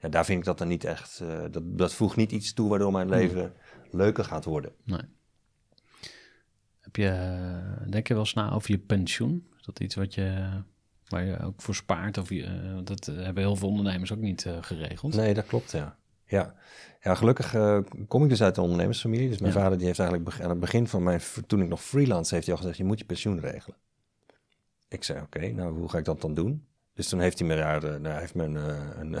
ja, 0.00 0.08
daar 0.08 0.24
vind 0.24 0.38
ik 0.38 0.44
dat 0.44 0.58
dan 0.58 0.68
niet 0.68 0.84
echt, 0.84 1.20
eh, 1.20 1.44
dat, 1.50 1.62
dat 1.78 1.94
voegt 1.94 2.16
niet 2.16 2.32
iets 2.32 2.52
toe 2.52 2.68
waardoor 2.68 2.92
mijn 2.92 3.08
leven 3.08 3.52
leuker 3.90 4.24
gaat 4.24 4.44
worden. 4.44 4.72
Nee. 4.84 5.00
Heb 6.80 6.96
je, 6.96 7.08
eh, 7.08 7.90
denk 7.90 8.08
je 8.08 8.14
wel 8.14 8.22
eens 8.22 8.34
na 8.34 8.52
over 8.52 8.70
je 8.70 8.78
pensioen? 8.78 9.46
Is 9.58 9.64
dat 9.64 9.80
iets 9.80 9.94
wat 9.94 10.14
je, 10.14 10.48
waar 11.08 11.24
je 11.24 11.40
ook 11.40 11.62
voor 11.62 11.74
spaart? 11.74 12.18
Of 12.18 12.28
je, 12.28 12.44
eh, 12.44 12.78
dat 12.84 13.06
hebben 13.06 13.42
heel 13.42 13.56
veel 13.56 13.68
ondernemers 13.68 14.12
ook 14.12 14.18
niet 14.18 14.46
geregeld. 14.60 15.14
Nee, 15.14 15.34
dat 15.34 15.46
klopt, 15.46 15.70
ja. 15.70 15.98
Ja, 16.24 16.54
ja 17.02 17.14
gelukkig 17.14 17.56
kom 18.08 18.22
ik 18.22 18.28
dus 18.28 18.42
uit 18.42 18.54
de 18.54 18.60
ondernemersfamilie. 18.60 19.28
Dus 19.28 19.38
mijn 19.38 19.52
Ja. 19.52 19.60
vader 19.60 19.78
die 19.78 19.86
heeft 19.86 19.98
eigenlijk 19.98 20.40
aan 20.40 20.50
het 20.50 20.60
begin 20.60 20.86
van 20.88 21.02
mijn, 21.02 21.20
toen 21.46 21.62
ik 21.62 21.68
nog 21.68 21.82
freelance, 21.82 22.34
heeft 22.34 22.46
hij 22.46 22.54
al 22.54 22.60
gezegd, 22.60 22.78
je 22.78 22.84
moet 22.84 22.98
je 22.98 23.04
pensioen 23.04 23.40
regelen. 23.40 23.76
Ik 24.88 25.04
zei, 25.04 25.20
oké, 25.20 25.48
nou 25.52 25.78
hoe 25.78 25.88
ga 25.88 25.98
ik 25.98 26.04
dat 26.04 26.20
dan 26.20 26.34
doen? 26.34 26.66
Dus 26.94 27.08
toen 27.08 27.20
heeft 27.20 27.38
hij 27.38 27.48
me 27.48 27.56
daar, 27.56 28.00
nou, 28.00 28.20
heeft 28.20 28.34
me 28.34 28.44
een, 28.44 28.54
een, 29.00 29.18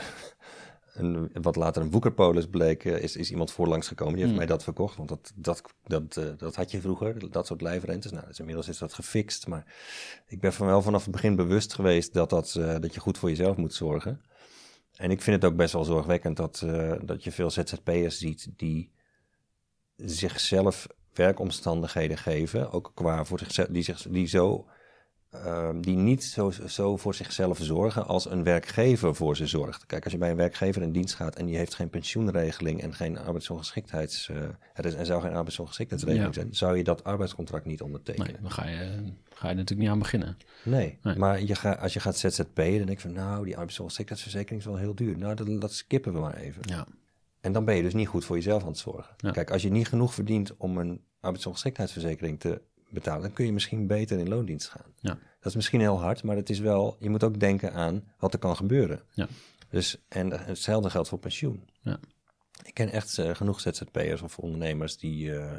een, 0.94 1.30
wat 1.42 1.56
later 1.56 1.82
een 1.82 1.90
woekerpolis 1.90 2.46
bleek, 2.46 2.84
eh, 2.84 3.02
is, 3.02 3.16
is 3.16 3.30
iemand 3.30 3.52
voorlangs 3.52 3.88
gekomen. 3.88 4.14
Die 4.14 4.22
heeft 4.22 4.36
Hmm. 4.36 4.46
mij 4.46 4.56
dat 4.56 4.64
verkocht, 4.64 4.96
want 4.96 5.08
dat, 5.08 5.32
dat, 5.34 5.62
dat, 5.84 6.16
eh, 6.16 6.24
dat 6.36 6.56
had 6.56 6.70
je 6.70 6.80
vroeger, 6.80 7.30
dat 7.30 7.46
soort 7.46 7.60
lijfrentes. 7.60 8.10
Nou, 8.10 8.26
dus 8.26 8.38
inmiddels 8.38 8.68
is 8.68 8.78
dat 8.78 8.94
gefixt, 8.94 9.46
maar 9.46 9.64
ik 10.26 10.40
ben 10.40 10.52
van 10.52 10.66
wel 10.66 10.82
vanaf 10.82 11.02
het 11.02 11.12
begin 11.12 11.36
bewust 11.36 11.74
geweest 11.74 12.12
dat, 12.12 12.30
dat, 12.30 12.54
eh, 12.54 12.74
dat 12.80 12.94
je 12.94 13.00
goed 13.00 13.18
voor 13.18 13.28
jezelf 13.28 13.56
moet 13.56 13.74
zorgen. 13.74 14.20
En 14.96 15.10
ik 15.10 15.22
vind 15.22 15.42
het 15.42 15.50
ook 15.50 15.56
best 15.56 15.72
wel 15.72 15.84
zorgwekkend 15.84 16.36
dat, 16.36 16.66
dat 17.02 17.24
je 17.24 17.32
veel 17.32 17.50
ZZP'ers 17.50 18.18
ziet 18.18 18.48
die 18.56 18.90
zichzelf 19.96 20.86
werkomstandigheden 21.12 22.18
geven, 22.18 22.70
ook 22.70 22.92
qua 22.94 23.24
voor 23.24 23.38
zichzelf, 23.38 23.68
die, 23.68 23.82
zich, 23.82 24.02
die, 24.02 24.26
zo, 24.26 24.66
ehm, 25.30 25.80
die 25.80 25.96
niet 25.96 26.24
zo, 26.24 26.50
zo 26.66 26.96
voor 26.96 27.14
zichzelf 27.14 27.58
zorgen 27.62 28.06
als 28.06 28.30
een 28.30 28.42
werkgever 28.44 29.14
voor 29.14 29.36
ze 29.36 29.46
zorgt. 29.46 29.86
Kijk, 29.86 30.04
als 30.04 30.12
je 30.12 30.18
bij 30.18 30.30
een 30.30 30.36
werkgever 30.36 30.82
in 30.82 30.92
dienst 30.92 31.14
gaat 31.14 31.36
en 31.36 31.46
die 31.46 31.56
heeft 31.56 31.74
geen 31.74 31.90
pensioenregeling 31.90 32.82
en 32.82 32.94
geen 32.94 33.18
arbeidsongeschiktheids, 33.18 34.28
eh, 34.28 34.36
er, 34.74 34.84
is, 34.84 34.94
er 34.94 35.06
zou 35.06 35.22
geen 35.22 35.34
arbeidsongeschiktheidsregeling 35.34 36.34
Ja. 36.34 36.40
zijn, 36.40 36.54
zou 36.54 36.76
je 36.76 36.84
dat 36.84 37.04
arbeidscontract 37.04 37.64
niet 37.64 37.78
Nee, 37.78 37.88
ondertekenen. 37.88 38.42
dan 38.42 38.50
ga 38.50 38.66
je, 38.68 39.02
ga 39.34 39.48
je 39.48 39.54
natuurlijk 39.54 39.80
niet 39.80 39.88
aan 39.90 39.98
beginnen. 39.98 40.36
Nee, 40.64 40.98
Nee. 41.02 41.16
maar 41.16 41.42
je 41.42 41.54
ga, 41.54 41.72
als 41.72 41.92
je 41.92 42.00
gaat 42.00 42.16
ZZP, 42.18 42.54
dan 42.56 42.64
denk 42.64 42.88
ik 42.88 43.00
van 43.00 43.12
nou, 43.12 43.44
die 43.44 43.56
arbeidsongeschiktheidsverzekering 43.56 44.60
is 44.60 44.66
wel 44.66 44.76
heel 44.76 44.94
duur. 44.94 45.18
Nou, 45.18 45.34
dat, 45.34 45.60
dat 45.60 45.72
skippen 45.72 46.12
we 46.12 46.18
maar 46.18 46.36
even. 46.36 46.62
Ja, 46.68 46.86
En 47.40 47.52
dan 47.52 47.64
ben 47.64 47.76
je 47.76 47.82
dus 47.82 47.94
niet 47.94 48.08
goed 48.08 48.24
voor 48.24 48.36
jezelf 48.36 48.62
aan 48.62 48.68
het 48.68 48.78
zorgen. 48.78 49.14
Ja. 49.16 49.30
Kijk, 49.30 49.50
als 49.50 49.62
je 49.62 49.70
niet 49.70 49.88
genoeg 49.88 50.14
verdient 50.14 50.56
om 50.56 50.78
een 50.78 51.00
arbeidsongeschiktheidsverzekering 51.20 52.40
te 52.40 52.62
betalen, 52.90 53.22
dan 53.22 53.32
kun 53.32 53.44
je 53.44 53.52
misschien 53.52 53.86
beter 53.86 54.18
in 54.18 54.28
loondienst 54.28 54.68
gaan. 54.68 54.92
Ja. 55.00 55.18
Dat 55.40 55.46
is 55.48 55.54
misschien 55.54 55.80
heel 55.80 56.00
hard, 56.00 56.22
maar 56.22 56.36
het 56.36 56.50
is 56.50 56.58
wel, 56.58 56.96
je 56.98 57.10
moet 57.10 57.24
ook 57.24 57.40
denken 57.40 57.72
aan 57.72 58.04
wat 58.18 58.32
er 58.32 58.38
kan 58.38 58.56
gebeuren. 58.56 59.02
Ja. 59.12 59.28
Dus, 59.68 59.96
en 60.08 60.30
hetzelfde 60.30 60.90
geldt 60.90 61.08
voor 61.08 61.18
pensioen. 61.18 61.68
Ja. 61.80 61.98
Ik 62.62 62.74
ken 62.74 62.88
echt 62.90 63.18
eh, 63.18 63.34
genoeg 63.34 63.60
ZZP'ers 63.60 64.22
of 64.22 64.38
ondernemers 64.38 64.96
die, 64.96 65.38
eh, 65.38 65.52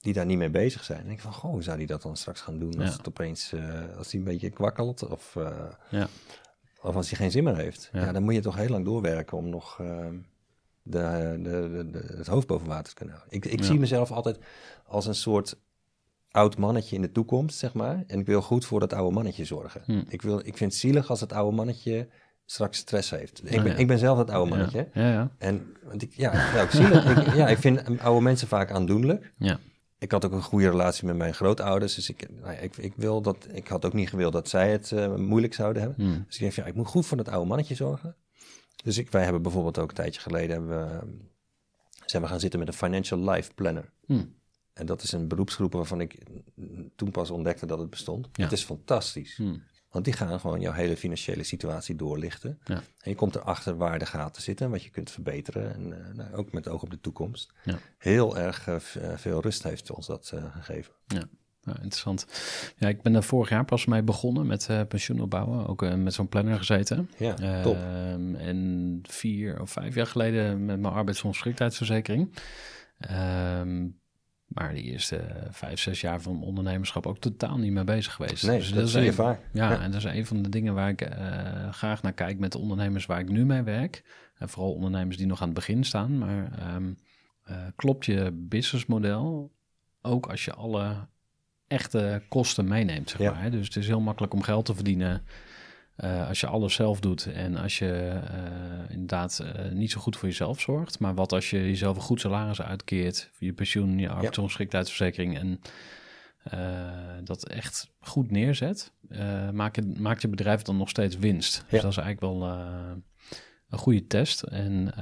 die 0.00 0.12
daar 0.12 0.26
niet 0.26 0.38
mee 0.38 0.50
bezig 0.50 0.84
zijn. 0.84 0.98
En 0.98 1.04
ik 1.04 1.10
denk 1.10 1.20
van, 1.20 1.32
goh, 1.32 1.50
hoe 1.50 1.62
zou 1.62 1.78
die 1.78 1.86
dat 1.86 2.02
dan 2.02 2.16
straks 2.16 2.40
gaan 2.40 2.58
doen 2.58 2.78
als 2.80 2.90
Ja. 2.90 2.96
het 2.96 3.08
opeens, 3.08 3.52
eh, 3.52 3.96
als 3.96 4.10
hij 4.10 4.20
een 4.20 4.26
beetje 4.26 4.50
kwakkelt 4.50 5.08
of, 5.08 5.36
ja, 5.90 6.08
of 6.82 6.94
als 6.94 7.08
hij 7.08 7.18
geen 7.18 7.30
zin 7.30 7.44
meer 7.44 7.56
heeft. 7.56 7.90
Ja. 7.92 8.12
Dan 8.12 8.22
moet 8.22 8.34
je 8.34 8.40
toch 8.40 8.56
heel 8.56 8.68
lang 8.68 8.84
doorwerken 8.84 9.38
om 9.38 9.48
nog 9.48 9.76
de, 10.82 11.38
de, 11.42 11.88
de, 11.90 12.14
het 12.16 12.26
hoofd 12.26 12.46
boven 12.46 12.66
water 12.66 12.88
te 12.88 12.94
kunnen 12.94 13.14
houden. 13.14 13.36
Ik, 13.36 13.44
ik 13.44 13.64
zie 13.64 13.78
mezelf 13.78 14.10
altijd 14.10 14.38
als 14.86 15.06
een 15.06 15.14
soort 15.14 15.56
oud 16.34 16.56
mannetje 16.58 16.96
in 16.96 17.02
de 17.02 17.12
toekomst, 17.12 17.58
zeg 17.58 17.72
maar. 17.74 18.04
En 18.06 18.18
ik 18.18 18.26
wil 18.26 18.42
goed 18.42 18.64
voor 18.64 18.80
dat 18.80 18.92
oude 18.92 19.14
mannetje 19.14 19.44
zorgen. 19.44 19.82
Hm. 19.84 20.02
Ik, 20.08 20.22
wil, 20.22 20.38
ik 20.38 20.56
vind 20.56 20.70
het 20.72 20.80
zielig 20.80 21.10
als 21.10 21.20
het 21.20 21.32
oude 21.32 21.56
mannetje 21.56 22.08
straks 22.44 22.78
stress 22.78 23.10
heeft. 23.10 23.40
Ik 23.50 23.56
Ah, 23.56 23.62
ben, 23.62 23.72
ja. 23.72 23.78
ik 23.78 23.86
ben 23.86 23.98
zelf 23.98 24.16
dat 24.16 24.30
oude 24.30 24.50
mannetje. 24.50 24.88
ja, 24.94 25.10
ja, 25.12 25.30
En 25.38 25.76
want 25.82 26.02
ik, 26.02 26.12
ja, 26.16 26.32
ja, 26.32 26.62
ik, 26.62 26.70
zielig. 26.70 27.16
ik, 27.26 27.34
ja, 27.34 27.48
ik 27.48 27.58
vind 27.58 28.00
oude 28.00 28.20
mensen 28.22 28.48
vaak 28.48 28.70
aandoenlijk. 28.70 29.32
ja, 29.38 29.58
Ik 29.98 30.10
had 30.12 30.24
ook 30.24 30.32
een 30.32 30.42
goede 30.42 30.70
relatie 30.70 31.06
met 31.06 31.16
mijn 31.16 31.34
grootouders. 31.34 31.94
Dus 31.94 32.08
ik, 32.08 32.28
nou 32.40 32.54
ik, 32.56 32.76
ik, 32.76 32.92
wil 32.96 33.20
dat, 33.22 33.46
ik 33.52 33.68
had 33.68 33.84
ook 33.84 33.92
niet 33.92 34.08
gewild 34.08 34.32
dat 34.32 34.48
zij 34.48 34.70
het 34.72 34.92
eh, 34.92 35.14
moeilijk 35.14 35.54
zouden 35.54 35.82
hebben. 35.82 36.06
Hm. 36.06 36.12
Dus 36.26 36.34
ik 36.34 36.40
denk, 36.40 36.52
van, 36.52 36.62
ja, 36.62 36.68
ik 36.68 36.74
moet 36.76 36.86
goed 36.86 37.06
voor 37.06 37.16
dat 37.16 37.28
oude 37.28 37.48
mannetje 37.48 37.74
zorgen. 37.74 38.16
Dus 38.84 38.98
ik, 38.98 39.10
wij 39.10 39.22
hebben 39.24 39.42
bijvoorbeeld 39.42 39.78
ook 39.78 39.88
een 39.88 39.94
tijdje 39.94 40.20
geleden... 40.20 40.50
Hebben 40.50 40.68
we, 40.88 41.22
zijn 42.04 42.22
we 42.22 42.28
gaan 42.28 42.40
zitten 42.40 42.58
met 42.58 42.68
een 42.68 42.74
Financial 42.74 43.30
Life 43.30 43.54
Planner. 43.54 43.90
Hm. 44.06 44.24
En 44.74 44.86
dat 44.86 45.02
is 45.02 45.12
een 45.12 45.28
beroepsgroep 45.28 45.72
waarvan 45.72 46.00
ik 46.00 46.18
toen 46.96 47.10
pas 47.10 47.30
ontdekte 47.30 47.66
dat 47.66 47.78
het 47.78 47.90
bestond. 47.90 48.28
Ja. 48.32 48.42
Het 48.42 48.52
is 48.52 48.64
fantastisch. 48.64 49.36
Hm. 49.36 49.56
Want 49.94 50.06
die 50.06 50.14
gaan 50.14 50.40
gewoon 50.40 50.60
jouw 50.60 50.72
hele 50.72 50.96
financiële 50.96 51.42
situatie 51.42 51.96
doorlichten. 51.96 52.58
Ja. 52.64 52.74
En 52.74 53.10
je 53.10 53.14
komt 53.14 53.34
erachter 53.34 53.76
waar 53.76 53.98
de 53.98 54.06
gaten 54.06 54.42
zitten 54.42 54.66
en 54.66 54.72
wat 54.72 54.82
je 54.82 54.90
kunt 54.90 55.10
verbeteren. 55.10 55.74
En 55.74 56.06
eh, 56.08 56.14
nou, 56.14 56.34
ook 56.34 56.52
met 56.52 56.68
oog 56.68 56.82
op 56.82 56.90
de 56.90 57.00
toekomst. 57.00 57.52
Ja. 57.64 57.78
Heel 57.98 58.38
erg 58.38 58.68
eh, 58.68 58.74
eh, 58.74 59.18
veel 59.18 59.40
rust 59.40 59.62
heeft 59.62 59.90
ons 59.90 60.06
dat 60.06 60.32
gegeven. 60.52 60.92
Ja, 61.06 61.76
interessant. 61.76 62.26
Ja, 62.76 62.88
ik 62.88 63.02
ben 63.02 63.14
er 63.14 63.22
vorig 63.22 63.48
jaar 63.48 63.64
pas 63.64 63.86
mee 63.86 64.02
begonnen 64.02 64.46
met 64.46 64.68
pensioen 64.88 65.20
opbouwen. 65.20 65.66
Ook 65.66 65.96
met 65.96 66.14
zo'n 66.14 66.28
planner 66.28 66.58
gezeten. 66.58 67.10
Ja, 67.18 67.62
top. 67.62 67.76
Ehm, 67.76 68.34
en 68.34 69.00
vier 69.02 69.60
of 69.60 69.70
vijf 69.70 69.94
jaar 69.94 70.06
geleden 70.06 70.64
met 70.64 70.80
mijn 70.80 70.94
arbeidsongeschiktheidsverzekering. 70.94 72.34
Ehm, 72.98 73.86
maar 74.46 74.74
de 74.74 74.82
eerste 74.82 75.46
vijf, 75.50 75.80
zes 75.80 76.00
jaar 76.00 76.20
van 76.20 76.42
ondernemerschap 76.42 77.06
ook 77.06 77.18
totaal 77.18 77.58
niet 77.58 77.72
mee 77.72 77.84
bezig 77.84 78.12
geweest. 78.14 78.46
Nee, 78.46 78.58
Dus 78.58 78.72
dat, 78.72 78.86
is 78.88 78.94
een- 78.94 79.12
vaak. 79.12 79.40
Ja, 79.52 79.70
Ja. 79.70 79.80
en 79.80 79.90
dat 79.90 80.04
is 80.04 80.12
een 80.16 80.26
van 80.26 80.42
de 80.42 80.48
dingen 80.48 80.74
waar 80.74 80.88
ik 80.88 81.00
eh, 81.00 81.72
graag 81.72 82.02
naar 82.02 82.12
kijk 82.12 82.38
met 82.38 82.52
de 82.52 82.58
ondernemers 82.58 83.06
waar 83.06 83.20
ik 83.20 83.28
nu 83.28 83.44
mee 83.46 83.62
werk. 83.62 84.04
En 84.38 84.48
vooral 84.48 84.72
ondernemers 84.72 85.16
die 85.16 85.26
nog 85.26 85.40
aan 85.40 85.46
het 85.48 85.54
begin 85.56 85.84
staan. 85.84 86.18
Maar 86.18 86.52
ehm, 86.58 86.92
eh, 87.44 87.56
klopt 87.76 88.06
je 88.06 88.30
businessmodel 88.32 89.52
ook 90.02 90.26
als 90.26 90.44
je 90.44 90.52
alle 90.54 91.06
echte 91.66 92.22
kosten 92.28 92.68
meeneemt, 92.68 93.10
zeg 93.10 93.20
maar. 93.20 93.42
hè? 93.42 93.50
Dus 93.50 93.66
het 93.66 93.76
is 93.76 93.86
heel 93.86 94.00
makkelijk 94.00 94.32
om 94.34 94.42
geld 94.42 94.64
te 94.64 94.74
verdienen 94.74 95.22
eh, 95.96 96.28
als 96.28 96.40
je 96.40 96.46
alles 96.46 96.74
zelf 96.74 97.00
doet 97.00 97.26
en 97.26 97.56
als 97.56 97.78
je 97.78 98.20
eh, 98.24 98.90
inderdaad 98.90 99.38
eh, 99.38 99.70
niet 99.72 99.90
zo 99.90 100.00
goed 100.00 100.16
voor 100.16 100.28
jezelf 100.28 100.60
zorgt. 100.60 100.98
Maar 100.98 101.14
wat 101.14 101.32
als 101.32 101.50
je 101.50 101.58
jezelf 101.58 101.96
een 101.96 102.02
goed 102.02 102.20
salaris 102.20 102.62
uitkeert, 102.62 103.30
je 103.38 103.52
pensioen, 103.52 103.98
je 103.98 104.08
arbeidsongeschiktheidsverzekering 104.08 105.38
en 105.38 105.60
dat 107.24 107.48
echt 107.48 107.90
goed 108.00 108.30
neerzet, 108.30 108.92
maak 109.52 109.76
je, 109.76 109.92
maakt 109.98 110.22
je 110.22 110.28
bedrijf 110.28 110.62
dan 110.62 110.76
nog 110.76 110.88
steeds 110.88 111.16
winst. 111.18 111.64
Dus 111.68 111.80
dat 111.80 111.90
is 111.90 111.96
eigenlijk 111.96 112.20
wel 112.20 112.48
een 113.68 113.78
goede 113.78 114.06
test. 114.06 114.42
En 114.42 114.92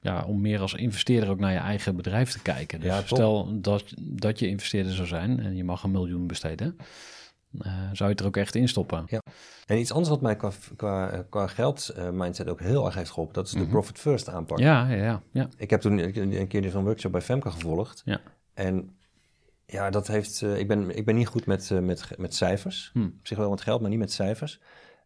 ja, 0.00 0.24
om 0.24 0.40
meer 0.40 0.60
als 0.60 0.74
investeerder 0.74 1.30
ook 1.30 1.38
naar 1.38 1.52
je 1.52 1.58
eigen 1.58 1.96
bedrijf 1.96 2.30
te 2.30 2.42
kijken. 2.42 2.80
Dus 2.80 2.88
Ja, 2.88 3.02
stel 3.04 3.60
dat, 3.60 3.92
dat 3.98 4.38
je 4.38 4.48
investeerder 4.48 4.92
zou 4.92 5.06
zijn 5.06 5.40
en 5.40 5.56
je 5.56 5.64
mag 5.64 5.82
een 5.82 5.90
miljoen 5.90 6.26
besteden, 6.26 6.76
eh, 7.60 7.72
zou 7.72 7.94
je 7.98 8.04
het 8.04 8.20
er 8.20 8.26
ook 8.26 8.36
echt 8.36 8.54
in 8.54 8.68
stoppen. 8.68 9.04
En 9.66 9.78
iets 9.78 9.90
anders 9.92 10.08
wat 10.08 10.20
mij 10.20 10.36
qua, 10.36 10.50
qua, 10.76 11.24
qua 11.30 11.46
geld 11.46 11.88
eh, 11.88 12.10
mindset 12.10 12.48
ook 12.48 12.60
heel 12.60 12.86
erg 12.86 12.94
heeft 12.94 13.10
geholpen, 13.10 13.34
dat 13.34 13.46
is 13.46 13.52
de 13.52 13.58
Mhm. 13.58 13.68
profit 13.70 13.98
first 13.98 14.28
aanpak. 14.28 14.58
Ja, 14.58 14.88
ja, 14.88 15.02
ja. 15.04 15.22
ja. 15.32 15.48
Ik 15.56 15.70
heb 15.70 15.80
toen 15.80 15.98
een 16.32 16.46
keer 16.48 16.70
zo'n 16.70 16.84
workshop 16.84 17.12
bij 17.12 17.22
Femke 17.22 17.50
gevolgd. 17.50 18.02
Ja. 18.04 18.20
En 18.54 18.96
ja, 19.66 19.90
dat 19.90 20.06
heeft. 20.06 20.42
eh, 20.42 20.58
ik, 20.58 20.68
ben, 20.68 20.96
ik 20.96 21.04
ben 21.04 21.14
niet 21.14 21.26
goed 21.28 21.46
met, 21.46 21.70
eh, 21.70 21.78
met, 21.78 22.08
met 22.16 22.34
cijfers. 22.34 22.90
Hm. 22.92 23.02
Op 23.04 23.12
zich 23.26 23.38
wel 23.38 23.50
met 23.50 23.60
geld, 23.60 23.80
maar 23.80 23.90
niet 23.90 23.98
met 23.98 24.12
cijfers. 24.12 24.60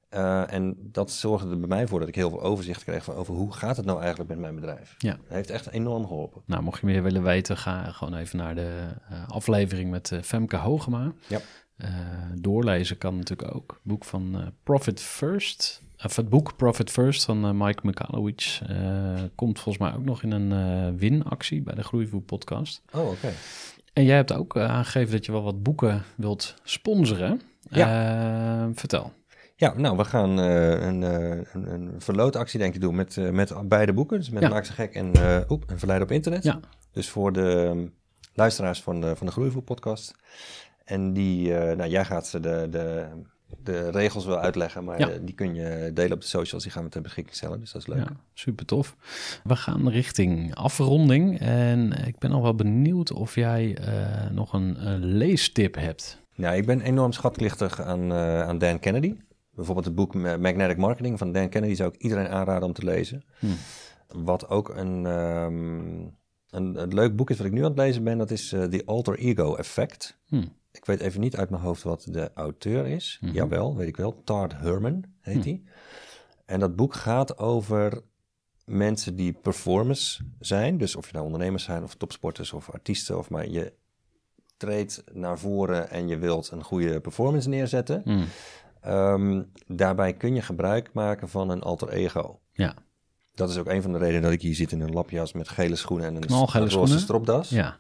Eh, 0.09 0.53
en 0.53 0.77
dat 0.79 1.11
zorgde 1.11 1.51
er 1.51 1.59
bij 1.59 1.69
mij 1.69 1.87
voor 1.87 1.99
dat 1.99 2.09
ik 2.09 2.15
heel 2.15 2.31
veel 2.31 2.43
overzicht 2.43 2.85
kreeg 2.85 3.05
van 3.05 3.15
over 3.15 3.35
hoe 3.35 3.53
gaat 3.53 3.77
het 3.77 3.87
nou 3.87 3.99
eigenlijk 4.01 4.31
met 4.31 4.39
mijn 4.39 4.55
bedrijf. 4.55 4.95
Ja. 4.99 5.11
Dat 5.13 5.21
heeft 5.29 5.51
echt 5.51 5.71
enorm 5.71 6.07
geholpen. 6.07 6.43
Nou, 6.47 6.63
mocht 6.63 6.81
je 6.81 6.87
meer 6.87 7.03
willen 7.03 7.23
weten, 7.23 7.57
ga 7.57 7.83
gewoon 7.93 8.15
even 8.15 8.39
naar 8.39 8.55
de 8.55 8.87
eh, 9.11 9.29
aflevering 9.29 9.91
met 9.91 10.13
eh, 10.13 10.21
Femke 10.23 10.57
Hogema. 10.57 11.13
Ja. 11.27 11.39
Eh, 11.81 11.91
doorlezen 12.35 12.99
kan 12.99 13.17
natuurlijk 13.17 13.55
ook. 13.55 13.81
Boek 13.83 14.05
van 14.05 14.35
eh, 14.35 14.47
Profit 14.63 15.01
First. 15.01 15.83
Of 16.05 16.17
het 16.17 16.29
boek 16.29 16.57
Profit 16.57 16.91
First 16.91 17.25
van 17.25 17.45
eh, 17.45 17.51
Mike 17.51 17.81
Mikalowicz 17.83 18.61
komt 19.35 19.61
volgens 19.61 19.85
mij 19.85 19.95
ook 19.95 20.05
nog 20.05 20.23
in 20.23 20.31
een 20.31 20.99
winactie 20.99 21.63
bij 21.63 21.75
de 21.75 21.83
Groeivoer 21.83 22.23
podcast. 22.23 22.83
Oh, 22.93 23.11
oké. 23.11 23.33
En 23.93 24.05
jij 24.05 24.17
hebt 24.17 24.33
ook 24.33 24.57
aangegeven 24.57 25.13
dat 25.13 25.27
je 25.27 25.33
wel 25.33 25.43
wat 25.43 25.63
boeken 25.63 26.03
wilt 26.17 26.55
sponsoren. 26.63 27.41
Eh, 27.71 28.67
vertel. 28.75 29.13
Ja, 29.57 29.75
nou, 29.77 29.97
we 29.97 30.05
gaan 30.05 30.37
een, 30.39 31.03
een, 31.03 31.73
een 31.73 31.95
verlootactie 31.99 32.59
denk 32.59 32.75
ik 32.75 32.81
doen 32.81 32.95
met, 32.95 33.33
met 33.33 33.69
beide 33.69 33.93
boeken. 33.93 34.19
Dus 34.19 34.31
met 34.31 34.43
Ja. 34.43 34.49
Maak 34.49 34.65
ze 34.65 34.73
gek 34.73 34.95
en 34.95 35.13
oep, 35.49 35.71
een 35.71 35.79
verleider 35.79 36.09
op 36.09 36.15
internet. 36.15 36.43
Ja. 36.43 36.61
Dus 36.93 37.09
voor 37.09 37.33
de 37.33 37.67
ehm, 37.69 37.87
luisteraars 38.35 38.83
van 38.83 39.01
de, 39.01 39.17
van 39.17 39.27
de 39.27 39.33
Groeivoer 39.33 39.63
podcast. 39.63 40.15
En 40.91 41.13
die, 41.13 41.55
eh, 41.55 41.77
nou, 41.77 41.91
jij 41.91 42.05
gaat 42.05 42.27
ze 42.27 42.41
de, 42.41 42.67
de, 42.71 43.07
de 43.63 43.91
regels 43.91 44.25
wel 44.25 44.39
uitleggen, 44.39 44.85
maar 44.85 44.99
Ja. 44.99 45.09
eh, 45.11 45.19
die 45.23 45.35
kun 45.35 45.55
je 45.55 45.91
delen 45.95 46.13
op 46.13 46.21
de 46.21 46.27
socials. 46.27 46.63
Die 46.63 46.73
gaan 46.73 46.85
we 46.85 46.91
ter 46.91 47.03
beschikking 47.03 47.37
stellen, 47.37 47.61
dus 47.61 47.73
dat 47.73 47.81
is 47.83 47.89
leuk. 47.89 47.99
Ja, 47.99 48.17
super 48.33 48.67
tof. 48.67 48.97
We 49.45 49.57
gaan 49.57 49.89
richting 49.89 50.55
afronding. 50.55 51.39
En 51.41 51.93
ik 52.07 52.19
ben 52.19 52.33
al 52.33 52.43
wel 52.43 52.55
benieuwd 52.55 53.13
of 53.13 53.35
jij 53.35 53.77
eh, 53.77 54.31
nog 54.31 54.53
een, 54.53 54.77
leestip 54.99 55.75
hebt. 55.75 56.19
Nou, 56.35 56.57
ik 56.57 56.67
ben 56.67 56.81
enorm 56.81 57.13
schatplichtig 57.13 57.81
aan, 57.81 58.13
aan 58.13 58.59
Dan 58.59 58.79
Kennedy. 58.79 59.15
Bijvoorbeeld 59.55 59.87
het 59.87 59.95
boek 59.95 60.15
Ma- 60.15 60.37
Magnetic 60.37 60.77
Marketing 60.77 61.19
van 61.19 61.33
Dan 61.33 61.49
Kennedy 61.49 61.75
zou 61.75 61.93
ik 61.95 62.01
iedereen 62.03 62.29
aanraden 62.29 62.69
om 62.69 62.73
te 62.75 62.85
lezen. 62.85 63.25
Hmm. 63.39 63.57
Wat 64.09 64.49
ook 64.49 64.69
een, 64.69 65.07
ehm, 65.07 65.79
een, 66.51 66.83
een 66.83 66.95
leuk 66.95 67.17
boek 67.17 67.31
is 67.31 67.37
wat 67.37 67.47
ik 67.47 67.53
nu 67.53 67.59
aan 67.65 67.71
het 67.71 67.79
lezen 67.79 68.05
ben, 68.05 68.19
dat 68.19 68.31
is 68.31 68.53
eh 68.53 68.63
The 68.63 68.83
Alter 68.87 69.19
Ego 69.19 69.55
Effect. 69.55 70.19
Hmm. 70.27 70.59
Ik 70.73 70.85
weet 70.85 71.01
even 71.01 71.21
niet 71.21 71.37
uit 71.37 71.51
mijn 71.51 71.63
hoofd 71.63 71.83
wat 71.83 72.07
de 72.11 72.31
auteur 72.35 72.87
is. 72.87 73.19
Mhm. 73.21 73.33
Jawel, 73.33 73.77
weet 73.77 73.89
ik 73.89 73.97
wel. 73.97 74.23
Tard 74.25 74.53
Herman 74.53 75.05
heet 75.21 75.45
hij. 75.45 75.63
En 76.47 76.61
dat 76.61 76.77
boek 76.77 76.95
gaat 76.95 77.39
over 77.39 78.03
mensen 78.65 79.17
die 79.17 79.33
performers 79.33 80.23
zijn. 80.39 80.79
Dus 80.79 80.97
of 80.97 81.07
je 81.07 81.13
nou 81.13 81.25
ondernemers 81.25 81.65
zijn 81.65 81.83
of 81.83 81.95
topsporters 81.95 82.53
of 82.53 82.71
artiesten. 82.71 83.19
Of 83.19 83.31
maar 83.31 83.49
je 83.49 83.73
treedt 84.57 85.05
naar 85.13 85.39
voren 85.39 85.91
en 85.91 86.09
je 86.09 86.19
wilt 86.19 86.51
een 86.51 86.65
goede 86.65 87.01
performance 87.01 87.49
neerzetten. 87.49 88.03
Hmm. 88.05 88.25
Ehm, 88.81 89.43
daarbij 89.67 90.15
kun 90.15 90.35
je 90.35 90.43
gebruik 90.43 90.93
maken 90.93 91.29
van 91.29 91.51
een 91.51 91.63
alter 91.63 91.89
ego. 91.89 92.41
Ja. 92.53 92.75
Dat 93.35 93.51
is 93.51 93.57
ook 93.57 93.67
een 93.67 93.83
van 93.83 93.93
de 93.93 93.99
redenen 93.99 94.23
dat 94.23 94.33
ik 94.33 94.43
hier 94.43 94.55
zit 94.55 94.73
in 94.73 94.81
een 94.81 94.93
lapjas 94.93 95.33
met 95.33 95.49
gele 95.49 95.77
schoenen 95.77 96.07
en 96.07 96.17
een 96.17 96.69
roze 96.69 96.99
stropdas. 96.99 97.49
Ja. 97.49 97.79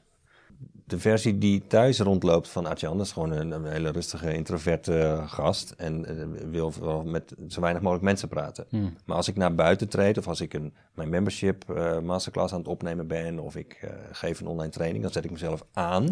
De 0.84 0.98
versie 0.98 1.38
die 1.38 1.66
thuis 1.66 1.98
rondloopt 1.98 2.48
van 2.48 2.66
Artjan, 2.66 2.96
dat 2.96 3.06
is 3.06 3.12
gewoon 3.12 3.32
een, 3.32 3.50
een 3.50 3.64
hele 3.64 3.90
rustige, 3.90 4.34
introverte 4.34 5.22
gast. 5.26 5.74
En 5.76 6.04
eh, 6.04 6.48
wil 6.50 6.72
wel 6.80 7.02
met 7.04 7.34
zo 7.48 7.60
weinig 7.60 7.82
mogelijk 7.82 8.06
mensen 8.06 8.28
praten. 8.28 8.66
Hmm. 8.68 8.96
Maar 9.04 9.16
als 9.16 9.28
ik 9.28 9.36
naar 9.36 9.54
buiten 9.54 9.88
treed, 9.88 10.18
of 10.18 10.28
als 10.28 10.40
ik 10.40 10.54
een, 10.54 10.72
mijn 10.94 11.08
membership 11.08 11.70
eh, 11.70 11.98
masterclass 11.98 12.52
aan 12.52 12.58
het 12.58 12.68
opnemen 12.68 13.06
ben, 13.06 13.38
of 13.38 13.56
ik 13.56 13.72
eh, 13.72 13.90
geef 14.12 14.40
een 14.40 14.46
online 14.46 14.72
training, 14.72 15.02
dan 15.02 15.12
zet 15.12 15.24
ik 15.24 15.30
mezelf 15.30 15.64
aan. 15.72 16.08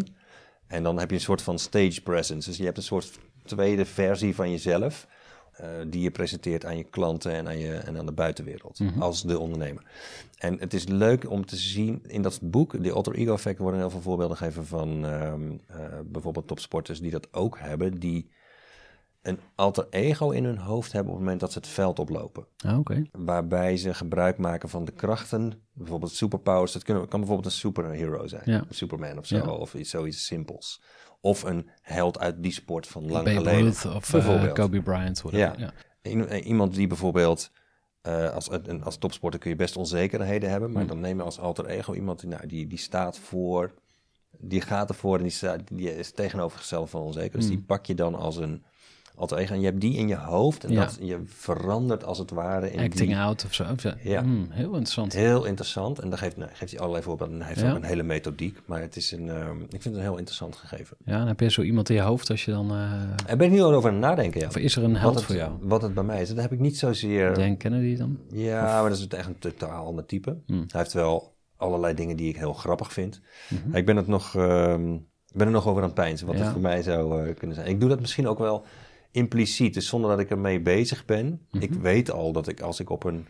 En 0.67 0.83
dan 0.83 0.99
heb 0.99 1.09
je 1.09 1.15
een 1.15 1.21
soort 1.21 1.41
van 1.41 1.59
stage 1.59 2.01
presence. 2.01 2.49
Dus 2.49 2.57
je 2.57 2.65
hebt 2.65 2.77
een 2.77 2.83
soort 2.83 3.19
tweede 3.45 3.85
versie 3.85 4.35
van 4.35 4.51
jezelf. 4.51 5.07
Eh, 5.59 5.69
die 5.87 6.01
je 6.01 6.11
presenteert 6.11 6.65
aan 6.65 6.77
je 6.77 6.83
klanten 6.83 7.31
en 7.31 7.47
aan, 7.47 7.59
je, 7.59 7.73
en 7.73 7.97
aan 7.97 8.05
de 8.05 8.11
buitenwereld. 8.11 8.79
Als 8.99 9.23
de 9.23 9.39
ondernemer. 9.39 9.83
En 10.37 10.59
het 10.59 10.73
is 10.73 10.87
leuk 10.87 11.29
om 11.29 11.45
te 11.45 11.55
zien 11.55 12.03
in 12.07 12.21
dat 12.21 12.39
boek, 12.41 12.83
de 12.83 12.91
alter 12.91 13.13
ego 13.13 13.33
effect, 13.33 13.59
worden 13.59 13.79
heel 13.79 13.89
veel 13.89 14.01
voorbeelden 14.01 14.37
gegeven 14.37 14.65
van 14.65 15.05
ehm, 15.05 15.51
eh, 15.67 15.77
bijvoorbeeld 16.05 16.47
topsporters 16.47 16.99
die 17.01 17.11
dat 17.11 17.33
ook 17.33 17.57
hebben. 17.59 17.99
Die 17.99 18.29
een 19.29 19.39
alter 19.55 19.87
ego 19.89 20.29
in 20.29 20.43
hun 20.45 20.57
hoofd 20.57 20.91
hebben 20.91 21.11
op 21.11 21.17
het 21.17 21.23
moment 21.25 21.41
dat 21.41 21.51
ze 21.51 21.57
het 21.57 21.67
veld 21.67 21.99
oplopen 21.99 22.45
Ah, 22.65 22.79
waarbij 23.11 23.77
ze 23.77 23.93
gebruik 23.93 24.37
maken 24.37 24.69
van 24.69 24.85
de 24.85 24.91
krachten, 24.91 25.53
bijvoorbeeld 25.73 26.11
superpowers. 26.11 26.71
Dat 26.71 26.83
kunnen, 26.83 27.07
kan 27.07 27.19
bijvoorbeeld 27.19 27.47
een 27.53 27.59
superhero 27.59 28.27
zijn, 28.27 28.41
Ja. 28.45 28.57
een 28.57 28.65
Superman 28.75 29.17
of 29.17 29.25
zo, 29.25 29.35
Ja. 29.35 29.49
of 29.51 29.73
iets, 29.73 29.89
zoiets 29.89 30.25
simpels. 30.25 30.81
Of 31.21 31.43
een 31.43 31.69
held 31.81 32.19
uit 32.19 32.43
die 32.43 32.51
sport 32.51 32.87
van 32.87 33.11
lang 33.11 33.23
Babe 33.25 33.37
geleden. 33.37 33.61
Ruth 33.63 33.85
of 33.85 34.05
eh, 34.05 34.11
bijvoorbeeld. 34.11 34.53
Kobe 34.53 34.81
Bryant. 34.81 35.21
whatever. 35.21 35.59
Ja. 35.59 35.73
Eh, 36.01 36.45
Iemand 36.47 36.73
die 36.75 36.87
bijvoorbeeld, 36.87 37.51
eh, 38.01 38.33
als, 38.33 38.47
een- 38.51 38.83
als 38.83 38.97
topsporter 38.97 39.39
kun 39.39 39.49
je 39.49 39.55
best 39.55 39.77
onzekerheden 39.77 40.49
hebben, 40.49 40.71
maar 40.71 40.85
dan 40.87 40.99
neem 40.99 41.17
je 41.17 41.23
als 41.23 41.39
alter 41.39 41.65
ego 41.65 41.93
iemand 41.93 42.19
die, 42.19 42.29
nou, 42.29 42.47
die, 42.47 42.67
die 42.67 42.77
staat 42.77 43.17
voor, 43.19 43.73
die 44.37 44.61
gaat 44.61 44.89
ervoor 44.89 45.17
en 45.17 45.23
die, 45.23 45.31
staat, 45.31 45.59
die 45.67 45.95
is 45.95 46.11
tegenovergesteld 46.11 46.89
van 46.89 47.01
onzeker. 47.01 47.39
Dus 47.39 47.47
die 47.47 47.61
pak 47.63 47.85
je 47.85 47.95
dan 47.95 48.15
als 48.15 48.37
een 48.37 48.63
alter 49.19 49.37
ego 49.37 49.53
en 49.53 49.59
je 49.59 49.65
hebt 49.65 49.81
die 49.81 49.97
in 49.97 50.07
je 50.07 50.15
hoofd 50.17 50.63
en. 50.63 50.71
Ja. 50.71 50.83
dat, 50.85 50.97
je 51.01 51.21
verandert 51.25 52.03
als 52.03 52.17
het 52.17 52.31
ware 52.31 52.71
in 52.71 52.79
Acting 52.79 53.09
die, 53.09 53.17
out 53.17 53.45
of 53.45 53.53
zo. 53.53 53.65
Ja. 54.03 54.21
Hmm, 54.21 54.47
heel 54.49 54.65
interessant. 54.67 55.13
Heel 55.13 55.45
interessant. 55.45 55.99
En 55.99 56.09
daar 56.09 56.17
geeft, 56.17 56.37
nou, 56.37 56.49
geeft 56.53 56.71
hij 56.71 56.79
allerlei 56.79 57.03
voorbeelden. 57.03 57.35
En 57.35 57.41
hij 57.41 57.49
heeft 57.53 57.65
Ja. 57.65 57.71
ook 57.71 57.77
een 57.77 57.83
hele 57.83 58.03
methodiek. 58.03 58.59
Maar 58.65 58.81
het 58.81 58.95
is 58.95 59.11
een, 59.11 59.29
ehm, 59.29 59.61
ik 59.61 59.67
vind 59.69 59.83
het 59.83 59.93
een 59.95 60.01
heel 60.01 60.17
interessant 60.17 60.55
gegeven. 60.55 60.97
Ja, 61.05 61.17
dan 61.17 61.27
heb 61.27 61.39
je 61.39 61.49
zo 61.51 61.61
iemand 61.61 61.89
in 61.89 61.95
je 61.95 62.01
hoofd 62.01 62.29
als 62.29 62.45
je 62.45 62.51
dan... 62.51 62.71
eh, 62.71 62.91
En 63.25 63.37
ben 63.37 63.47
ik 63.47 63.53
nu 63.53 63.61
al 63.61 63.73
over 63.73 63.89
aan 63.89 63.99
nadenken. 63.99 64.39
Ja. 64.39 64.47
of 64.47 64.57
is 64.57 64.75
er 64.75 64.83
een 64.83 64.95
held 64.95 65.15
het, 65.15 65.23
voor 65.23 65.35
jou? 65.35 65.51
Wat 65.61 65.81
het 65.81 65.93
bij 65.93 66.03
mij 66.03 66.21
is. 66.21 66.27
Dat 66.29 66.37
heb 66.37 66.51
ik 66.51 66.59
niet 66.59 66.77
zozeer... 66.77 67.33
Dan 67.33 67.57
Kennedy 67.57 67.95
dan? 67.97 68.19
Ja, 68.31 68.81
maar 68.81 68.89
dat 68.89 68.97
is 68.99 69.07
echt 69.07 69.27
een 69.27 69.39
totaal 69.39 69.85
ander 69.85 70.05
type. 70.05 70.37
Hmm. 70.45 70.57
Hij 70.67 70.79
heeft 70.81 70.93
wel 70.93 71.35
allerlei 71.57 71.93
dingen 71.93 72.15
die 72.17 72.29
ik 72.29 72.37
heel 72.37 72.53
grappig 72.53 72.93
vind. 72.93 73.21
Mhm. 73.49 73.75
Ik 73.75 73.85
ben, 73.85 73.95
het 73.95 74.07
nog, 74.07 74.35
ehm, 74.35 74.93
ik 74.93 75.35
ben 75.35 75.45
er 75.47 75.53
nog 75.53 75.67
over 75.67 75.83
aan 75.83 75.91
het. 75.95 76.21
Wat 76.21 76.37
Ja. 76.37 76.41
het 76.43 76.51
voor 76.51 76.61
mij 76.61 76.81
zou 76.81 77.27
eh, 77.27 77.35
kunnen 77.35 77.55
zijn. 77.55 77.67
Ik 77.67 77.79
doe 77.79 77.89
dat 77.89 77.99
misschien 77.99 78.27
ook 78.27 78.39
wel 78.39 78.65
impliciet. 79.11 79.73
Dus 79.73 79.87
zonder 79.87 80.09
dat 80.09 80.19
ik 80.19 80.29
ermee 80.29 80.59
bezig 80.61 81.05
ben. 81.05 81.41
Mhm. 81.51 81.63
Ik 81.63 81.73
weet 81.73 82.11
al 82.11 82.31
dat 82.31 82.47
ik 82.47 82.61
als 82.61 82.79
ik 82.79 82.89
op 82.89 83.03
een 83.03 83.27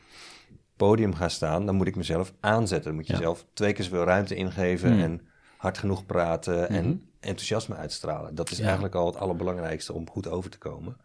podium 0.75 1.13
ga 1.13 1.29
staan, 1.29 1.65
dan 1.65 1.75
moet 1.75 1.87
ik 1.87 1.95
mezelf 1.95 2.33
aanzetten. 2.39 2.87
Dan 2.87 2.95
moet 2.95 3.07
je 3.07 3.13
Ja. 3.13 3.19
zelf 3.19 3.45
twee 3.53 3.73
keer 3.73 3.83
zoveel 3.83 4.03
ruimte 4.03 4.35
ingeven 4.35 4.93
Mm. 4.93 4.99
en 5.01 5.21
hard 5.57 5.77
genoeg 5.77 6.05
praten 6.05 6.61
Mhm. 6.61 6.73
en 6.73 7.03
enthousiasme 7.19 7.75
uitstralen. 7.75 8.35
Dat 8.35 8.51
is 8.51 8.57
Ja. 8.57 8.63
eigenlijk 8.63 8.95
al 8.95 9.05
het 9.05 9.15
allerbelangrijkste 9.15 9.93
om 9.93 10.09
goed 10.09 10.27
over 10.27 10.49
te 10.49 10.57
komen. 10.57 10.97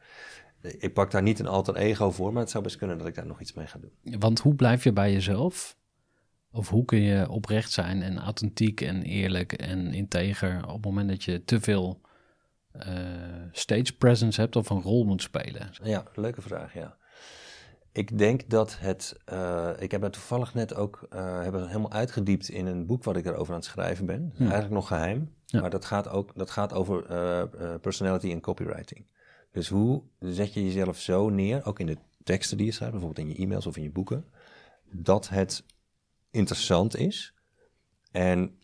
Ik 0.78 0.92
pak 0.94 1.10
daar 1.10 1.22
niet 1.22 1.38
een 1.38 1.46
alter 1.46 1.76
ego 1.76 2.10
voor, 2.10 2.32
maar 2.32 2.42
het 2.42 2.50
zou 2.50 2.64
best 2.64 2.76
kunnen 2.76 2.98
dat 2.98 3.06
ik 3.06 3.14
daar 3.14 3.26
nog 3.26 3.40
iets 3.40 3.52
mee 3.52 3.66
ga 3.66 3.78
doen. 3.78 4.18
Want 4.18 4.40
hoe 4.40 4.54
blijf 4.54 4.84
je 4.84 4.92
bij 4.92 5.12
jezelf? 5.12 5.76
Of 6.52 6.68
hoe 6.68 6.84
kun 6.84 7.00
je 7.00 7.28
oprecht 7.28 7.72
zijn 7.72 8.02
en 8.02 8.18
authentiek 8.18 8.80
en 8.80 9.02
eerlijk 9.02 9.52
en 9.52 9.92
integer 9.94 10.66
op 10.66 10.74
het 10.74 10.84
moment 10.84 11.08
dat 11.08 11.24
je 11.24 11.44
te 11.44 11.60
veel 11.60 12.00
stage 13.52 13.96
presence 13.98 14.40
hebt 14.40 14.56
of 14.56 14.70
een 14.70 14.82
rol 14.82 15.04
moet 15.04 15.22
spelen? 15.22 15.70
Ja, 15.82 16.04
leuke 16.14 16.42
vraag, 16.42 16.74
ja. 16.74 16.96
Ik 17.92 18.18
denk 18.18 18.50
dat 18.50 18.78
het... 18.78 19.16
eh, 19.24 19.70
ik 19.78 19.90
heb 19.90 20.02
het 20.02 20.12
toevallig 20.12 20.54
net 20.54 20.74
ook 20.74 21.06
eh, 21.10 21.40
hebben 21.40 21.60
we 21.60 21.66
helemaal 21.66 21.92
uitgediept 21.92 22.48
in 22.48 22.66
een 22.66 22.86
boek 22.86 23.04
wat 23.04 23.16
ik 23.16 23.26
erover 23.26 23.52
aan 23.52 23.58
het 23.58 23.68
schrijven 23.68 24.06
ben. 24.06 24.32
Eigenlijk 24.38 24.70
nog 24.70 24.86
geheim. 24.86 25.34
Ja. 25.46 25.60
Maar 25.60 25.70
dat 25.70 25.84
gaat 25.84 26.08
ook 26.08 26.32
dat 26.34 26.50
gaat 26.50 26.72
over 26.72 27.06
eh, 27.06 27.40
eh, 27.40 27.80
personality 27.80 28.30
en 28.30 28.40
copywriting. 28.40 29.06
Dus 29.52 29.68
hoe 29.68 30.02
zet 30.18 30.54
je 30.54 30.64
jezelf 30.64 30.98
zo 30.98 31.28
neer, 31.28 31.64
ook 31.64 31.80
in 31.80 31.86
de 31.86 31.98
teksten 32.24 32.56
die 32.56 32.66
je 32.66 32.72
schrijft, 32.72 32.92
bijvoorbeeld 32.94 33.26
in 33.28 33.34
je 33.34 33.42
e-mails 33.42 33.66
of 33.66 33.76
in 33.76 33.82
je 33.82 33.90
boeken, 33.90 34.24
dat 34.90 35.28
het 35.28 35.64
interessant 36.30 36.96
is. 36.96 37.34
En 38.12 38.58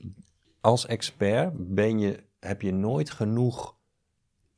als 0.60 0.86
expert 0.86 1.74
ben 1.74 1.98
je, 1.98 2.22
heb 2.40 2.62
je 2.62 2.72
nooit 2.72 3.10
genoeg 3.10 3.76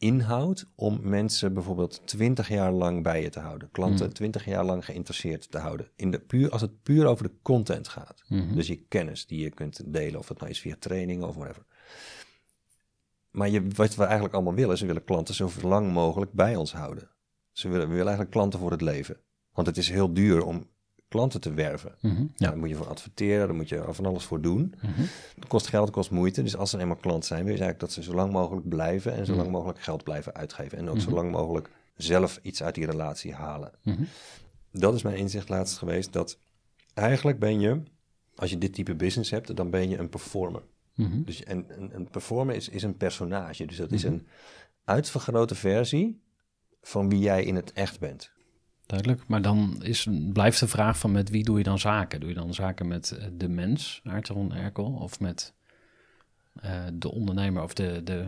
inhoud 0.03 0.67
om 0.75 0.99
mensen 1.03 1.55
bijvoorbeeld 1.55 2.03
20 2.05 2.49
jaar 2.49 2.73
lang 2.73 3.03
bij 3.03 3.23
je 3.23 3.29
te 3.29 3.41
houden. 3.41 3.71
Klanten 3.71 4.13
20 4.13 4.45
jaar 4.45 4.65
lang 4.65 4.85
geïnteresseerd 4.85 5.51
te 5.51 5.59
houden. 5.59 5.89
In 5.97 6.11
de 6.11 6.19
puur, 6.19 6.51
als 6.51 6.61
het 6.61 6.83
puur 6.83 7.07
over 7.07 7.25
de 7.25 7.35
content 7.43 7.89
gaat. 7.89 8.23
Dus 8.55 8.67
je 8.67 8.77
kennis 8.77 9.27
die 9.27 9.41
je 9.41 9.51
kunt 9.51 9.93
delen, 9.93 10.19
of 10.19 10.29
het 10.29 10.39
nou 10.39 10.51
is 10.51 10.61
via 10.61 10.77
trainingen 10.79 11.29
of 11.29 11.35
whatever. 11.35 11.65
Maar 13.31 13.49
je, 13.49 13.69
wat 13.69 13.95
we 13.95 14.03
eigenlijk 14.05 14.35
allemaal 14.35 14.55
willen, 14.55 14.79
ze 14.79 14.87
willen 14.87 15.05
klanten 15.05 15.35
zo 15.35 15.51
lang 15.63 15.93
mogelijk 15.93 16.33
bij 16.33 16.57
ons 16.57 16.73
houden. 16.73 17.11
Ze 17.53 17.69
willen, 17.69 17.87
we 17.87 17.93
willen 17.93 18.07
eigenlijk 18.07 18.37
klanten 18.37 18.59
voor 18.59 18.71
het 18.71 18.81
leven. 18.81 19.17
Want 19.53 19.67
het 19.67 19.77
is 19.77 19.89
heel 19.89 20.13
duur 20.13 20.45
om 20.45 20.67
klanten 21.13 21.41
te 21.41 21.53
werven. 21.55 21.95
Mhm, 22.01 22.21
Ja. 22.21 22.49
Daar 22.49 22.59
moet 22.59 22.69
je 22.69 22.75
voor 22.75 22.89
adverteren, 22.89 23.47
daar 23.47 23.57
moet 23.57 23.69
je 23.69 23.85
van 23.91 24.07
alles 24.07 24.25
voor 24.25 24.41
doen. 24.41 24.75
Mhm. 24.83 25.01
Het 25.35 25.47
kost 25.47 25.67
geld, 25.67 25.85
het 25.85 25.95
kost 25.95 26.11
moeite. 26.11 26.43
Dus 26.43 26.57
als 26.57 26.71
ze 26.71 26.79
eenmaal 26.79 26.97
klant 26.97 27.25
zijn, 27.25 27.45
wil 27.45 27.55
je 27.55 27.61
eigenlijk 27.61 27.81
dat 27.81 27.93
ze 27.93 28.03
zo 28.11 28.15
lang 28.15 28.33
mogelijk 28.33 28.69
blijven 28.69 29.13
en 29.15 29.27
zo 29.27 29.33
Mhm. 29.33 29.41
lang 29.41 29.53
mogelijk 29.53 29.81
geld 29.81 30.05
blijven 30.05 30.35
uitgeven. 30.35 30.79
En 30.79 30.89
ook 30.89 31.01
zo 31.01 31.11
lang 31.11 31.31
mogelijk 31.31 31.71
zelf 31.97 32.39
iets 32.43 32.63
uit 32.63 32.75
die 32.75 32.87
relatie 32.87 33.35
halen. 33.35 33.71
Mhm. 33.83 34.03
Dat 34.73 34.95
is 34.95 35.03
mijn 35.03 35.17
inzicht 35.17 35.49
laatst 35.49 35.79
geweest, 35.79 36.13
dat 36.13 36.39
eigenlijk 36.95 37.39
ben 37.39 37.61
je, 37.61 37.83
als 38.37 38.51
je 38.51 38.59
dit 38.59 38.75
type 38.75 38.95
business 38.95 39.31
hebt, 39.31 39.57
dan 39.57 39.71
ben 39.71 39.89
je 39.89 39.99
een 39.99 40.09
performer. 40.09 40.63
Mhm. 40.95 41.23
Dus 41.23 41.43
en, 41.45 41.65
een, 41.69 41.91
een 41.95 42.09
performer 42.11 42.55
is, 42.55 42.69
is 42.69 42.83
een 42.83 42.97
personage. 42.97 43.65
Dus 43.67 43.77
dat 43.77 43.93
is 43.93 44.03
een 44.03 44.27
uitvergrote 44.85 45.55
versie 45.55 46.21
van 46.83 47.09
wie 47.09 47.19
jij 47.19 47.45
in 47.45 47.57
het 47.57 47.73
echt 47.73 48.01
bent. 48.01 48.31
Duidelijk. 48.93 49.29
Maar 49.29 49.43
dan 49.43 49.77
is, 49.83 50.09
blijft 50.33 50.61
de 50.61 50.69
vraag 50.69 50.99
van 50.99 51.13
met 51.13 51.31
wie 51.31 51.45
doe 51.45 51.59
je 51.59 51.65
dan 51.65 51.79
zaken? 51.79 52.21
Doe 52.21 52.29
je 52.29 52.35
dan 52.35 52.55
zaken 52.55 52.89
met 52.89 53.11
eh, 53.11 53.27
de 53.33 53.49
mens, 53.49 54.01
Aarton 54.05 54.53
Erkel, 54.55 54.85
of 54.93 55.21
met 55.21 55.55
eh, 56.61 56.83
de 56.93 57.11
ondernemer 57.13 57.63
of 57.63 57.75
de, 57.75 58.01
de 58.05 58.25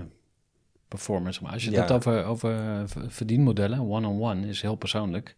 performers? 0.88 1.40
Maar 1.40 1.52
als 1.52 1.64
je 1.64 1.68
het 1.68 1.76
Ja. 1.76 1.84
hebt 1.84 1.92
over, 1.92 2.24
over 2.24 2.82
verdienmodellen, 3.08 3.80
one-on-one 3.90 4.46
is 4.46 4.62
heel 4.62 4.74
persoonlijk. 4.76 5.36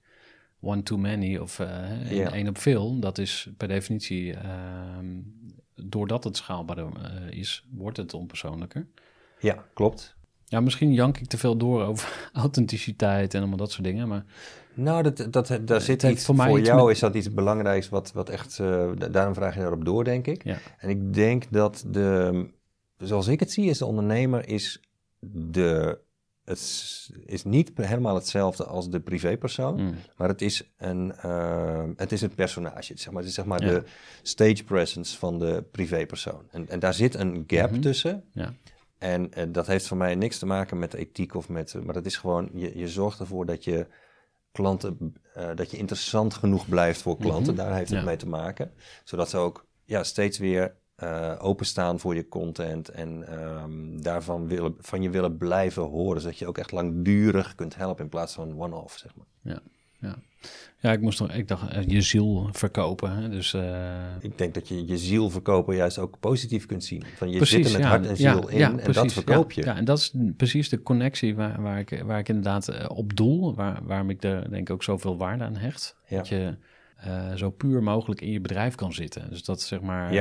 One 0.60 0.82
too 0.82 0.98
many 0.98 1.36
of 1.36 1.58
eh, 1.58 2.26
één 2.32 2.48
op 2.48 2.58
veel, 2.58 2.98
dat 2.98 3.18
is 3.18 3.48
per 3.56 3.68
definitie, 3.68 4.34
ehm, 4.34 5.06
doordat 5.74 6.24
het 6.24 6.36
schaalbaarder 6.36 6.88
eh, 7.02 7.38
is, 7.38 7.64
wordt 7.70 7.96
het 7.96 8.14
onpersoonlijker. 8.14 8.86
Ja, 9.40 9.64
klopt. 9.74 10.14
Ja, 10.44 10.60
misschien 10.60 10.92
jank 10.92 11.18
ik 11.18 11.26
te 11.26 11.38
veel 11.38 11.56
door 11.56 11.82
over 11.84 12.30
authenticiteit 12.42 13.34
en 13.34 13.40
allemaal 13.40 13.58
dat 13.58 13.70
soort 13.72 13.84
dingen, 13.84 14.08
maar 14.08 14.24
Nou, 14.76 15.02
dat, 15.02 15.26
dat, 15.30 15.58
daar 15.64 15.80
zit 15.80 16.02
iets, 16.02 16.24
voor 16.24 16.34
voor, 16.36 16.58
iets 16.58 16.68
jou 16.68 16.84
met- 16.86 16.94
is 16.94 17.00
dat 17.00 17.14
iets 17.14 17.32
belangrijks 17.34 17.88
wat, 17.88 18.12
wat 18.12 18.28
echt, 18.28 18.58
eh, 18.58 18.90
da- 18.98 19.08
daarom 19.08 19.34
vraag 19.34 19.54
je 19.54 19.60
daarop 19.60 19.84
door, 19.84 20.04
denk 20.04 20.26
ik. 20.26 20.44
ja. 20.44 20.58
En 20.78 20.88
ik 20.88 21.14
denk 21.14 21.44
dat 21.50 21.84
de, 21.86 22.46
zoals 22.98 23.26
ik 23.26 23.40
het 23.40 23.50
zie, 23.52 23.68
is 23.70 23.78
de 23.78 23.84
ondernemer 23.86 24.48
is 24.48 24.80
de, 25.20 25.98
het 26.44 26.58
is- 27.26 27.44
niet 27.44 27.70
helemaal 27.74 28.14
hetzelfde 28.14 28.64
als 28.64 28.90
de 28.90 29.00
privépersoon, 29.00 29.80
Mm. 29.82 29.94
maar 30.16 30.28
het 30.28 30.42
is 30.42 30.70
een, 30.78 31.12
eh, 31.16 31.84
het 31.96 32.12
is 32.12 32.20
een 32.22 32.34
personage. 32.34 32.92
Zeg 32.96 33.06
maar, 33.12 33.20
het 33.20 33.28
is 33.30 33.34
zeg 33.36 33.44
maar 33.44 33.64
Ja. 33.64 33.70
de 33.70 33.82
stage 34.22 34.64
presence 34.64 35.18
van 35.18 35.38
de 35.38 35.64
privépersoon. 35.72 36.42
En, 36.50 36.68
en 36.68 36.78
daar 36.78 36.94
zit 36.94 37.14
een 37.14 37.44
gap 37.46 37.70
Mhm. 37.70 37.80
tussen. 37.80 38.24
Ja. 38.32 38.54
En 38.98 39.32
eh, 39.32 39.44
dat 39.48 39.66
heeft 39.66 39.86
voor 39.86 39.96
mij 39.96 40.14
niks 40.14 40.38
te 40.38 40.46
maken 40.46 40.78
met 40.78 40.94
ethiek 40.94 41.34
of 41.34 41.48
met. 41.48 41.74
Maar 41.84 41.94
dat 41.94 42.06
is 42.06 42.16
gewoon, 42.16 42.50
je, 42.54 42.78
je 42.78 42.88
zorgt 42.88 43.20
ervoor 43.20 43.46
dat 43.46 43.64
je 43.64 43.86
klanten, 44.56 45.14
eh, 45.34 45.48
dat 45.54 45.70
je 45.70 45.76
interessant 45.76 46.34
genoeg 46.34 46.68
blijft 46.68 47.02
voor 47.02 47.16
klanten. 47.16 47.54
Mhm. 47.54 47.62
Daar 47.64 47.74
heeft 47.74 47.90
het 47.90 47.98
Ja. 47.98 48.04
mee 48.04 48.16
te 48.16 48.28
maken. 48.28 48.72
Zodat 49.04 49.30
ze 49.30 49.36
ook 49.36 49.66
ja, 49.84 50.04
steeds 50.04 50.38
weer 50.38 50.74
eh, 50.96 51.34
openstaan 51.38 51.98
voor 52.00 52.14
je 52.14 52.28
content 52.28 52.88
en 52.88 53.28
ehm, 53.28 54.00
daarvan 54.00 54.48
willen, 54.48 54.74
van 54.78 55.02
je 55.02 55.10
willen 55.10 55.36
blijven 55.36 55.82
horen. 55.82 56.20
Zodat 56.20 56.38
je 56.38 56.46
ook 56.46 56.58
echt 56.58 56.72
langdurig 56.72 57.54
kunt 57.54 57.76
helpen 57.76 58.04
in 58.04 58.10
plaats 58.10 58.34
van 58.34 58.60
one-off, 58.60 58.98
zeg 58.98 59.14
maar. 59.14 59.26
Ja, 59.42 59.58
ja. 60.00 60.16
Ja 60.80 60.92
ik 60.92 61.00
moest 61.00 61.20
nog, 61.20 61.32
ik 61.32 61.48
dacht, 61.48 61.70
eh, 61.70 61.82
je 61.86 62.00
ziel 62.00 62.48
verkopen. 62.52 63.16
Hè? 63.16 63.28
Dus, 63.28 63.54
eh, 63.54 63.94
Ik 64.20 64.38
denk 64.38 64.54
dat 64.54 64.68
je 64.68 64.86
je 64.86 64.98
ziel 64.98 65.30
verkopen 65.30 65.76
juist 65.76 65.98
ook 65.98 66.20
positief 66.20 66.66
kunt 66.66 66.84
zien. 66.84 67.04
Van 67.16 67.30
je 67.30 67.36
precies, 67.36 67.56
zit 67.56 67.66
er 67.66 67.72
met 67.72 67.80
ja, 67.80 67.88
hart 67.88 68.06
en 68.06 68.14
ja, 68.16 68.32
ziel 68.32 68.48
in 68.48 68.58
ja, 68.58 68.78
en 68.78 68.92
dat 68.92 69.12
verkoop 69.12 69.52
je. 69.52 69.64
Ja, 69.64 69.76
en 69.76 69.84
dat 69.84 69.98
is 69.98 70.14
precies 70.36 70.68
de 70.68 70.82
connectie 70.82 71.34
waar, 71.34 71.62
waar, 71.62 71.78
ik, 71.78 72.02
waar 72.04 72.18
ik 72.18 72.28
inderdaad 72.28 72.68
eh, 72.68 72.84
op 72.88 73.16
doel. 73.16 73.54
Waar, 73.54 73.80
waarom 73.84 74.10
ik 74.10 74.22
er 74.22 74.50
denk 74.50 74.68
ik 74.68 74.70
ook 74.70 74.82
zoveel 74.82 75.16
waarde 75.16 75.44
aan 75.44 75.56
hecht. 75.56 75.96
Dat 76.08 76.28
je 76.28 76.56
zo 77.34 77.50
puur 77.50 77.82
mogelijk 77.82 78.20
in 78.20 78.30
je 78.30 78.40
bedrijf 78.40 78.74
kan 78.74 78.92
zitten. 78.92 79.30
Dus 79.30 79.44
dat 79.44 79.62
zeg 79.62 79.80
maar 79.80 80.14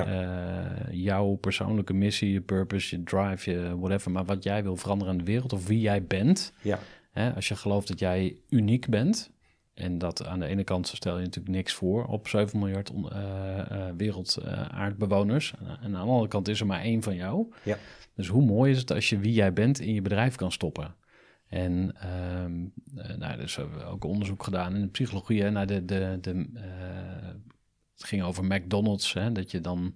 jouw 0.91 1.33
persoonlijke 1.33 1.93
missie, 1.93 2.31
je 2.31 2.41
purpose, 2.41 2.97
je 2.97 3.03
drive, 3.03 3.51
je 3.51 3.79
whatever. 3.79 4.11
Maar 4.11 4.25
wat 4.25 4.43
jij 4.43 4.63
wil 4.63 4.75
veranderen 4.75 5.13
aan 5.13 5.19
de 5.19 5.25
wereld 5.31 5.53
of 5.53 5.67
wie 5.67 5.79
jij 5.79 6.03
bent. 6.03 6.53
Ja. 6.61 6.79
Hè, 7.11 7.33
als 7.33 7.47
je 7.47 7.55
gelooft 7.55 7.87
dat 7.87 7.99
jij 7.99 8.35
uniek 8.49 8.87
bent. 8.89 9.33
En 9.75 9.97
dat 9.97 10.25
aan 10.25 10.39
de 10.39 10.45
ene 10.45 10.63
kant 10.63 10.87
stel 10.87 11.17
je 11.17 11.23
natuurlijk 11.23 11.55
niks 11.55 11.73
voor 11.73 12.05
op 12.05 12.27
7 12.27 12.59
miljard 12.59 12.91
on- 12.91 13.11
eh, 13.11 13.59
eh, 13.87 13.95
wereldaardbewoners. 13.97 15.53
en 15.59 15.77
aan 15.81 15.91
de 15.91 15.97
andere 16.11 16.27
kant 16.27 16.47
is 16.47 16.59
er 16.59 16.65
maar 16.65 16.81
één 16.81 17.03
van 17.03 17.15
jou. 17.15 17.53
Ja. 17.63 17.77
Dus 18.15 18.27
hoe 18.27 18.45
mooi 18.45 18.71
is 18.71 18.77
het 18.79 18.91
als 18.91 19.09
je 19.09 19.17
wie 19.19 19.33
jij 19.33 19.53
bent 19.53 19.79
in 19.79 19.93
je 19.93 20.01
bedrijf 20.01 20.35
kan 20.35 20.51
stoppen? 20.51 20.95
En 21.47 21.95
eh, 21.99 23.15
nou, 23.17 23.37
dus 23.37 23.55
hebben 23.55 23.77
we 23.77 23.83
ook 23.83 24.03
onderzoek 24.03 24.43
gedaan 24.43 24.75
in 24.75 24.81
de 24.81 24.87
psychologie 24.87 25.43
naar 25.49 25.67
de, 25.67 25.85
de, 25.85 26.17
de, 26.21 26.31
eh, 26.53 26.63
het 27.93 28.03
ging 28.03 28.23
over 28.23 28.43
McDonald's, 28.43 29.13
hè, 29.13 29.31
dat 29.31 29.51
je 29.51 29.61
dan 29.61 29.95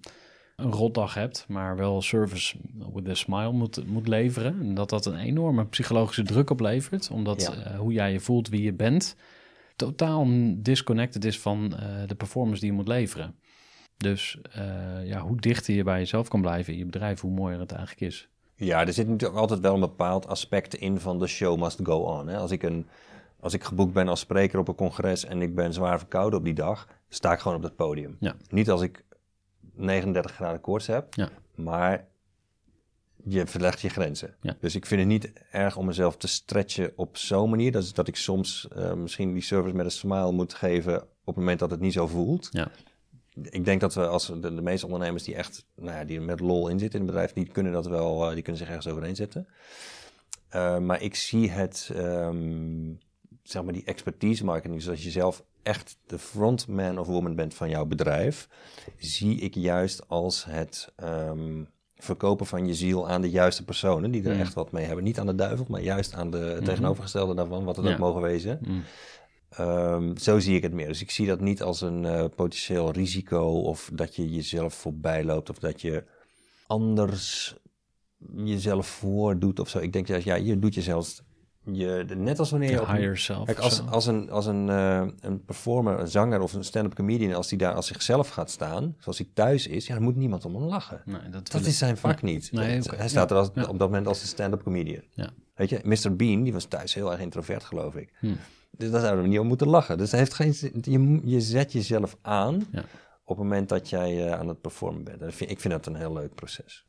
een 0.56 0.70
rotdag 0.72 1.14
hebt, 1.14 1.44
maar 1.48 1.76
wel 1.76 2.02
service 2.02 2.56
with 2.92 3.08
a 3.08 3.14
smile 3.14 3.52
moet, 3.52 3.86
moet 3.86 4.08
leveren. 4.08 4.60
En 4.60 4.74
dat 4.74 4.90
dat 4.90 5.06
een 5.06 5.16
enorme 5.18 5.66
psychologische 5.66 6.22
druk 6.22 6.50
oplevert, 6.50 7.10
omdat 7.10 7.42
Ja. 7.42 7.52
eh, 7.64 7.78
hoe 7.78 7.92
jij 7.92 8.12
je 8.12 8.20
voelt, 8.20 8.48
wie 8.48 8.62
je 8.62 8.72
bent, 8.72 9.16
totaal 9.80 10.26
disconnected 10.56 11.24
is 11.24 11.40
van 11.40 11.76
eh, 11.76 11.86
de 12.06 12.14
performance 12.14 12.60
die 12.60 12.70
je 12.70 12.76
moet 12.76 12.88
leveren. 12.88 13.34
Dus 13.96 14.38
eh, 14.52 15.06
ja, 15.06 15.20
hoe 15.20 15.40
dichter 15.40 15.74
je 15.74 15.82
bij 15.84 15.98
jezelf 15.98 16.28
kan 16.28 16.40
blijven 16.40 16.72
in 16.72 16.78
je 16.78 16.84
bedrijf, 16.84 17.20
hoe 17.20 17.30
mooier 17.30 17.60
het 17.60 17.72
eigenlijk 17.72 18.00
is. 18.00 18.28
Ja, 18.54 18.86
er 18.86 18.92
zit 18.92 19.08
natuurlijk 19.08 19.40
altijd 19.40 19.60
wel 19.60 19.74
een 19.74 19.80
bepaald 19.80 20.26
aspect 20.26 20.74
in 20.74 21.00
van 21.00 21.18
de 21.18 21.26
show 21.26 21.62
must 21.62 21.78
go 21.82 21.96
on. 21.98 22.28
Hè? 22.28 22.36
Als, 22.36 22.50
ik 22.50 22.62
een, 22.62 22.86
als 23.40 23.54
ik 23.54 23.64
geboekt 23.64 23.92
ben 23.92 24.08
als 24.08 24.20
spreker 24.20 24.58
op 24.58 24.68
een 24.68 24.74
congres 24.74 25.24
en 25.24 25.42
ik 25.42 25.54
ben 25.54 25.72
zwaar 25.72 25.98
verkouden 25.98 26.38
op 26.38 26.44
die 26.44 26.54
dag, 26.54 26.88
sta 27.08 27.32
ik 27.32 27.38
gewoon 27.38 27.56
op 27.56 27.62
het 27.62 27.76
podium. 27.76 28.16
Ja. 28.20 28.34
Niet 28.48 28.70
als 28.70 28.82
ik 28.82 29.04
39 29.74 30.32
graden 30.32 30.60
koorts 30.60 30.86
heb, 30.86 31.14
Ja. 31.14 31.28
maar 31.54 32.06
je 33.24 33.46
verlegt 33.46 33.80
je 33.80 33.88
grenzen. 33.88 34.34
Ja. 34.40 34.56
Dus 34.60 34.74
ik 34.74 34.86
vind 34.86 35.00
het 35.00 35.08
niet 35.08 35.32
erg 35.50 35.76
om 35.76 35.86
mezelf 35.86 36.16
te 36.16 36.26
stretchen 36.26 36.92
op 36.96 37.16
zo'n 37.16 37.50
manier. 37.50 37.72
Dat, 37.72 37.82
is 37.82 37.92
dat 37.92 38.08
ik 38.08 38.16
soms 38.16 38.68
eh, 38.74 38.92
misschien 38.92 39.32
die 39.32 39.42
service 39.42 39.76
met 39.76 39.84
een 39.84 39.90
smile 39.90 40.32
moet 40.32 40.54
geven 40.54 41.02
op 41.02 41.26
het 41.26 41.36
moment 41.36 41.58
dat 41.58 41.70
het 41.70 41.80
niet 41.80 41.92
zo 41.92 42.06
voelt. 42.06 42.48
Ja. 42.52 42.70
Ik 43.42 43.64
denk 43.64 43.80
dat 43.80 43.94
we 43.94 44.06
als 44.06 44.26
de, 44.26 44.40
de 44.40 44.62
meeste 44.62 44.86
ondernemers 44.86 45.22
die 45.22 45.34
echt 45.34 45.66
nou 45.74 45.96
ja, 45.96 46.04
die 46.04 46.20
met 46.20 46.40
lol 46.40 46.68
in 46.68 46.78
zitten 46.78 47.00
in 47.00 47.06
het 47.06 47.14
bedrijf, 47.14 47.32
die 47.32 47.52
kunnen 47.52 47.72
dat 47.72 47.86
wel, 47.86 48.28
eh, 48.28 48.34
die 48.34 48.42
kunnen 48.42 48.60
zich 48.60 48.68
ergens 48.68 48.88
overheen 48.88 49.16
zetten. 49.16 49.46
Eh, 50.48 50.78
maar 50.78 51.02
ik 51.02 51.14
zie 51.14 51.50
het, 51.50 51.90
ehm, 51.94 52.92
zeg 53.42 53.62
maar 53.62 53.72
die 53.72 53.84
expertise 53.84 54.44
marketing, 54.44 54.78
dus 54.78 54.88
als 54.88 55.02
je 55.02 55.10
zelf 55.10 55.44
echt 55.62 55.98
de 56.06 56.18
frontman 56.18 56.98
of 56.98 57.06
woman 57.06 57.34
bent 57.34 57.54
van 57.54 57.68
jouw 57.68 57.84
bedrijf, 57.84 58.48
zie 58.96 59.40
ik 59.40 59.54
juist 59.54 60.08
als 60.08 60.44
het 60.44 60.92
ehm, 60.96 61.62
verkopen 62.04 62.46
van 62.46 62.66
je 62.66 62.74
ziel 62.74 63.08
aan 63.08 63.20
de 63.20 63.30
juiste 63.30 63.64
personen, 63.64 64.10
die 64.10 64.22
er 64.24 64.34
Mm. 64.34 64.40
echt 64.40 64.54
wat 64.54 64.72
mee 64.72 64.84
hebben. 64.84 65.04
Niet 65.04 65.18
aan 65.18 65.26
de 65.26 65.34
duivel, 65.34 65.66
maar 65.68 65.80
juist 65.82 66.14
aan 66.14 66.30
de 66.30 66.38
het 66.38 66.64
tegenovergestelde 66.64 67.34
daarvan, 67.34 67.64
wat 67.64 67.76
het 67.76 67.84
Ja. 67.86 67.92
ook 67.92 67.98
mogen 67.98 68.22
wezen. 68.22 68.58
Mm. 68.62 68.82
Ehm, 69.50 70.16
zo 70.16 70.38
zie 70.38 70.56
ik 70.56 70.62
het 70.62 70.72
meer. 70.72 70.86
Dus 70.86 71.00
ik 71.00 71.10
zie 71.10 71.26
dat 71.26 71.40
niet 71.40 71.62
als 71.62 71.80
een 71.80 72.04
eh, 72.04 72.24
potentieel 72.36 72.90
risico 72.92 73.40
of 73.60 73.90
dat 73.92 74.16
je 74.16 74.30
jezelf 74.30 74.74
voorbij 74.74 75.24
loopt 75.24 75.50
of 75.50 75.58
dat 75.58 75.80
je 75.80 76.04
anders 76.66 77.54
jezelf 78.34 78.86
voordoet 78.86 79.60
of 79.60 79.68
zo. 79.68 79.78
Ik 79.78 79.92
denk 79.92 80.06
juist, 80.06 80.24
ja, 80.24 80.34
je 80.34 80.58
doet 80.58 80.74
jezelf, 80.74 81.20
je, 81.64 82.04
net 82.16 82.38
als 82.38 82.50
wanneer 82.50 82.70
je 82.70 82.80
op 82.80 82.86
higher 82.86 83.18
self. 83.18 83.44
Kijk, 83.46 83.58
als, 83.58 83.82
als, 83.86 84.06
een, 84.06 84.30
als 84.30 84.46
een, 84.46 84.68
eh, 84.68 85.06
een 85.20 85.44
performer, 85.44 86.00
een 86.00 86.08
zanger 86.08 86.40
of 86.40 86.52
een 86.52 86.64
stand-up 86.64 86.94
comedian, 86.94 87.34
als 87.34 87.48
die 87.48 87.58
daar 87.58 87.74
als 87.74 87.86
zichzelf 87.86 88.28
gaat 88.28 88.50
staan, 88.50 88.96
zoals 88.98 89.18
hij 89.18 89.28
thuis 89.34 89.66
is, 89.66 89.86
ja, 89.86 89.94
dan 89.94 90.02
moet 90.02 90.16
niemand 90.16 90.44
om 90.44 90.54
hem 90.54 90.64
lachen. 90.64 91.02
Nee, 91.04 91.28
dat, 91.30 91.50
Dat 91.50 91.66
is 91.66 91.78
zijn 91.78 91.96
vak 91.96 92.22
niet. 92.22 92.52
Nee. 92.52 92.80
Hij 92.96 93.08
staat 93.08 93.30
er 93.30 93.36
als, 93.36 93.50
ja. 93.54 93.62
op 93.62 93.78
dat 93.78 93.88
moment 93.88 94.06
als 94.06 94.20
een 94.20 94.28
stand-up 94.28 94.62
comedian. 94.62 95.02
Ja. 95.10 95.30
Weet 95.54 95.68
je, 95.68 95.80
Mr. 95.82 96.16
Bean, 96.16 96.42
die 96.42 96.52
was 96.52 96.64
thuis 96.64 96.94
heel 96.94 97.12
erg 97.12 97.20
introvert, 97.20 97.64
geloof 97.64 97.94
ik. 97.94 98.12
Hm. 98.18 98.34
Dus 98.70 98.90
daar 98.90 99.00
zouden 99.00 99.22
we 99.22 99.28
niet 99.28 99.38
om 99.38 99.46
moeten 99.46 99.68
lachen. 99.68 99.98
Dus 99.98 100.10
het 100.10 100.20
heeft 100.20 100.34
geen, 100.34 100.54
je, 100.80 101.20
je 101.24 101.40
zet 101.40 101.72
jezelf 101.72 102.16
aan 102.22 102.66
Ja. 102.72 102.84
Op 103.30 103.36
het 103.36 103.46
moment 103.46 103.68
dat 103.68 103.88
jij 103.88 104.26
eh, 104.26 104.38
aan 104.38 104.48
het 104.48 104.60
performen 104.60 105.04
bent. 105.04 105.20
En 105.20 105.26
dat 105.26 105.34
vind, 105.34 105.50
ik 105.50 105.60
vind 105.60 105.74
dat 105.74 105.86
een 105.86 105.94
heel 105.94 106.12
leuk 106.12 106.34
proces. 106.34 106.84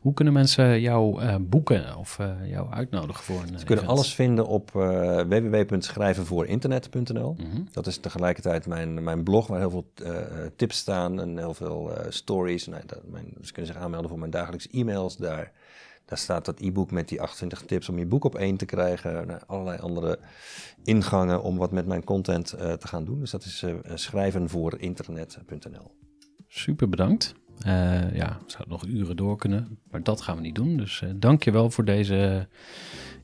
Hoe 0.00 0.14
kunnen 0.14 0.34
mensen 0.34 0.80
jou 0.80 1.22
eh, 1.22 1.36
boeken 1.40 1.96
of 1.96 2.18
eh, 2.18 2.50
jou 2.50 2.70
uitnodigen 2.70 3.24
voor 3.24 3.40
een 3.40 3.58
Ze 3.58 3.64
kunnen 3.64 3.84
event? 3.84 3.98
alles 3.98 4.14
vinden 4.14 4.46
op 4.46 4.70
uh, 4.76 5.20
www.schrijvenvoorinternet.nl. 5.20 7.36
Mhm. 7.38 7.62
Dat 7.70 7.86
is 7.86 7.98
tegelijkertijd 7.98 8.66
mijn, 8.66 9.04
mijn 9.04 9.22
blog 9.22 9.46
waar 9.46 9.58
heel 9.58 9.70
veel 9.70 9.92
tips 10.56 10.76
staan 10.76 11.20
en 11.20 11.38
heel 11.38 11.54
veel 11.54 11.90
stories. 12.08 12.66
Nou, 12.66 12.82
dat, 12.86 13.00
mijn, 13.10 13.34
ze 13.42 13.52
kunnen 13.52 13.72
zich 13.72 13.82
aanmelden 13.82 14.08
voor 14.08 14.18
mijn 14.18 14.30
dagelijkse 14.30 14.68
e-mails. 14.70 15.16
Daar, 15.16 15.52
daar 16.06 16.18
staat 16.18 16.44
dat 16.44 16.60
e-book 16.60 16.90
met 16.90 17.08
die 17.08 17.20
28 17.20 17.62
tips 17.62 17.88
om 17.88 17.98
je 17.98 18.06
boek 18.06 18.24
op 18.24 18.34
één 18.34 18.56
te 18.56 18.64
krijgen. 18.64 19.26
Nou, 19.26 19.40
allerlei 19.46 19.78
andere 19.78 20.18
ingangen 20.84 21.42
om 21.42 21.56
wat 21.56 21.72
met 21.72 21.86
mijn 21.86 22.04
content 22.04 22.52
eh, 22.52 22.72
te 22.72 22.88
gaan 22.88 23.04
doen. 23.04 23.20
Dus 23.20 23.30
dat 23.30 23.44
is 23.44 23.62
eh 23.62 23.74
schrijvenvoorinternet.nl. 23.94 25.94
Super 26.48 26.88
bedankt. 26.88 27.34
Eh 27.60 28.14
ja, 28.14 28.38
we 28.44 28.50
zouden 28.50 28.68
nog 28.68 28.86
uren 28.86 29.16
door 29.16 29.36
kunnen, 29.36 29.78
maar 29.90 30.02
dat 30.02 30.20
gaan 30.20 30.36
we 30.36 30.42
niet 30.42 30.54
doen. 30.54 30.76
Dus 30.76 31.02
eh 31.02 31.10
dank 31.16 31.42
je 31.42 31.50
wel 31.50 31.70
voor 31.70 31.84
deze 31.84 32.48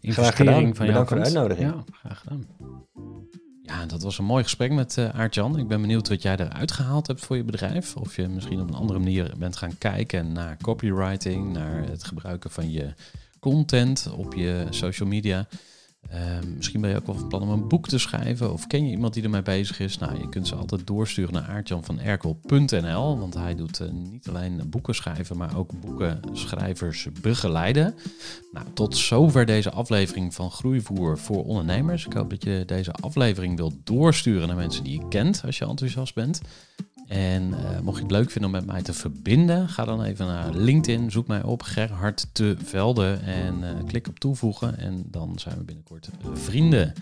investering 0.00 0.36
gedaan. 0.36 0.74
van 0.74 0.86
Bedankt 0.86 1.10
jouw 1.10 1.14
voor 1.16 1.16
de 1.16 1.38
uitnodiging. 1.38 1.72
Ja, 1.72 1.84
graag 1.92 2.18
gedaan. 2.18 2.46
Ja, 3.72 3.86
dat 3.86 4.02
was 4.02 4.18
een 4.18 4.24
mooi 4.24 4.42
gesprek 4.42 4.72
met 4.72 4.98
eh 4.98 5.08
Aart-Jan. 5.08 5.58
Ik 5.58 5.68
ben 5.68 5.80
benieuwd 5.80 6.08
wat 6.08 6.22
jij 6.22 6.36
eruit 6.36 6.72
gehaald 6.72 7.06
hebt 7.06 7.20
voor 7.20 7.36
je 7.36 7.44
bedrijf. 7.44 7.96
Of 7.96 8.16
je 8.16 8.28
misschien 8.28 8.60
op 8.60 8.68
een 8.68 8.74
andere 8.74 8.98
manier 8.98 9.32
bent 9.38 9.56
gaan 9.56 9.78
kijken 9.78 10.32
naar 10.32 10.56
copywriting, 10.62 11.52
naar 11.52 11.84
het 11.88 12.04
gebruiken 12.04 12.50
van 12.50 12.70
je 12.70 12.94
content 13.40 14.08
op 14.16 14.34
je 14.34 14.66
social 14.70 15.08
media. 15.08 15.46
Ehm, 16.08 16.56
misschien 16.56 16.80
ben 16.80 16.90
je 16.90 16.96
ook 16.96 17.06
wel 17.06 17.14
van 17.14 17.28
plan 17.28 17.42
om 17.42 17.48
een 17.48 17.68
boek 17.68 17.88
te 17.88 17.98
schrijven. 17.98 18.52
Of 18.52 18.66
ken 18.66 18.84
je 18.86 18.90
iemand 18.90 19.14
die 19.14 19.22
ermee 19.22 19.42
bezig 19.42 19.80
is? 19.80 19.98
Nou, 19.98 20.18
je 20.18 20.28
kunt 20.28 20.48
ze 20.48 20.54
altijd 20.54 20.86
doorsturen 20.86 21.32
naar 21.32 21.48
aartjanvanerkel.nl. 21.48 23.18
Want 23.18 23.34
hij 23.34 23.54
doet 23.54 23.80
eh, 23.80 23.90
niet 23.90 24.28
alleen 24.28 24.62
boeken 24.66 24.94
schrijven, 24.94 25.36
maar 25.36 25.56
ook 25.56 25.70
boekenschrijvers 25.80 27.08
begeleiden. 27.20 27.94
Nou, 28.52 28.66
tot 28.74 28.96
zover 28.96 29.46
deze 29.46 29.70
aflevering 29.70 30.34
van 30.34 30.50
Groeivoer 30.50 31.18
voor 31.18 31.44
ondernemers. 31.44 32.06
Ik 32.06 32.12
hoop 32.12 32.30
dat 32.30 32.44
je 32.44 32.62
deze 32.66 32.92
aflevering 32.92 33.56
wilt 33.56 33.74
doorsturen 33.84 34.46
naar 34.46 34.56
mensen 34.56 34.84
die 34.84 35.00
je 35.00 35.08
kent 35.08 35.42
als 35.44 35.58
je 35.58 35.66
enthousiast 35.66 36.14
bent. 36.14 36.40
En 37.12 37.54
eh, 37.54 37.80
mocht 37.80 37.96
je 37.96 38.02
het 38.02 38.12
leuk 38.12 38.30
vinden 38.30 38.50
om 38.50 38.56
met 38.56 38.66
mij 38.66 38.82
te 38.82 38.92
verbinden, 38.92 39.68
ga 39.68 39.84
dan 39.84 40.02
even 40.02 40.26
naar 40.26 40.54
LinkedIn, 40.54 41.10
zoek 41.10 41.26
mij 41.26 41.42
op 41.42 41.62
Gerhard 41.62 42.26
te 42.32 42.56
Velde 42.64 43.18
en 43.24 43.68
eh, 43.68 43.84
klik 43.86 44.08
op 44.08 44.18
toevoegen 44.18 44.78
en 44.78 45.04
dan 45.06 45.38
zijn 45.38 45.58
we 45.58 45.64
binnenkort 45.64 46.08
vrienden. 46.32 46.92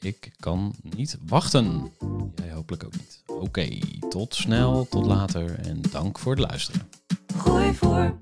Ik 0.00 0.32
kan 0.40 0.74
niet 0.96 1.18
wachten. 1.26 1.92
Jij 2.34 2.52
hopelijk 2.52 2.84
ook 2.84 2.96
niet. 2.96 3.22
Oké, 3.26 3.78
tot 4.08 4.34
snel, 4.34 4.86
tot 4.88 5.06
later 5.06 5.58
en 5.58 5.80
dank 5.90 6.18
voor 6.18 6.32
het 6.32 6.40
luisteren. 6.40 6.88
Gooi 7.36 7.74
voor. 7.74 8.21